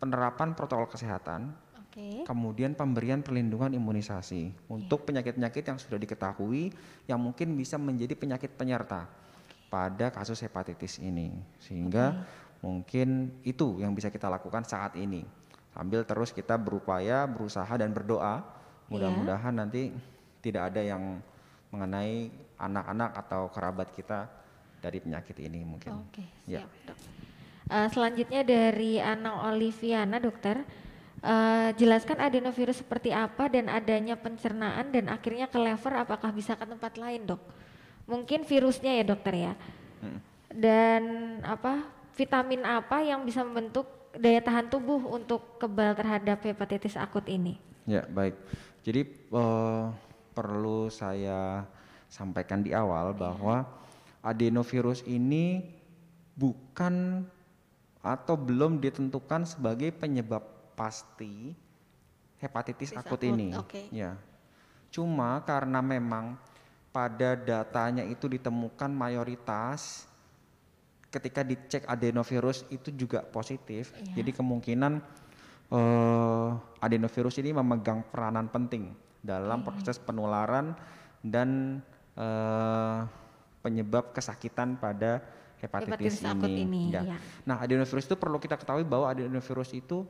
penerapan 0.00 0.56
protokol 0.56 0.88
kesehatan 0.88 1.52
Oke. 1.94 2.24
kemudian 2.26 2.72
pemberian 2.74 3.20
perlindungan 3.20 3.70
imunisasi 3.76 4.50
untuk 4.72 5.06
penyakit-penyakit 5.06 5.62
yang 5.62 5.78
sudah 5.78 6.00
diketahui 6.00 6.72
yang 7.06 7.20
mungkin 7.20 7.54
bisa 7.54 7.76
menjadi 7.78 8.16
penyakit 8.18 8.56
penyerta 8.56 9.06
pada 9.70 10.10
kasus 10.10 10.42
hepatitis 10.42 10.98
ini. 10.98 11.30
Sehingga 11.62 12.26
mungkin 12.64 13.38
itu 13.46 13.78
yang 13.78 13.94
bisa 13.94 14.10
kita 14.10 14.26
lakukan 14.26 14.62
saat 14.66 14.94
ini. 14.98 15.22
Sambil 15.74 16.06
terus 16.06 16.30
kita 16.30 16.54
berupaya 16.54 17.26
berusaha 17.26 17.70
dan 17.74 17.90
berdoa. 17.90 18.42
Mudah-mudahan 18.86 19.54
nanti 19.58 19.90
tidak 20.44 20.76
ada 20.76 20.84
yang 20.84 21.24
mengenai 21.72 22.28
anak-anak 22.60 23.10
atau 23.24 23.48
kerabat 23.48 23.88
kita 23.96 24.28
dari 24.84 25.00
penyakit 25.00 25.40
ini 25.40 25.64
mungkin 25.64 26.04
Oke, 26.04 26.28
Ya. 26.44 26.60
siap, 26.60 26.70
dok. 26.92 26.98
Eh, 27.64 27.88
selanjutnya 27.88 28.44
dari 28.44 29.00
Ana 29.00 29.48
Oliviana, 29.48 30.20
dokter. 30.20 30.60
Eh, 31.24 31.70
jelaskan 31.80 32.20
adenovirus 32.20 32.84
seperti 32.84 33.08
apa 33.08 33.48
dan 33.48 33.72
adanya 33.72 34.12
pencernaan 34.12 34.92
dan 34.92 35.08
akhirnya 35.08 35.48
ke 35.48 35.56
lever 35.56 35.96
apakah 35.96 36.28
bisa 36.36 36.52
ke 36.52 36.68
tempat 36.68 37.00
lain, 37.00 37.24
dok? 37.24 37.40
Mungkin 38.04 38.44
virusnya 38.44 39.00
ya, 39.00 39.04
dokter 39.08 39.32
ya. 39.48 39.52
Hmm. 40.04 40.20
Dan 40.52 41.02
apa 41.40 41.88
vitamin 42.12 42.60
apa 42.68 43.00
yang 43.00 43.24
bisa 43.24 43.40
membentuk 43.40 43.88
daya 44.12 44.44
tahan 44.44 44.68
tubuh 44.68 45.00
untuk 45.08 45.56
kebal 45.56 45.96
terhadap 45.96 46.44
hepatitis 46.44 47.00
akut 47.00 47.24
ini? 47.24 47.56
Ya, 47.88 48.04
baik. 48.04 48.36
Jadi 48.84 49.08
eh, 49.08 49.84
perlu 50.34 50.90
saya 50.90 51.62
sampaikan 52.10 52.60
di 52.60 52.74
awal 52.74 53.14
bahwa 53.14 53.62
adenovirus 54.20 55.06
ini 55.06 55.62
bukan 56.34 57.22
atau 58.04 58.34
belum 58.36 58.82
ditentukan 58.82 59.48
sebagai 59.48 59.94
penyebab 59.94 60.42
pasti 60.74 61.54
hepatitis 62.42 62.92
akut 62.92 63.16
akut, 63.16 63.30
ini. 63.30 63.54
oke. 63.54 63.88
Ya. 63.94 64.18
Cuma 64.92 65.40
karena 65.46 65.80
memang 65.80 66.36
pada 66.90 67.34
datanya 67.34 68.04
itu 68.04 68.28
ditemukan 68.28 68.90
mayoritas 68.92 70.06
ketika 71.08 71.46
dicek 71.46 71.86
adenovirus 71.86 72.66
itu 72.68 72.90
juga 72.92 73.22
positif. 73.22 73.94
Iya. 73.94 74.20
Jadi 74.20 74.30
kemungkinan 74.34 74.92
eh, 75.72 76.50
adenovirus 76.82 77.40
ini 77.40 77.54
memegang 77.54 78.04
peranan 78.10 78.50
penting 78.50 79.03
dalam 79.24 79.64
proses 79.64 79.96
penularan 79.96 80.76
dan 81.24 81.80
eh, 82.14 83.00
penyebab 83.64 84.12
kesakitan 84.12 84.76
pada 84.76 85.24
hepatitis, 85.56 86.20
Hepatitis 86.20 86.28
akut 86.28 86.52
ini, 86.52 86.92
Ya. 86.92 87.16
ya. 87.16 87.16
Nah, 87.48 87.64
adenovirus 87.64 88.04
itu 88.04 88.16
perlu 88.20 88.36
kita 88.36 88.60
ketahui 88.60 88.84
bahwa 88.84 89.08
adenovirus 89.08 89.72
itu 89.72 90.04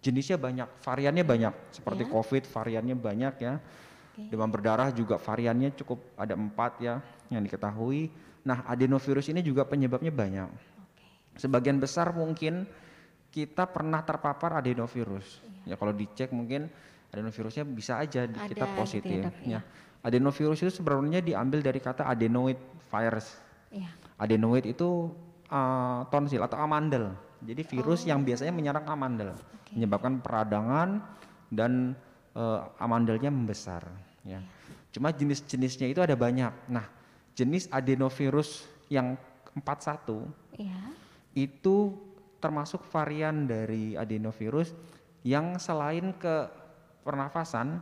jenisnya 0.00 0.40
banyak, 0.40 0.68
variannya 0.80 1.24
banyak. 1.24 1.54
Seperti 1.76 2.08
Ya. 2.08 2.10
COVID 2.10 2.42
variannya 2.48 2.96
banyak 2.96 3.34
ya. 3.44 3.54
Oke. 3.60 4.32
Demam 4.32 4.48
berdarah 4.48 4.88
juga 4.96 5.20
variannya 5.20 5.76
cukup 5.76 6.00
ada 6.16 6.32
empat 6.32 6.80
ya 6.80 7.04
yang 7.28 7.44
diketahui. 7.44 8.08
Nah, 8.48 8.64
adenovirus 8.64 9.28
ini 9.28 9.44
juga 9.44 9.68
penyebabnya 9.68 10.12
banyak. 10.12 10.48
Oke. 10.48 11.04
Sebagian 11.36 11.76
besar 11.76 12.16
mungkin 12.16 12.64
kita 13.28 13.68
pernah 13.68 14.00
terpapar 14.00 14.62
adenovirus. 14.62 15.44
Ya 15.68 15.74
kalau 15.76 15.92
dicek 15.92 16.32
mungkin 16.32 16.68
adenovirusnya 17.14 17.64
bisa 17.64 18.02
aja 18.02 18.26
di- 18.26 18.34
Ada 18.34 18.50
kita 18.50 18.66
gitu 18.66 18.74
ya, 18.74 18.78
positif. 18.78 19.20
Dok, 19.24 19.36
ya. 19.46 19.60
Adenovirus 20.04 20.58
itu 20.60 20.72
sebenarnya 20.74 21.24
diambil 21.24 21.64
dari 21.64 21.80
kata 21.80 22.04
adenoid 22.04 22.58
virus. 22.90 23.38
Iya. 23.72 23.88
Adenoid 24.20 24.66
itu 24.66 25.08
uh, 25.48 26.04
tonsil 26.10 26.42
atau 26.42 26.60
amandel. 26.60 27.14
Jadi 27.40 27.62
virus 27.64 28.04
yang 28.04 28.20
Oh. 28.20 28.26
biasanya 28.26 28.52
menyerang 28.52 28.84
amandel, 28.84 29.32
menyebabkan 29.72 30.20
peradangan 30.20 31.00
dan 31.48 31.96
uh, 32.34 32.68
amandelnya 32.76 33.32
membesar. 33.32 33.84
Ya. 34.24 34.40
Cuma 34.92 35.10
jenis-jenisnya 35.10 35.88
itu 35.88 36.00
ada 36.00 36.14
banyak. 36.14 36.52
Nah, 36.68 36.84
jenis 37.34 37.66
adenovirus 37.68 38.64
yang 38.88 39.16
41 39.54 40.28
Iya. 40.54 40.78
itu 41.34 41.96
termasuk 42.38 42.84
varian 42.88 43.48
dari 43.48 43.96
adenovirus 43.96 44.70
yang 45.24 45.56
selain 45.56 46.12
ke 46.14 46.46
pernafasan 47.04 47.78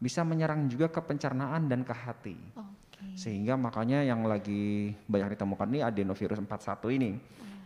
bisa 0.00 0.24
menyerang 0.24 0.64
juga 0.70 0.88
ke 0.88 1.02
pencernaan 1.04 1.68
dan 1.68 1.84
ke 1.84 1.92
hati. 1.92 2.38
Oke. 2.56 3.04
Sehingga 3.18 3.58
makanya 3.60 4.00
yang 4.00 4.24
lagi 4.24 4.94
banyak 5.04 5.36
ditemukan 5.36 5.68
ini 5.68 5.80
adenovirus 5.84 6.40
41 6.40 6.96
ini 6.96 7.12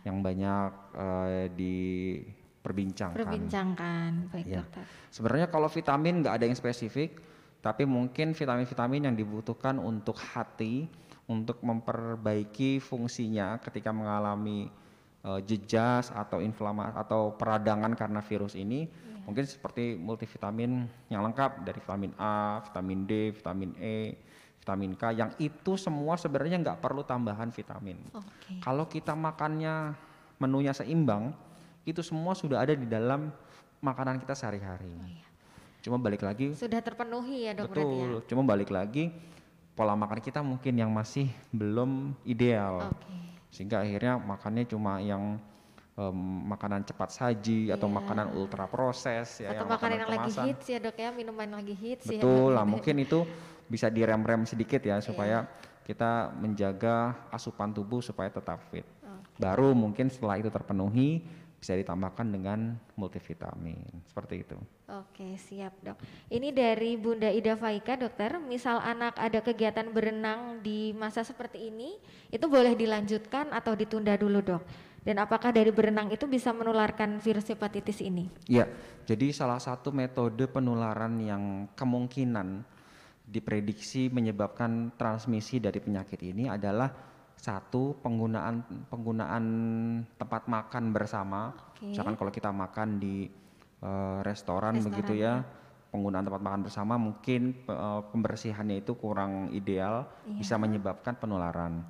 yang 0.03 0.19
banyak 0.19 0.71
eh, 0.99 1.45
diperbincangkan. 1.55 3.17
Perbincangkan, 3.23 4.09
baik 4.29 4.45
Ya. 4.45 4.61
dokter. 4.61 4.83
Sebenarnya 5.09 5.47
kalau 5.47 5.71
vitamin 5.71 6.21
nggak 6.21 6.35
ada 6.35 6.45
yang 6.45 6.57
spesifik, 6.59 7.23
tapi 7.63 7.87
mungkin 7.87 8.35
vitamin-vitamin 8.35 9.09
yang 9.09 9.15
dibutuhkan 9.15 9.79
untuk 9.79 10.19
hati 10.19 10.85
untuk 11.25 11.57
memperbaiki 11.65 12.77
fungsinya 12.77 13.57
ketika 13.63 13.89
mengalami 13.89 14.69
eh, 15.25 15.41
jejas 15.41 16.13
atau 16.13 16.37
inflamasi 16.37 16.93
atau 16.99 17.33
peradangan 17.33 17.97
karena 17.97 18.21
virus 18.21 18.53
ini, 18.53 18.85
mungkin 19.25 19.43
seperti 19.45 19.97
multivitamin 19.97 20.85
yang 21.09 21.25
lengkap 21.25 21.65
dari 21.65 21.81
vitamin 21.81 22.13
A, 22.21 22.61
vitamin 22.61 22.99
D, 23.09 23.33
vitamin 23.33 23.71
E, 23.81 24.15
vitamin 24.61 24.93
K, 24.93 25.03
yang 25.13 25.31
itu 25.41 25.77
semua 25.77 26.17
sebenarnya 26.17 26.61
nggak 26.61 26.79
perlu 26.81 27.01
tambahan 27.01 27.49
vitamin. 27.49 27.97
Oke. 28.13 28.61
Kalau 28.61 28.85
kita 28.85 29.17
makannya 29.17 29.97
menunya 30.37 30.73
seimbang, 30.73 31.33
itu 31.85 32.01
semua 32.01 32.33
sudah 32.37 32.61
ada 32.65 32.73
di 32.73 32.85
dalam 32.85 33.29
makanan 33.81 34.21
kita 34.21 34.33
sehari-hari. 34.33 34.89
Cuma 35.85 36.01
balik 36.01 36.25
lagi, 36.25 36.57
Sudah 36.57 36.81
terpenuhi 36.81 37.45
ya 37.45 37.53
dok 37.53 37.69
berarti 37.69 37.93
ya? 37.93 38.05
betul. 38.09 38.21
Cuma 38.25 38.41
balik 38.41 38.73
lagi, 38.73 39.13
pola 39.77 39.93
makan 39.93 40.17
kita 40.17 40.41
mungkin 40.41 40.73
yang 40.81 40.89
masih 40.89 41.29
belum 41.53 42.17
ideal, 42.25 42.89
Oke. 42.89 43.13
sehingga 43.53 43.85
akhirnya 43.85 44.17
makannya 44.17 44.65
cuma 44.65 44.97
yang 44.97 45.37
em, 45.95 46.17
makanan 46.51 46.83
cepat 46.83 47.09
saji 47.11 47.71
atau 47.71 47.87
Iya. 47.87 47.95
makanan 48.03 48.27
ultra 48.35 48.67
proses 48.67 49.39
ya, 49.39 49.55
Atau 49.55 49.63
yang 49.63 49.71
makanan 49.71 49.97
yang 50.03 50.11
lagi 50.11 50.31
hits 50.43 50.65
ya 50.67 50.79
dok 50.83 50.97
ya, 50.99 51.09
minuman 51.15 51.43
yang 51.47 51.57
lagi 51.63 51.75
hits 51.75 52.05
ya. 52.11 52.19
Betul 52.19 52.51
dok. 52.51 52.55
lah, 52.59 52.65
mungkin 52.73 52.95
itu 52.99 53.19
bisa 53.65 53.87
direm-rem 53.87 54.43
sedikit 54.43 54.83
Iya. 54.83 54.99
ya 54.99 55.03
supaya 55.03 55.37
kita 55.85 56.33
menjaga 56.35 57.15
asupan 57.31 57.71
tubuh 57.71 58.01
supaya 58.03 58.27
tetap 58.27 58.59
fit. 58.69 58.85
Baru 59.35 59.75
mungkin 59.75 60.07
setelah 60.07 60.39
itu 60.39 60.47
terpenuhi 60.47 61.19
bisa 61.59 61.75
ditambahkan 61.75 62.29
dengan 62.29 62.77
multivitamin 62.95 64.05
seperti 64.05 64.47
itu. 64.47 64.55
Oke 64.85 65.35
siap 65.35 65.73
dok. 65.81 65.97
Ini 66.29 66.53
dari 66.53 66.95
Bunda 66.95 67.27
Ida 67.27 67.57
Faika 67.57 67.97
dokter. 67.97 68.37
Misal 68.37 68.79
anak 68.79 69.17
ada 69.17 69.41
kegiatan 69.41 69.89
berenang 69.89 70.61
di 70.61 70.93
masa 70.93 71.25
seperti 71.25 71.67
ini, 71.73 71.97
itu 72.29 72.45
boleh 72.45 72.77
dilanjutkan 72.77 73.49
atau 73.51 73.73
ditunda 73.73 74.13
dulu 74.15 74.39
dok? 74.45 74.61
Dan 75.05 75.21
apakah 75.21 75.53
dari 75.53 75.69
berenang 75.69 76.09
itu 76.09 76.25
bisa 76.25 76.49
menularkan 76.49 77.21
virus 77.21 77.45
hepatitis 77.53 78.01
ini? 78.01 78.25
Ya, 78.49 78.65
jadi 79.05 79.29
salah 79.29 79.61
satu 79.61 79.93
metode 79.93 80.49
penularan 80.49 81.21
yang 81.21 81.69
kemungkinan 81.77 82.65
diprediksi 83.29 84.09
menyebabkan 84.09 84.97
transmisi 84.97 85.61
dari 85.61 85.77
penyakit 85.77 86.17
ini 86.25 86.49
adalah 86.49 86.89
satu 87.37 88.01
penggunaan 88.01 88.65
penggunaan 88.89 89.45
tempat 90.17 90.49
makan 90.49 90.89
bersama. 90.89 91.53
Oke. 91.53 91.93
Misalkan 91.93 92.17
kalau 92.17 92.33
kita 92.33 92.49
makan 92.49 92.97
di 92.97 93.29
eh, 93.85 94.19
restoran, 94.25 94.81
Restoran, 94.81 94.89
begitu 94.89 95.21
ya, 95.21 95.45
penggunaan 95.93 96.25
tempat 96.25 96.41
makan 96.41 96.61
bersama 96.65 96.97
mungkin 96.97 97.53
eh, 97.69 98.01
pembersihannya 98.09 98.81
itu 98.81 98.97
kurang 98.97 99.53
ideal, 99.53 100.09
Iya. 100.25 100.41
bisa 100.41 100.55
menyebabkan 100.57 101.13
penularan. 101.21 101.85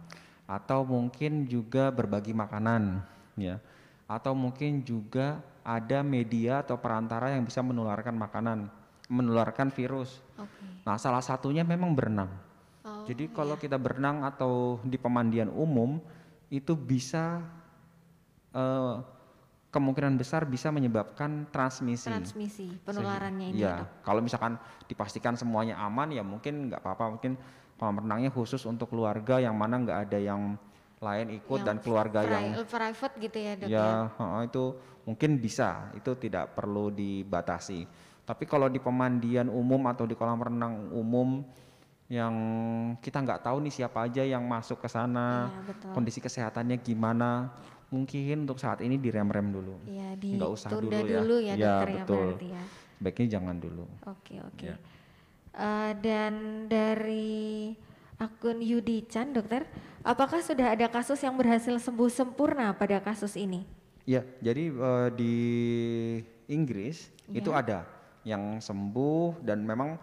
Atau 0.46 0.86
mungkin 0.86 1.50
juga 1.50 1.90
berbagi 1.90 2.32
makanan, 2.32 3.02
ya. 3.38 3.58
Atau 4.06 4.38
mungkin 4.38 4.86
juga 4.86 5.42
ada 5.66 6.06
media 6.06 6.62
atau 6.62 6.78
perantara 6.78 7.34
yang 7.34 7.42
bisa 7.42 7.66
menularkan 7.66 8.14
makanan, 8.14 8.70
menularkan 9.10 9.74
virus. 9.74 10.22
Oke. 10.38 10.86
Nah, 10.86 11.02
salah 11.02 11.26
satunya 11.26 11.66
memang 11.66 11.98
berenang. 11.98 12.30
Oh, 12.86 13.02
Jadi 13.10 13.34
kalau 13.34 13.58
kita 13.58 13.82
berenang 13.82 14.22
atau 14.22 14.78
di 14.86 15.02
pemandian 15.02 15.50
umum 15.50 15.98
itu 16.54 16.78
bisa 16.78 17.42
eh, 18.54 18.96
kemungkinan 19.76 20.16
besar 20.16 20.48
bisa 20.48 20.72
menyebabkan 20.72 21.52
transmisi. 21.52 22.08
transmisi 22.08 22.72
penularannya 22.88 23.52
ini 23.52 23.60
Iya, 23.60 23.68
ya 23.68 23.76
dok. 23.84 23.90
kalau 24.08 24.22
misalkan 24.24 24.56
dipastikan 24.88 25.36
semuanya 25.36 25.76
aman 25.84 26.16
ya 26.16 26.24
mungkin 26.24 26.72
nggak 26.72 26.80
apa-apa. 26.80 27.20
Mungkin 27.20 27.36
kolam 27.76 28.02
renangnya 28.04 28.32
khusus 28.32 28.64
untuk 28.64 28.92
keluarga 28.92 29.40
yang 29.40 29.56
mana 29.56 29.80
nggak 29.84 30.00
ada 30.10 30.20
yang 30.20 30.56
lain 31.04 31.28
ikut 31.36 31.60
Yang 31.62 31.68
dan 31.68 31.78
keluarga 31.84 32.20
Pri- 32.24 32.34
yang 32.34 32.48
private 32.66 33.14
gitu 33.20 33.38
ya 33.38 33.54
dok 33.60 33.68
ya. 33.68 33.76
ya 33.76 33.90
heeh, 34.16 34.42
itu 34.48 34.64
mungkin 35.06 35.32
bisa, 35.38 35.92
itu 35.94 36.12
tidak 36.18 36.56
perlu 36.56 36.90
dibatasi. 36.90 37.86
Tapi 38.26 38.44
kalau 38.50 38.66
di 38.72 38.82
pemandian 38.82 39.52
umum 39.54 39.86
atau 39.86 40.10
di 40.10 40.18
kolam 40.18 40.42
renang 40.42 40.90
umum 40.90 41.46
yang 42.10 42.34
kita 43.02 43.22
nggak 43.22 43.46
tahu 43.46 43.62
nih 43.66 43.74
siapa 43.74 44.06
aja 44.06 44.22
yang 44.26 44.42
masuk 44.46 44.82
ke 44.82 44.90
sana, 44.90 45.50
Iya, 45.50 45.60
betul. 45.66 45.92
kondisi 45.94 46.20
kesehatannya 46.22 46.78
gimana, 46.82 47.54
mungkin 47.94 48.46
untuk 48.50 48.58
saat 48.58 48.82
ini 48.82 48.98
direm-rem 48.98 49.50
dulu. 49.54 49.76
Iya, 49.86 50.14
Nggak 50.18 50.52
usah 50.54 50.70
dulu 50.74 51.02
ya. 51.06 51.22
dulu 51.22 51.36
ya, 51.42 51.54
Ya, 51.54 51.74
dokter 51.82 51.90
ya 51.92 52.04
betul. 52.06 52.18
berarti 52.34 52.48
ya. 52.50 52.64
Sebaiknya 52.96 53.28
jangan 53.38 53.56
dulu. 53.62 53.86
Oke 54.10 54.34
oke. 54.42 54.66
Ya. 54.66 54.76
Eh, 55.56 55.92
dan 56.04 56.68
dari 56.68 57.72
akun 58.20 58.60
Yudi 58.60 59.08
Chan 59.08 59.32
dokter, 59.32 59.64
apakah 60.04 60.44
sudah 60.44 60.76
ada 60.76 60.92
kasus 60.92 61.24
yang 61.24 61.40
berhasil 61.40 61.80
sembuh 61.80 62.12
sempurna 62.12 62.76
pada 62.76 63.00
kasus 63.00 63.40
ini? 63.40 63.64
Ya, 64.04 64.28
jadi 64.44 64.68
eh, 64.68 65.10
di 65.16 65.36
Inggris 66.52 67.08
itu 67.32 67.50
Ya. 67.50 67.64
ada 67.64 67.80
yang 68.28 68.60
sembuh 68.60 69.40
dan 69.48 69.64
memang 69.64 69.96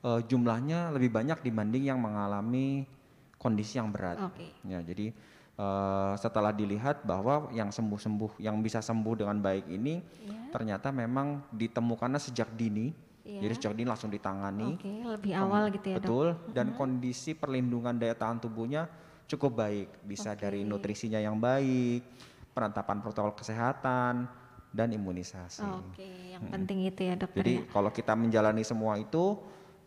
eh, 0.00 0.20
jumlahnya 0.24 0.96
lebih 0.96 1.12
banyak 1.12 1.44
dibanding 1.44 1.84
yang 1.84 2.00
mengalami 2.00 2.88
kondisi 3.36 3.76
yang 3.76 3.92
berat. 3.92 4.16
Oke. 4.24 4.56
Ya, 4.64 4.80
jadi 4.80 5.12
eh, 5.60 6.12
setelah 6.16 6.48
dilihat 6.56 7.04
bahwa 7.04 7.52
yang 7.52 7.68
sembuh-sembuh, 7.68 8.40
yang 8.40 8.56
bisa 8.64 8.80
sembuh 8.80 9.20
dengan 9.20 9.36
baik 9.36 9.68
ini 9.68 10.00
Ya. 10.24 10.48
ternyata 10.48 10.88
memang 10.88 11.44
ditemukannya 11.52 12.16
sejak 12.16 12.48
dini. 12.56 13.12
Iya. 13.24 13.40
Jadi 13.48 13.52
sejak 13.56 13.72
dini 13.72 13.88
langsung 13.88 14.12
ditangani. 14.12 14.76
Oke, 14.76 14.92
lebih 15.00 15.32
awal 15.32 15.72
gitu 15.72 15.86
ya 15.88 15.96
dok. 15.96 16.04
Betul, 16.04 16.28
dan 16.52 16.76
kondisi 16.76 17.32
perlindungan 17.32 17.96
daya 17.96 18.12
tahan 18.12 18.36
tubuhnya 18.36 18.84
cukup 19.24 19.64
baik. 19.64 19.88
Bisa 20.04 20.36
dari 20.36 20.60
Oke. 20.60 20.68
nutrisinya 20.68 21.16
yang 21.16 21.40
baik, 21.40 22.04
penetapan 22.52 23.00
protokol 23.00 23.32
kesehatan, 23.32 24.28
dan 24.74 24.88
imunisasi. 24.90 25.64
Oke, 25.64 26.34
yang 26.34 26.44
penting 26.50 26.84
itu 26.84 27.00
ya 27.06 27.14
dokter 27.14 27.40
Jadi 27.40 27.54
ya. 27.62 27.70
kalau 27.70 27.90
kita 27.94 28.12
menjalani 28.18 28.66
semua 28.66 28.98
itu, 29.00 29.38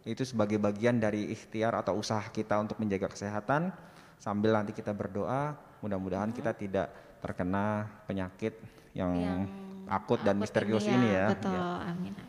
itu 0.07 0.23
sebagai 0.23 0.55
bagian 0.57 0.97
dari 0.97 1.27
ikhtiar 1.29 1.75
atau 1.75 1.99
usaha 1.99 2.23
kita 2.31 2.55
untuk 2.57 2.79
menjaga 2.79 3.11
kesehatan, 3.11 3.69
sambil 4.17 4.55
nanti 4.55 4.71
kita 4.71 4.95
berdoa, 4.95 5.53
mudah-mudahan 5.83 6.31
kita 6.31 6.55
tidak 6.55 6.87
terkena 7.19 7.85
penyakit 8.07 8.55
yang, 8.95 9.13
Yang 9.13 9.41
akut 9.91 10.19
dan 10.23 10.39
akut 10.39 10.47
misterius 10.47 10.87
ini 10.87 11.07
ya. 11.11 11.35
Betul, 11.35 11.53
Ya. 11.53 11.91
amin 11.91 12.13
amin. 12.15 12.26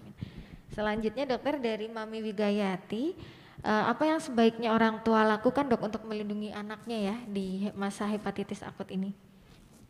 Selanjutnya 0.78 1.26
dokter 1.26 1.58
dari 1.58 1.90
Mami 1.90 2.22
Wigayati, 2.22 3.18
uh, 3.66 3.90
apa 3.90 4.06
yang 4.06 4.22
sebaiknya 4.22 4.70
orang 4.70 5.02
tua 5.02 5.26
lakukan 5.26 5.66
dok 5.66 5.82
untuk 5.82 6.06
melindungi 6.06 6.54
anaknya 6.54 6.98
ya 7.10 7.16
di 7.26 7.66
masa 7.74 8.06
hepatitis 8.06 8.62
akut 8.62 8.86
ini? 8.94 9.10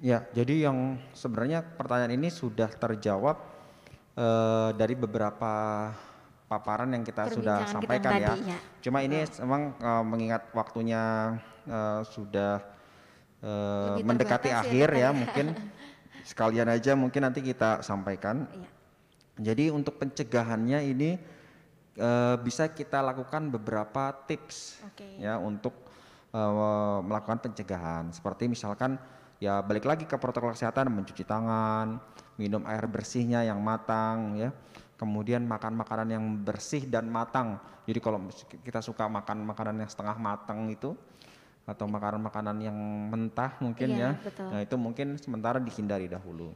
Ya, 0.01 0.25
jadi 0.33 0.65
yang 0.65 0.97
sebenarnya 1.13 1.61
pertanyaan 1.61 2.17
ini 2.17 2.33
sudah 2.33 2.73
terjawab 2.73 3.37
uh, 4.17 4.73
dari 4.73 4.97
beberapa 4.97 5.53
paparan 6.49 6.89
yang 6.97 7.05
kita 7.05 7.37
sudah 7.37 7.69
sampaikan 7.69 8.17
kita 8.17 8.25
ya. 8.25 8.31
Tadi, 8.33 8.41
ya. 8.49 8.59
Cuma 8.81 9.05
ini 9.05 9.29
oh. 9.29 9.45
memang 9.45 9.63
uh, 9.85 10.05
mengingat 10.09 10.49
waktunya 10.57 11.37
uh, 11.69 12.01
sudah 12.01 12.65
uh, 13.45 14.01
mendekati 14.01 14.57
ya, 14.57 14.65
akhir 14.65 14.89
ya, 14.97 15.01
ya 15.05 15.09
mungkin 15.13 15.53
sekalian 16.33 16.73
aja 16.73 16.97
mungkin 16.97 17.29
nanti 17.29 17.45
kita 17.45 17.85
sampaikan. 17.85 18.49
Ya. 18.57 18.78
Jadi 19.39 19.71
untuk 19.71 19.97
pencegahannya 20.03 20.83
ini 20.83 21.15
uh, 21.99 22.37
bisa 22.43 22.71
kita 22.71 22.99
lakukan 23.03 23.55
beberapa 23.55 24.11
tips 24.27 24.83
okay. 24.83 25.23
ya 25.23 25.39
untuk 25.39 25.75
uh, 26.35 26.99
melakukan 27.03 27.51
pencegahan. 27.51 28.11
Seperti 28.11 28.51
misalkan 28.51 28.99
ya 29.39 29.63
balik 29.63 29.87
lagi 29.87 30.05
ke 30.05 30.19
protokol 30.19 30.55
kesehatan 30.55 30.91
mencuci 30.91 31.23
tangan, 31.23 32.03
minum 32.35 32.67
air 32.67 32.85
bersihnya 32.91 33.47
yang 33.47 33.63
matang 33.63 34.35
ya. 34.39 34.51
Kemudian 34.99 35.47
makan 35.47 35.79
makanan 35.79 36.09
yang 36.11 36.25
bersih 36.43 36.83
dan 36.91 37.07
matang. 37.07 37.63
Jadi 37.87 38.03
kalau 38.03 38.19
kita 38.67 38.83
suka 38.83 39.07
makan 39.07 39.47
makanan 39.47 39.79
yang 39.79 39.91
setengah 39.91 40.19
matang 40.19 40.67
itu 40.67 40.99
atau 41.69 41.85
makanan-makanan 41.85 42.57
yang 42.65 42.75
mentah 43.13 43.61
mungkin 43.61 43.95
iya, 43.95 44.01
ya. 44.01 44.11
Betul. 44.19 44.49
Nah, 44.49 44.61
itu 44.65 44.77
mungkin 44.81 45.07
sementara 45.21 45.61
dihindari 45.61 46.09
dahulu. 46.09 46.51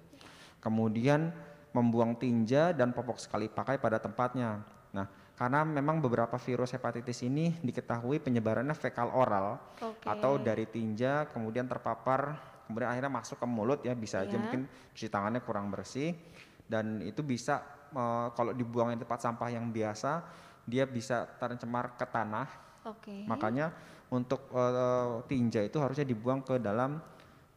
Kemudian 0.59 1.31
membuang 1.73 2.17
tinja 2.17 2.77
dan 2.77 2.93
popok 2.93 3.17
sekali 3.17 3.49
pakai 3.49 3.81
pada 3.81 3.97
tempatnya. 3.97 4.61
Nah, 4.93 5.07
karena 5.33 5.65
memang 5.65 6.05
beberapa 6.05 6.37
virus 6.37 6.77
hepatitis 6.77 7.25
ini 7.25 7.57
diketahui 7.65 8.21
penyebarannya 8.21 8.77
fekal 8.77 9.11
oral 9.11 9.59
okay. 9.81 10.07
atau 10.07 10.37
dari 10.37 10.69
tinja 10.69 11.27
kemudian 11.33 11.65
terpapar 11.65 12.37
kemudian 12.69 12.93
akhirnya 12.93 13.13
masuk 13.13 13.41
ke 13.41 13.47
mulut 13.49 13.81
ya 13.83 13.97
bisa 13.97 14.23
yeah. 14.23 14.29
aja 14.29 14.37
iya. 14.37 14.43
mungkin 14.45 14.61
cuci 14.95 15.09
tangannya 15.11 15.41
kurang 15.43 15.73
bersih 15.73 16.15
dan 16.69 17.01
itu 17.03 17.25
bisa 17.25 17.65
uh, 17.97 18.31
kalau 18.33 18.53
dibuang 18.53 18.93
di 18.95 19.01
tempat 19.01 19.19
sampah 19.19 19.49
yang 19.53 19.73
biasa 19.73 20.25
dia 20.65 20.87
bisa 20.87 21.27
tercemar 21.39 21.99
ke 21.99 22.07
tanah. 22.07 22.49
Okay. 22.83 23.27
Makanya 23.27 23.71
untuk 24.11 24.51
uh, 24.55 25.23
tinja 25.27 25.63
itu 25.63 25.79
harusnya 25.79 26.07
dibuang 26.07 26.43
ke 26.43 26.59
dalam 26.59 26.99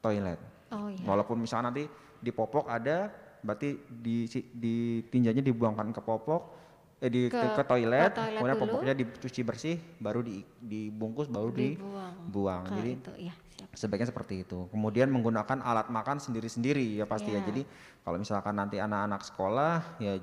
toilet. 0.01 0.39
Oh, 0.73 0.89
iya. 0.89 1.05
Walaupun 1.05 1.41
misalnya 1.41 1.69
nanti 1.73 1.85
di 2.17 2.31
popok 2.33 2.69
ada 2.69 3.09
berarti 3.45 3.77
di, 3.87 4.25
di 4.51 5.05
tinjanya 5.05 5.45
dibuangkan 5.45 5.93
ke 5.93 6.01
popok 6.01 6.65
eh 7.03 7.11
di 7.11 7.27
ke, 7.27 7.37
ke, 7.37 7.63
toilet, 7.67 8.07
ke 8.07 8.17
toilet 8.17 8.39
kemudian 8.39 8.57
dulu. 8.57 8.63
popoknya 8.65 8.93
dicuci 8.95 9.41
bersih 9.43 9.75
baru 9.99 10.23
di, 10.23 10.41
dibungkus 10.63 11.27
baru 11.27 11.51
dibuang, 11.51 12.13
dibuang. 12.31 12.63
jadi 12.71 12.91
itu, 12.95 13.11
ya, 13.19 13.33
sebaiknya 13.75 14.09
seperti 14.15 14.47
itu 14.47 14.71
kemudian 14.71 15.11
menggunakan 15.11 15.59
alat 15.59 15.91
makan 15.91 16.23
sendiri-sendiri 16.23 16.95
ya 16.97 17.05
pasti 17.05 17.35
ya. 17.35 17.43
ya 17.43 17.51
jadi 17.51 17.61
kalau 18.01 18.17
misalkan 18.17 18.55
nanti 18.55 18.79
anak-anak 18.79 19.21
sekolah 19.27 19.99
ya 19.99 20.17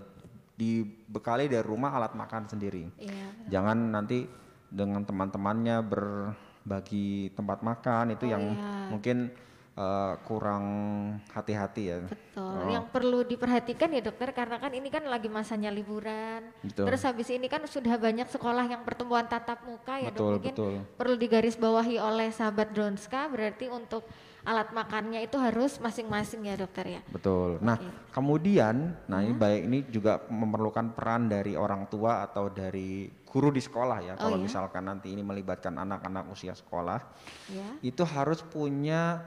dibekali 0.57 1.53
dari 1.53 1.65
rumah 1.65 1.93
alat 1.93 2.17
makan 2.17 2.49
sendiri 2.49 2.89
ya, 2.97 3.29
jangan 3.53 3.93
nanti 3.93 4.25
dengan 4.73 5.05
teman-temannya 5.05 5.85
berbagi 5.85 7.37
tempat 7.37 7.61
makan 7.61 8.17
itu 8.17 8.25
oh, 8.25 8.33
yang 8.33 8.43
ya. 8.57 8.89
mungkin 8.89 9.29
uh, 9.77 10.15
kurang 10.25 10.65
hati-hati 11.33 11.83
ya. 11.89 11.97
Betul. 12.05 12.43
Oh. 12.43 12.69
Yang 12.69 12.87
perlu 12.93 13.19
diperhatikan 13.25 13.89
ya 13.93 14.03
dokter 14.05 14.33
karena 14.33 14.57
kan 14.61 14.73
ini 14.73 14.89
kan 14.93 15.05
lagi 15.09 15.29
masanya 15.29 15.73
liburan. 15.73 16.53
Betul. 16.65 16.89
Terus 16.89 17.03
habis 17.05 17.29
ini 17.33 17.47
kan 17.49 17.65
sudah 17.65 17.97
banyak 17.97 18.29
sekolah 18.29 18.65
yang 18.69 18.83
pertemuan 18.85 19.29
tatap 19.29 19.65
muka 19.65 20.01
ya 20.01 20.11
betul, 20.13 20.25
dok. 20.25 20.33
Mungkin 20.41 20.55
betul. 20.55 20.75
perlu 20.97 21.17
digarisbawahi 21.17 21.97
oleh 22.01 22.29
sahabat 22.33 22.73
Dronska 22.73 23.29
berarti 23.33 23.69
untuk 23.69 24.05
alat 24.43 24.75
makannya 24.75 25.23
itu 25.23 25.39
harus 25.39 25.79
masing-masing 25.79 26.51
ya 26.51 26.59
dokter 26.59 26.99
ya. 26.99 27.01
Betul. 27.15 27.63
Nah 27.63 27.79
okay. 27.79 28.11
kemudian, 28.11 28.99
nah 29.07 29.23
ini 29.23 29.39
baik 29.39 29.61
ini 29.71 29.79
juga 29.87 30.19
memerlukan 30.27 30.91
peran 30.99 31.31
dari 31.31 31.55
orang 31.55 31.87
tua 31.87 32.27
atau 32.27 32.51
dari 32.51 33.07
guru 33.23 33.55
di 33.55 33.63
sekolah 33.63 33.99
ya. 34.03 34.15
Oh, 34.19 34.29
Kalau 34.29 34.37
iya? 34.43 34.45
misalkan 34.45 34.83
nanti 34.83 35.15
ini 35.15 35.23
melibatkan 35.23 35.79
anak-anak 35.79 36.27
usia 36.35 36.59
sekolah, 36.59 37.01
ya. 37.49 37.69
itu 37.87 38.03
harus 38.03 38.43
punya 38.43 39.23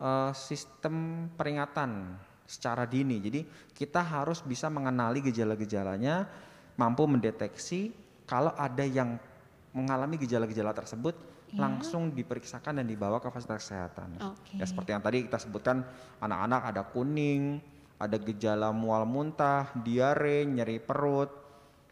uh, 0.00 0.32
sistem 0.34 1.28
peringatan 1.34 2.18
secara 2.44 2.84
dini. 2.84 3.18
Jadi 3.20 3.40
kita 3.72 4.04
harus 4.04 4.44
bisa 4.44 4.68
mengenali 4.68 5.24
gejala-gejalanya, 5.24 6.28
mampu 6.76 7.08
mendeteksi 7.08 7.92
kalau 8.24 8.52
ada 8.56 8.84
yang 8.84 9.16
mengalami 9.74 10.16
gejala-gejala 10.20 10.70
tersebut 10.70 11.18
ya. 11.50 11.66
langsung 11.66 12.14
diperiksakan 12.14 12.80
dan 12.80 12.86
dibawa 12.86 13.18
ke 13.18 13.28
fasilitas 13.28 13.66
kesehatan. 13.68 14.16
Okay. 14.20 14.62
Ya 14.62 14.64
seperti 14.68 14.90
yang 14.94 15.02
tadi 15.02 15.18
kita 15.26 15.38
sebutkan 15.42 15.82
anak-anak 16.22 16.60
ada 16.70 16.82
kuning, 16.86 17.58
ada 17.98 18.16
gejala 18.20 18.70
mual 18.70 19.02
muntah, 19.08 19.72
diare, 19.82 20.46
nyeri 20.46 20.78
perut, 20.78 21.30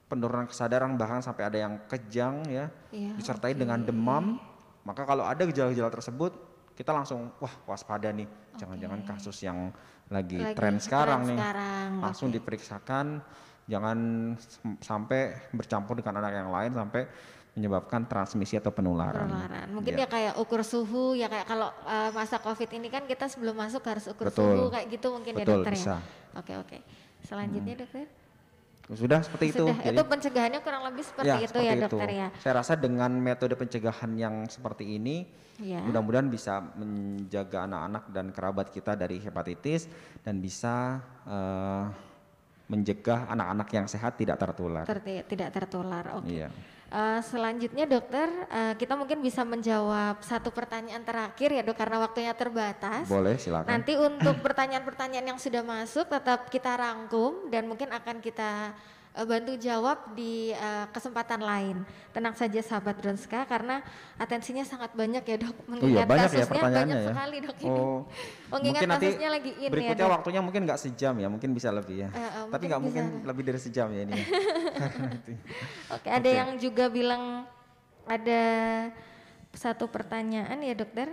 penurunan 0.06 0.46
kesadaran 0.46 0.94
bahkan 0.94 1.24
sampai 1.24 1.48
ada 1.48 1.58
yang 1.58 1.74
kejang 1.88 2.46
ya, 2.46 2.70
ya 2.94 3.12
disertai 3.18 3.56
okay. 3.56 3.60
dengan 3.60 3.82
demam. 3.82 4.38
Maka 4.82 5.06
kalau 5.06 5.22
ada 5.26 5.46
gejala-gejala 5.46 5.90
tersebut 5.94 6.51
kita 6.72 6.90
langsung 6.92 7.32
wah 7.38 7.54
waspada 7.68 8.10
nih 8.10 8.28
jangan-jangan 8.56 9.00
okay. 9.04 9.08
kasus 9.16 9.38
yang 9.44 9.72
lagi, 10.12 10.40
lagi 10.40 10.56
tren 10.56 10.76
sekarang 10.80 11.20
nih 11.28 11.38
sekarang. 11.38 11.88
langsung 12.00 12.28
okay. 12.28 12.36
diperiksakan 12.40 13.06
jangan 13.70 13.98
sampai 14.82 15.38
bercampur 15.54 15.96
dengan 16.00 16.20
anak 16.20 16.32
yang 16.34 16.50
lain 16.50 16.70
sampai 16.74 17.02
menyebabkan 17.52 18.08
transmisi 18.08 18.56
atau 18.56 18.72
penularan. 18.72 19.28
Penularan. 19.28 19.68
Mungkin 19.76 19.92
ya, 19.92 20.04
ya 20.04 20.06
kayak 20.08 20.34
ukur 20.40 20.64
suhu 20.64 21.12
ya 21.12 21.28
kayak 21.28 21.44
kalau 21.44 21.68
uh, 21.84 22.08
masa 22.16 22.40
Covid 22.40 22.68
ini 22.72 22.88
kan 22.88 23.04
kita 23.04 23.28
sebelum 23.28 23.52
masuk 23.52 23.84
harus 23.84 24.08
ukur 24.08 24.32
Betul. 24.32 24.56
suhu 24.56 24.64
kayak 24.72 24.86
gitu 24.88 25.06
mungkin 25.12 25.32
ya, 25.36 25.44
Betul, 25.44 25.52
ya 25.52 25.56
dokter 25.60 25.72
bisa. 25.76 25.96
ya. 26.00 26.40
Oke 26.40 26.52
oke. 26.56 26.78
Selanjutnya 27.28 27.74
hmm. 27.76 27.82
dokter. 27.84 28.21
Sudah 28.90 29.22
seperti 29.22 29.54
Sudah. 29.54 29.78
itu. 29.78 29.94
Itu 29.94 30.02
pencegahannya 30.02 30.60
kurang 30.60 30.82
lebih 30.90 31.04
seperti 31.06 31.30
ya, 31.30 31.38
itu 31.38 31.48
seperti 31.54 31.66
ya 31.70 31.74
dokter 31.86 32.08
itu. 32.10 32.18
ya. 32.18 32.28
Saya 32.42 32.52
rasa 32.58 32.72
dengan 32.74 33.10
metode 33.14 33.54
pencegahan 33.54 34.10
yang 34.18 34.34
seperti 34.50 34.98
ini, 34.98 35.22
ya. 35.62 35.80
mudah-mudahan 35.86 36.26
bisa 36.26 36.58
menjaga 36.74 37.70
anak-anak 37.70 38.04
dan 38.10 38.26
kerabat 38.34 38.66
kita 38.74 38.98
dari 38.98 39.22
hepatitis 39.22 39.86
dan 40.26 40.42
bisa 40.42 40.98
uh, 41.24 41.86
mencegah 42.66 43.30
anak-anak 43.30 43.68
yang 43.70 43.86
sehat 43.86 44.18
tidak 44.18 44.40
tertular. 44.40 44.82
Ter 44.82 44.98
tidak 45.30 45.48
tertular. 45.54 46.04
Oke. 46.18 46.26
Okay. 46.26 46.36
Iya. 46.42 46.48
Uh, 46.92 47.24
selanjutnya 47.24 47.88
dokter, 47.88 48.28
uh, 48.52 48.76
kita 48.76 48.92
mungkin 48.92 49.24
bisa 49.24 49.48
menjawab 49.48 50.20
satu 50.20 50.52
pertanyaan 50.52 51.00
terakhir 51.00 51.48
ya 51.48 51.64
dok, 51.64 51.80
karena 51.80 52.04
waktunya 52.04 52.36
terbatas. 52.36 53.08
Boleh, 53.08 53.40
silakan. 53.40 53.64
Nanti 53.64 53.96
untuk 53.96 54.44
pertanyaan-pertanyaan 54.44 55.32
yang 55.32 55.40
sudah 55.40 55.64
masuk 55.64 56.04
tetap 56.04 56.52
kita 56.52 56.76
rangkum 56.76 57.48
dan 57.48 57.64
mungkin 57.64 57.88
akan 57.96 58.20
kita 58.20 58.76
uh, 59.16 59.26
bantu 59.28 59.52
jawab 59.60 60.16
di 60.16 60.52
uh, 60.56 60.88
kesempatan 60.92 61.40
lain. 61.40 61.76
Tenang 62.12 62.36
saja 62.36 62.60
sahabat 62.60 63.00
Dronska 63.00 63.44
karena 63.48 63.80
atensinya 64.16 64.64
sangat 64.64 64.92
banyak 64.92 65.24
ya 65.24 65.36
dok. 65.40 65.56
Mengingat 65.68 65.88
oh 65.88 65.90
iya, 65.92 66.04
banyak 66.08 66.30
ya 66.32 66.44
kasusnya 66.44 66.60
ya 66.60 66.64
banyak 66.64 66.86
ya. 66.86 67.08
sekali 67.12 67.36
dok 67.40 67.56
ini. 67.60 67.70
Oh, 67.70 68.00
Mengingat 68.52 68.80
mungkin 68.84 69.00
kasusnya 69.00 69.28
lagi 69.32 69.50
ini 69.52 69.64
ya, 69.64 69.70
berikutnya 69.72 70.06
ya, 70.06 70.12
waktunya 70.12 70.40
mungkin 70.40 70.60
nggak 70.68 70.80
sejam 70.80 71.14
ya, 71.20 71.28
mungkin 71.28 71.50
bisa 71.52 71.68
lebih 71.72 71.96
ya. 72.04 72.08
Uh, 72.12 72.20
uh, 72.20 72.44
Tapi 72.52 72.64
nggak 72.68 72.82
mungkin 72.82 73.04
lebih 73.24 73.42
dari 73.46 73.60
sejam 73.60 73.88
ya 73.92 74.00
ini. 74.04 74.14
Oke, 75.94 76.08
ada 76.08 76.24
okay. 76.24 76.32
yang 76.36 76.50
juga 76.56 76.88
bilang 76.88 77.44
ada 78.08 78.42
satu 79.52 79.86
pertanyaan 79.86 80.58
ya 80.64 80.74
dokter 80.74 81.12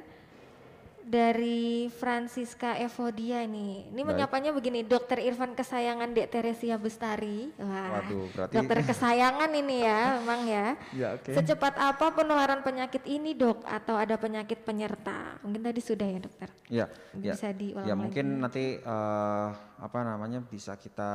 dari 1.10 1.89
Francisca 1.89 2.78
Evodia 2.78 3.41
ini. 3.41 3.89
Ini 3.89 3.97
Baik. 3.97 4.14
menyapanya 4.14 4.53
begini, 4.53 4.86
Dokter 4.86 5.18
Irfan 5.18 5.57
kesayangan 5.57 6.14
Dek 6.14 6.30
Teresia 6.30 6.78
Bestari. 6.78 7.49
Wah, 7.57 7.97
Waduh, 7.97 8.30
berarti 8.30 8.53
dokter 8.53 8.80
kesayangan 8.86 9.49
ini 9.57 9.89
ya, 9.89 9.99
memang 10.22 10.41
ya. 10.45 10.66
ya 10.93 11.07
okay. 11.18 11.34
Secepat 11.34 11.82
apa 11.82 12.14
penularan 12.14 12.62
penyakit 12.62 13.01
ini, 13.10 13.34
Dok? 13.34 13.66
Atau 13.66 13.97
ada 13.97 14.22
penyakit 14.22 14.62
penyerta? 14.62 15.41
Mungkin 15.41 15.66
tadi 15.66 15.82
sudah 15.82 16.05
ya, 16.05 16.20
Dokter. 16.22 16.49
Ya. 16.70 16.86
Bisa 17.18 17.49
ya. 17.49 17.57
diulang 17.57 17.88
Ya, 17.89 17.93
mungkin 17.97 18.26
lagi. 18.30 18.41
nanti 18.45 18.64
uh, 18.86 19.49
apa 19.82 19.99
namanya 20.05 20.45
bisa 20.45 20.78
kita 20.78 21.12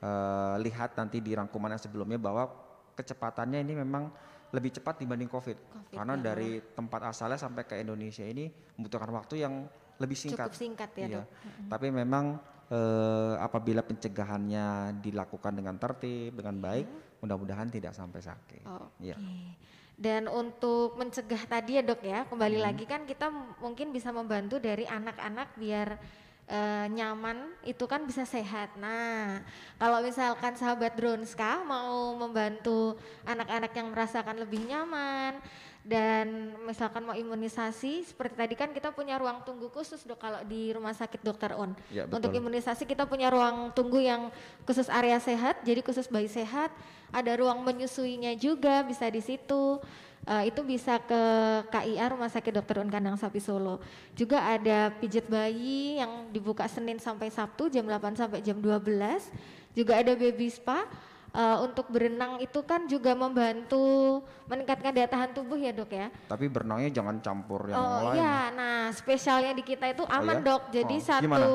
uh, 0.00 0.56
lihat 0.64 0.96
nanti 0.96 1.20
di 1.20 1.36
rangkuman 1.36 1.76
yang 1.76 1.82
sebelumnya 1.84 2.16
bahwa 2.16 2.48
kecepatannya 2.96 3.60
ini 3.60 3.84
memang 3.84 4.08
lebih 4.54 4.70
cepat 4.70 5.02
dibanding 5.02 5.26
COVID. 5.26 5.58
COVID 5.58 5.94
Karena 5.98 6.14
ya. 6.14 6.22
dari 6.30 6.62
tempat 6.62 7.10
asalnya 7.10 7.36
sampai 7.36 7.66
ke 7.66 7.74
Indonesia 7.82 8.22
ini 8.22 8.46
membutuhkan 8.78 9.10
waktu 9.10 9.42
yang 9.42 9.66
lebih 9.98 10.14
singkat. 10.14 10.48
Cukup 10.50 10.58
singkat 10.58 10.90
ya 10.94 11.06
iya. 11.06 11.16
dok. 11.18 11.26
Tapi 11.66 11.86
memang 11.90 12.38
eh, 12.70 13.34
apabila 13.42 13.82
pencegahannya 13.82 14.98
dilakukan 15.02 15.52
dengan 15.58 15.74
tertib, 15.76 16.38
dengan 16.38 16.56
baik, 16.62 16.86
hmm. 16.86 17.18
mudah-mudahan 17.26 17.68
tidak 17.68 17.92
sampai 17.98 18.22
sakit. 18.22 18.64
Oh, 18.70 18.94
ya. 19.02 19.18
Dan 19.94 20.26
untuk 20.26 20.98
mencegah 20.98 21.46
tadi 21.46 21.78
ya 21.78 21.82
dok 21.86 22.02
ya, 22.02 22.26
kembali 22.26 22.58
hmm. 22.58 22.66
lagi 22.66 22.84
kan 22.86 23.06
kita 23.06 23.30
mungkin 23.62 23.94
bisa 23.94 24.10
membantu 24.10 24.58
dari 24.58 24.86
anak-anak 24.86 25.54
biar 25.54 25.88
uh, 26.48 26.86
nyaman 26.90 27.52
itu 27.64 27.84
kan 27.88 28.04
bisa 28.04 28.24
sehat. 28.28 28.76
Nah, 28.76 29.40
kalau 29.80 30.04
misalkan 30.04 30.54
sahabat 30.56 30.96
Dronska 30.96 31.64
mau 31.64 32.12
membantu 32.16 32.96
anak-anak 33.24 33.72
yang 33.72 33.88
merasakan 33.92 34.36
lebih 34.40 34.68
nyaman 34.68 35.40
dan 35.84 36.56
misalkan 36.64 37.04
mau 37.04 37.12
imunisasi 37.12 38.08
seperti 38.08 38.40
tadi 38.40 38.54
kan 38.56 38.72
kita 38.72 38.88
punya 38.88 39.20
ruang 39.20 39.44
tunggu 39.44 39.68
khusus 39.68 40.00
dok 40.08 40.16
kalau 40.16 40.40
di 40.48 40.72
rumah 40.72 40.96
sakit 40.96 41.20
dokter 41.20 41.52
On. 41.52 41.76
Ya, 41.92 42.08
Untuk 42.08 42.32
imunisasi 42.32 42.88
kita 42.88 43.04
punya 43.04 43.28
ruang 43.28 43.68
tunggu 43.76 44.00
yang 44.00 44.32
khusus 44.64 44.88
area 44.88 45.20
sehat, 45.20 45.60
jadi 45.60 45.84
khusus 45.84 46.08
bayi 46.08 46.32
sehat. 46.32 46.72
Ada 47.12 47.36
ruang 47.36 47.62
menyusuinya 47.62 48.32
juga 48.34 48.80
bisa 48.82 49.06
di 49.12 49.20
situ. 49.20 49.78
Uh, 50.24 50.48
itu 50.48 50.64
bisa 50.64 50.96
ke 51.04 51.20
KIA 51.68 52.08
Rumah 52.08 52.32
Sakit 52.32 52.56
Dokter 52.56 52.80
Un 52.80 52.88
Kandang 52.88 53.20
Sapi 53.20 53.44
Solo. 53.44 53.76
Juga 54.16 54.40
ada 54.40 54.88
pijat 54.96 55.28
bayi 55.28 56.00
yang 56.00 56.32
dibuka 56.32 56.64
Senin 56.64 56.96
sampai 56.96 57.28
Sabtu 57.28 57.68
jam 57.68 57.84
8 57.84 58.16
sampai 58.16 58.40
jam 58.40 58.56
12. 58.56 58.80
Juga 59.76 60.00
ada 60.00 60.12
baby 60.16 60.48
spa 60.48 60.88
uh, 61.34 61.58
untuk 61.66 61.90
berenang 61.90 62.38
itu 62.38 62.62
kan 62.62 62.86
juga 62.86 63.12
membantu 63.12 64.22
meningkatkan 64.46 64.94
daya 64.94 65.08
tahan 65.10 65.30
tubuh 65.34 65.58
ya 65.58 65.74
dok 65.74 65.90
ya. 65.90 66.08
Tapi 66.30 66.46
berenangnya 66.46 66.90
jangan 66.94 67.18
campur 67.20 67.66
yang 67.68 67.80
oh, 67.80 68.12
lain. 68.12 68.22
iya, 68.22 68.38
nah 68.54 68.78
spesialnya 68.94 69.52
di 69.52 69.64
kita 69.66 69.90
itu 69.90 70.06
aman 70.06 70.40
oh, 70.40 70.40
ya? 70.40 70.46
dok. 70.46 70.62
Jadi 70.70 70.96
oh, 70.96 71.02
satu 71.02 71.24
gimana? 71.26 71.46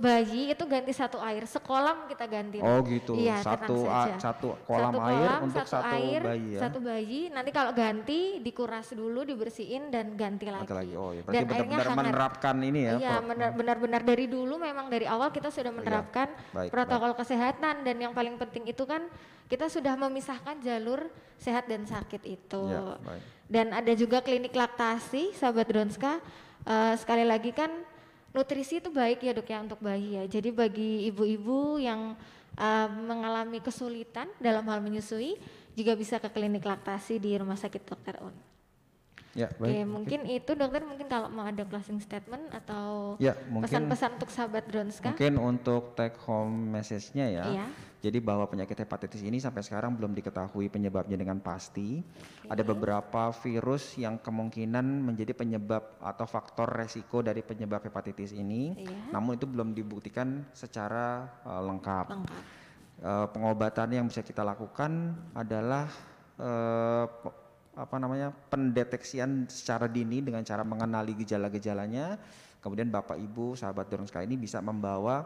bayi 0.00 0.42
itu 0.50 0.64
ganti 0.64 0.92
satu 0.96 1.18
air, 1.20 1.44
sekolam 1.44 2.08
kita 2.08 2.24
ganti. 2.24 2.58
Oh 2.64 2.80
gitu. 2.88 3.12
Iya, 3.14 3.44
satu 3.44 3.76
a, 3.86 4.16
satu 4.16 4.48
kolam 4.64 4.92
satu 4.96 5.00
air 5.04 5.28
kolam, 5.28 5.46
untuk 5.46 5.66
satu, 5.68 5.74
satu 5.76 5.94
air, 5.94 6.20
bayi 6.24 6.48
ya. 6.48 6.60
Satu 6.64 6.78
bayi. 6.80 7.20
Nanti 7.28 7.50
kalau 7.52 7.72
ganti 7.76 8.20
dikuras 8.40 8.86
dulu, 8.94 9.26
dibersihin 9.28 9.92
dan 9.92 10.16
ganti 10.16 10.48
lagi. 10.48 10.64
Ganti 10.64 10.74
lagi. 10.74 10.92
Oh 10.96 11.10
ya. 11.12 11.22
Berarti 11.26 11.44
benar-benar 11.44 11.86
menerapkan 11.92 12.56
ini 12.64 12.80
ya. 12.86 12.94
Iya, 12.98 13.14
benar-benar 13.52 14.02
dari 14.06 14.26
dulu 14.30 14.56
memang 14.56 14.86
dari 14.88 15.04
awal 15.04 15.34
kita 15.34 15.50
sudah 15.50 15.74
iya. 15.74 15.78
menerapkan 15.78 16.28
iya. 16.32 16.54
baik, 16.54 16.70
protokol 16.70 17.12
baik. 17.12 17.20
kesehatan 17.26 17.74
dan 17.82 17.96
yang 17.98 18.12
paling 18.14 18.38
penting 18.38 18.64
itu 18.70 18.86
kan 18.86 19.10
kita 19.48 19.66
sudah 19.72 19.96
memisahkan 19.96 20.60
jalur 20.60 21.08
sehat 21.40 21.66
dan 21.66 21.88
sakit 21.88 22.22
itu. 22.28 22.62
Ya, 22.68 23.00
baik. 23.00 23.22
Dan 23.48 23.66
ada 23.72 23.92
juga 23.96 24.20
klinik 24.20 24.52
laktasi, 24.52 25.32
sahabat 25.32 25.64
Dronska. 25.66 26.20
Uh, 26.68 26.92
sekali 27.00 27.24
lagi 27.24 27.48
kan 27.56 27.72
nutrisi 28.36 28.76
itu 28.76 28.92
baik 28.92 29.24
ya 29.24 29.32
dok 29.32 29.48
ya 29.48 29.58
untuk 29.64 29.80
bayi 29.80 30.20
ya. 30.20 30.24
Jadi 30.28 30.52
bagi 30.52 31.08
ibu-ibu 31.08 31.80
yang 31.80 32.12
uh, 32.60 32.88
mengalami 32.92 33.64
kesulitan 33.64 34.28
dalam 34.36 34.68
hal 34.68 34.84
menyusui 34.84 35.40
juga 35.72 35.96
bisa 35.96 36.20
ke 36.20 36.28
klinik 36.28 36.66
laktasi 36.66 37.16
di 37.16 37.32
Rumah 37.40 37.56
Sakit 37.56 37.82
Dokter 37.88 38.20
Un. 38.20 38.36
Ya, 39.38 39.48
baik. 39.54 39.70
Oke, 39.70 39.78
mungkin 39.86 40.20
okay. 40.26 40.40
itu 40.42 40.50
dokter 40.58 40.82
mungkin 40.82 41.06
kalau 41.06 41.30
mau 41.30 41.46
ada 41.46 41.62
closing 41.62 42.02
statement 42.02 42.50
atau 42.50 43.14
ya, 43.22 43.38
pesan-pesan 43.38 44.18
untuk 44.18 44.34
sahabat 44.34 44.66
Dronska. 44.66 45.14
Mungkin 45.14 45.38
untuk 45.38 45.94
take 45.94 46.18
home 46.26 46.74
message-nya 46.74 47.26
ya. 47.30 47.44
Iya. 47.46 47.66
Jadi 47.98 48.22
bahwa 48.22 48.46
penyakit 48.46 48.78
hepatitis 48.78 49.26
ini 49.26 49.42
sampai 49.42 49.66
sekarang 49.66 49.98
belum 49.98 50.14
diketahui 50.14 50.70
penyebabnya 50.70 51.18
dengan 51.18 51.42
pasti. 51.42 51.98
Okay. 51.98 52.54
Ada 52.54 52.62
beberapa 52.62 53.34
virus 53.42 53.98
yang 53.98 54.22
kemungkinan 54.22 55.02
menjadi 55.02 55.34
penyebab 55.34 55.98
atau 55.98 56.22
faktor 56.22 56.70
resiko 56.70 57.26
dari 57.26 57.42
penyebab 57.42 57.82
hepatitis 57.82 58.30
ini. 58.30 58.78
Iya. 58.78 59.10
Namun 59.10 59.34
itu 59.34 59.50
belum 59.50 59.74
dibuktikan 59.74 60.46
secara 60.54 61.26
uh, 61.42 61.62
lengkap. 61.66 62.06
lengkap. 62.14 62.42
Uh, 62.98 63.26
pengobatan 63.30 63.88
yang 63.94 64.06
bisa 64.06 64.22
kita 64.22 64.46
lakukan 64.46 65.14
adalah 65.34 65.90
uh, 66.38 67.06
apa 67.78 67.96
namanya 67.98 68.34
pendeteksian 68.34 69.46
secara 69.46 69.86
dini 69.86 70.18
dengan 70.18 70.42
cara 70.42 70.66
mengenali 70.66 71.14
gejala-gejalanya 71.14 72.18
kemudian 72.58 72.90
bapak 72.90 73.14
ibu 73.22 73.54
sahabat 73.54 73.86
dorong 73.86 74.10
sekali 74.10 74.26
ini 74.34 74.34
bisa 74.34 74.58
membawa 74.58 75.22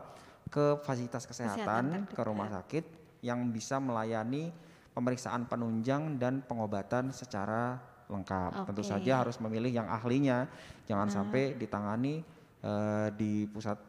ke 0.53 0.77
fasilitas 0.85 1.25
kesehatan, 1.25 2.05
kesehatan 2.05 2.13
ke 2.13 2.21
rumah 2.21 2.53
sakit 2.53 2.85
yang 3.25 3.49
bisa 3.49 3.81
melayani 3.81 4.53
pemeriksaan 4.93 5.49
penunjang 5.49 6.21
dan 6.21 6.45
pengobatan 6.45 7.09
secara 7.17 7.81
lengkap 8.13 8.53
okay. 8.53 8.67
tentu 8.69 8.85
saja 8.85 9.25
harus 9.25 9.41
memilih 9.41 9.73
yang 9.73 9.89
ahlinya 9.89 10.45
jangan 10.85 11.09
nah. 11.09 11.15
sampai 11.17 11.57
ditangani 11.57 12.21
uh, 12.61 13.09
di 13.17 13.49
pusat 13.49 13.81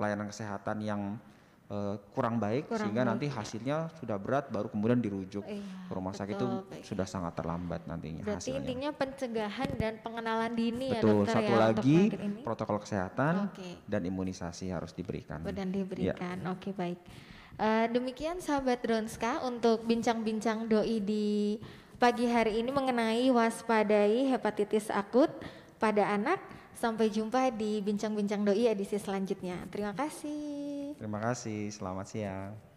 pelayanan 0.00 0.32
kesehatan 0.32 0.80
yang 0.80 1.20
uh, 1.68 1.96
kurang 2.12 2.40
baik 2.40 2.68
kurang 2.68 2.88
sehingga 2.88 3.02
baik. 3.04 3.10
nanti 3.14 3.26
hasilnya 3.28 3.76
sudah 4.00 4.16
berat 4.16 4.48
baru 4.48 4.68
kemudian 4.72 5.00
dirujuk 5.00 5.44
iya, 5.44 5.62
ke 5.88 5.92
rumah 5.92 6.12
sakit 6.16 6.34
itu 6.36 6.46
baik. 6.68 6.84
sudah 6.84 7.06
sangat 7.06 7.32
terlambat 7.36 7.84
nantinya 7.84 8.24
Berarti 8.24 8.52
hasilnya. 8.52 8.60
intinya 8.64 8.90
pencegahan 8.96 9.70
dan 9.76 9.92
pengenalan 10.00 10.52
dini 10.56 10.86
ya, 10.92 11.00
Betul. 11.00 11.08
ya 11.08 11.14
dokter 11.14 11.34
Satu 11.36 11.52
ya 11.52 11.58
lagi 11.60 11.98
protokol 12.42 12.78
kesehatan 12.82 13.34
okay. 13.52 13.72
dan 13.84 14.00
imunisasi 14.04 14.72
harus 14.72 14.92
diberikan. 14.96 15.44
Dan 15.48 15.70
diberikan. 15.72 16.36
Ya. 16.40 16.50
Oke, 16.52 16.70
okay, 16.70 16.72
baik. 16.74 17.00
Uh, 17.58 17.90
demikian 17.90 18.38
sahabat 18.38 18.78
Dronska 18.86 19.42
untuk 19.42 19.82
bincang-bincang 19.82 20.70
doi 20.70 21.02
di 21.02 21.58
pagi 21.98 22.30
hari 22.30 22.62
ini 22.62 22.70
mengenai 22.70 23.26
waspadai 23.34 24.30
hepatitis 24.30 24.94
akut 24.94 25.30
pada 25.82 26.06
anak. 26.14 26.38
Sampai 26.78 27.10
jumpa 27.10 27.50
di 27.50 27.82
bincang-bincang 27.82 28.46
doi 28.46 28.70
edisi 28.70 29.02
selanjutnya. 29.02 29.66
Terima 29.66 29.90
kasih. 29.98 30.77
Terima 30.98 31.22
kasih, 31.22 31.70
selamat 31.70 32.06
siang. 32.10 32.67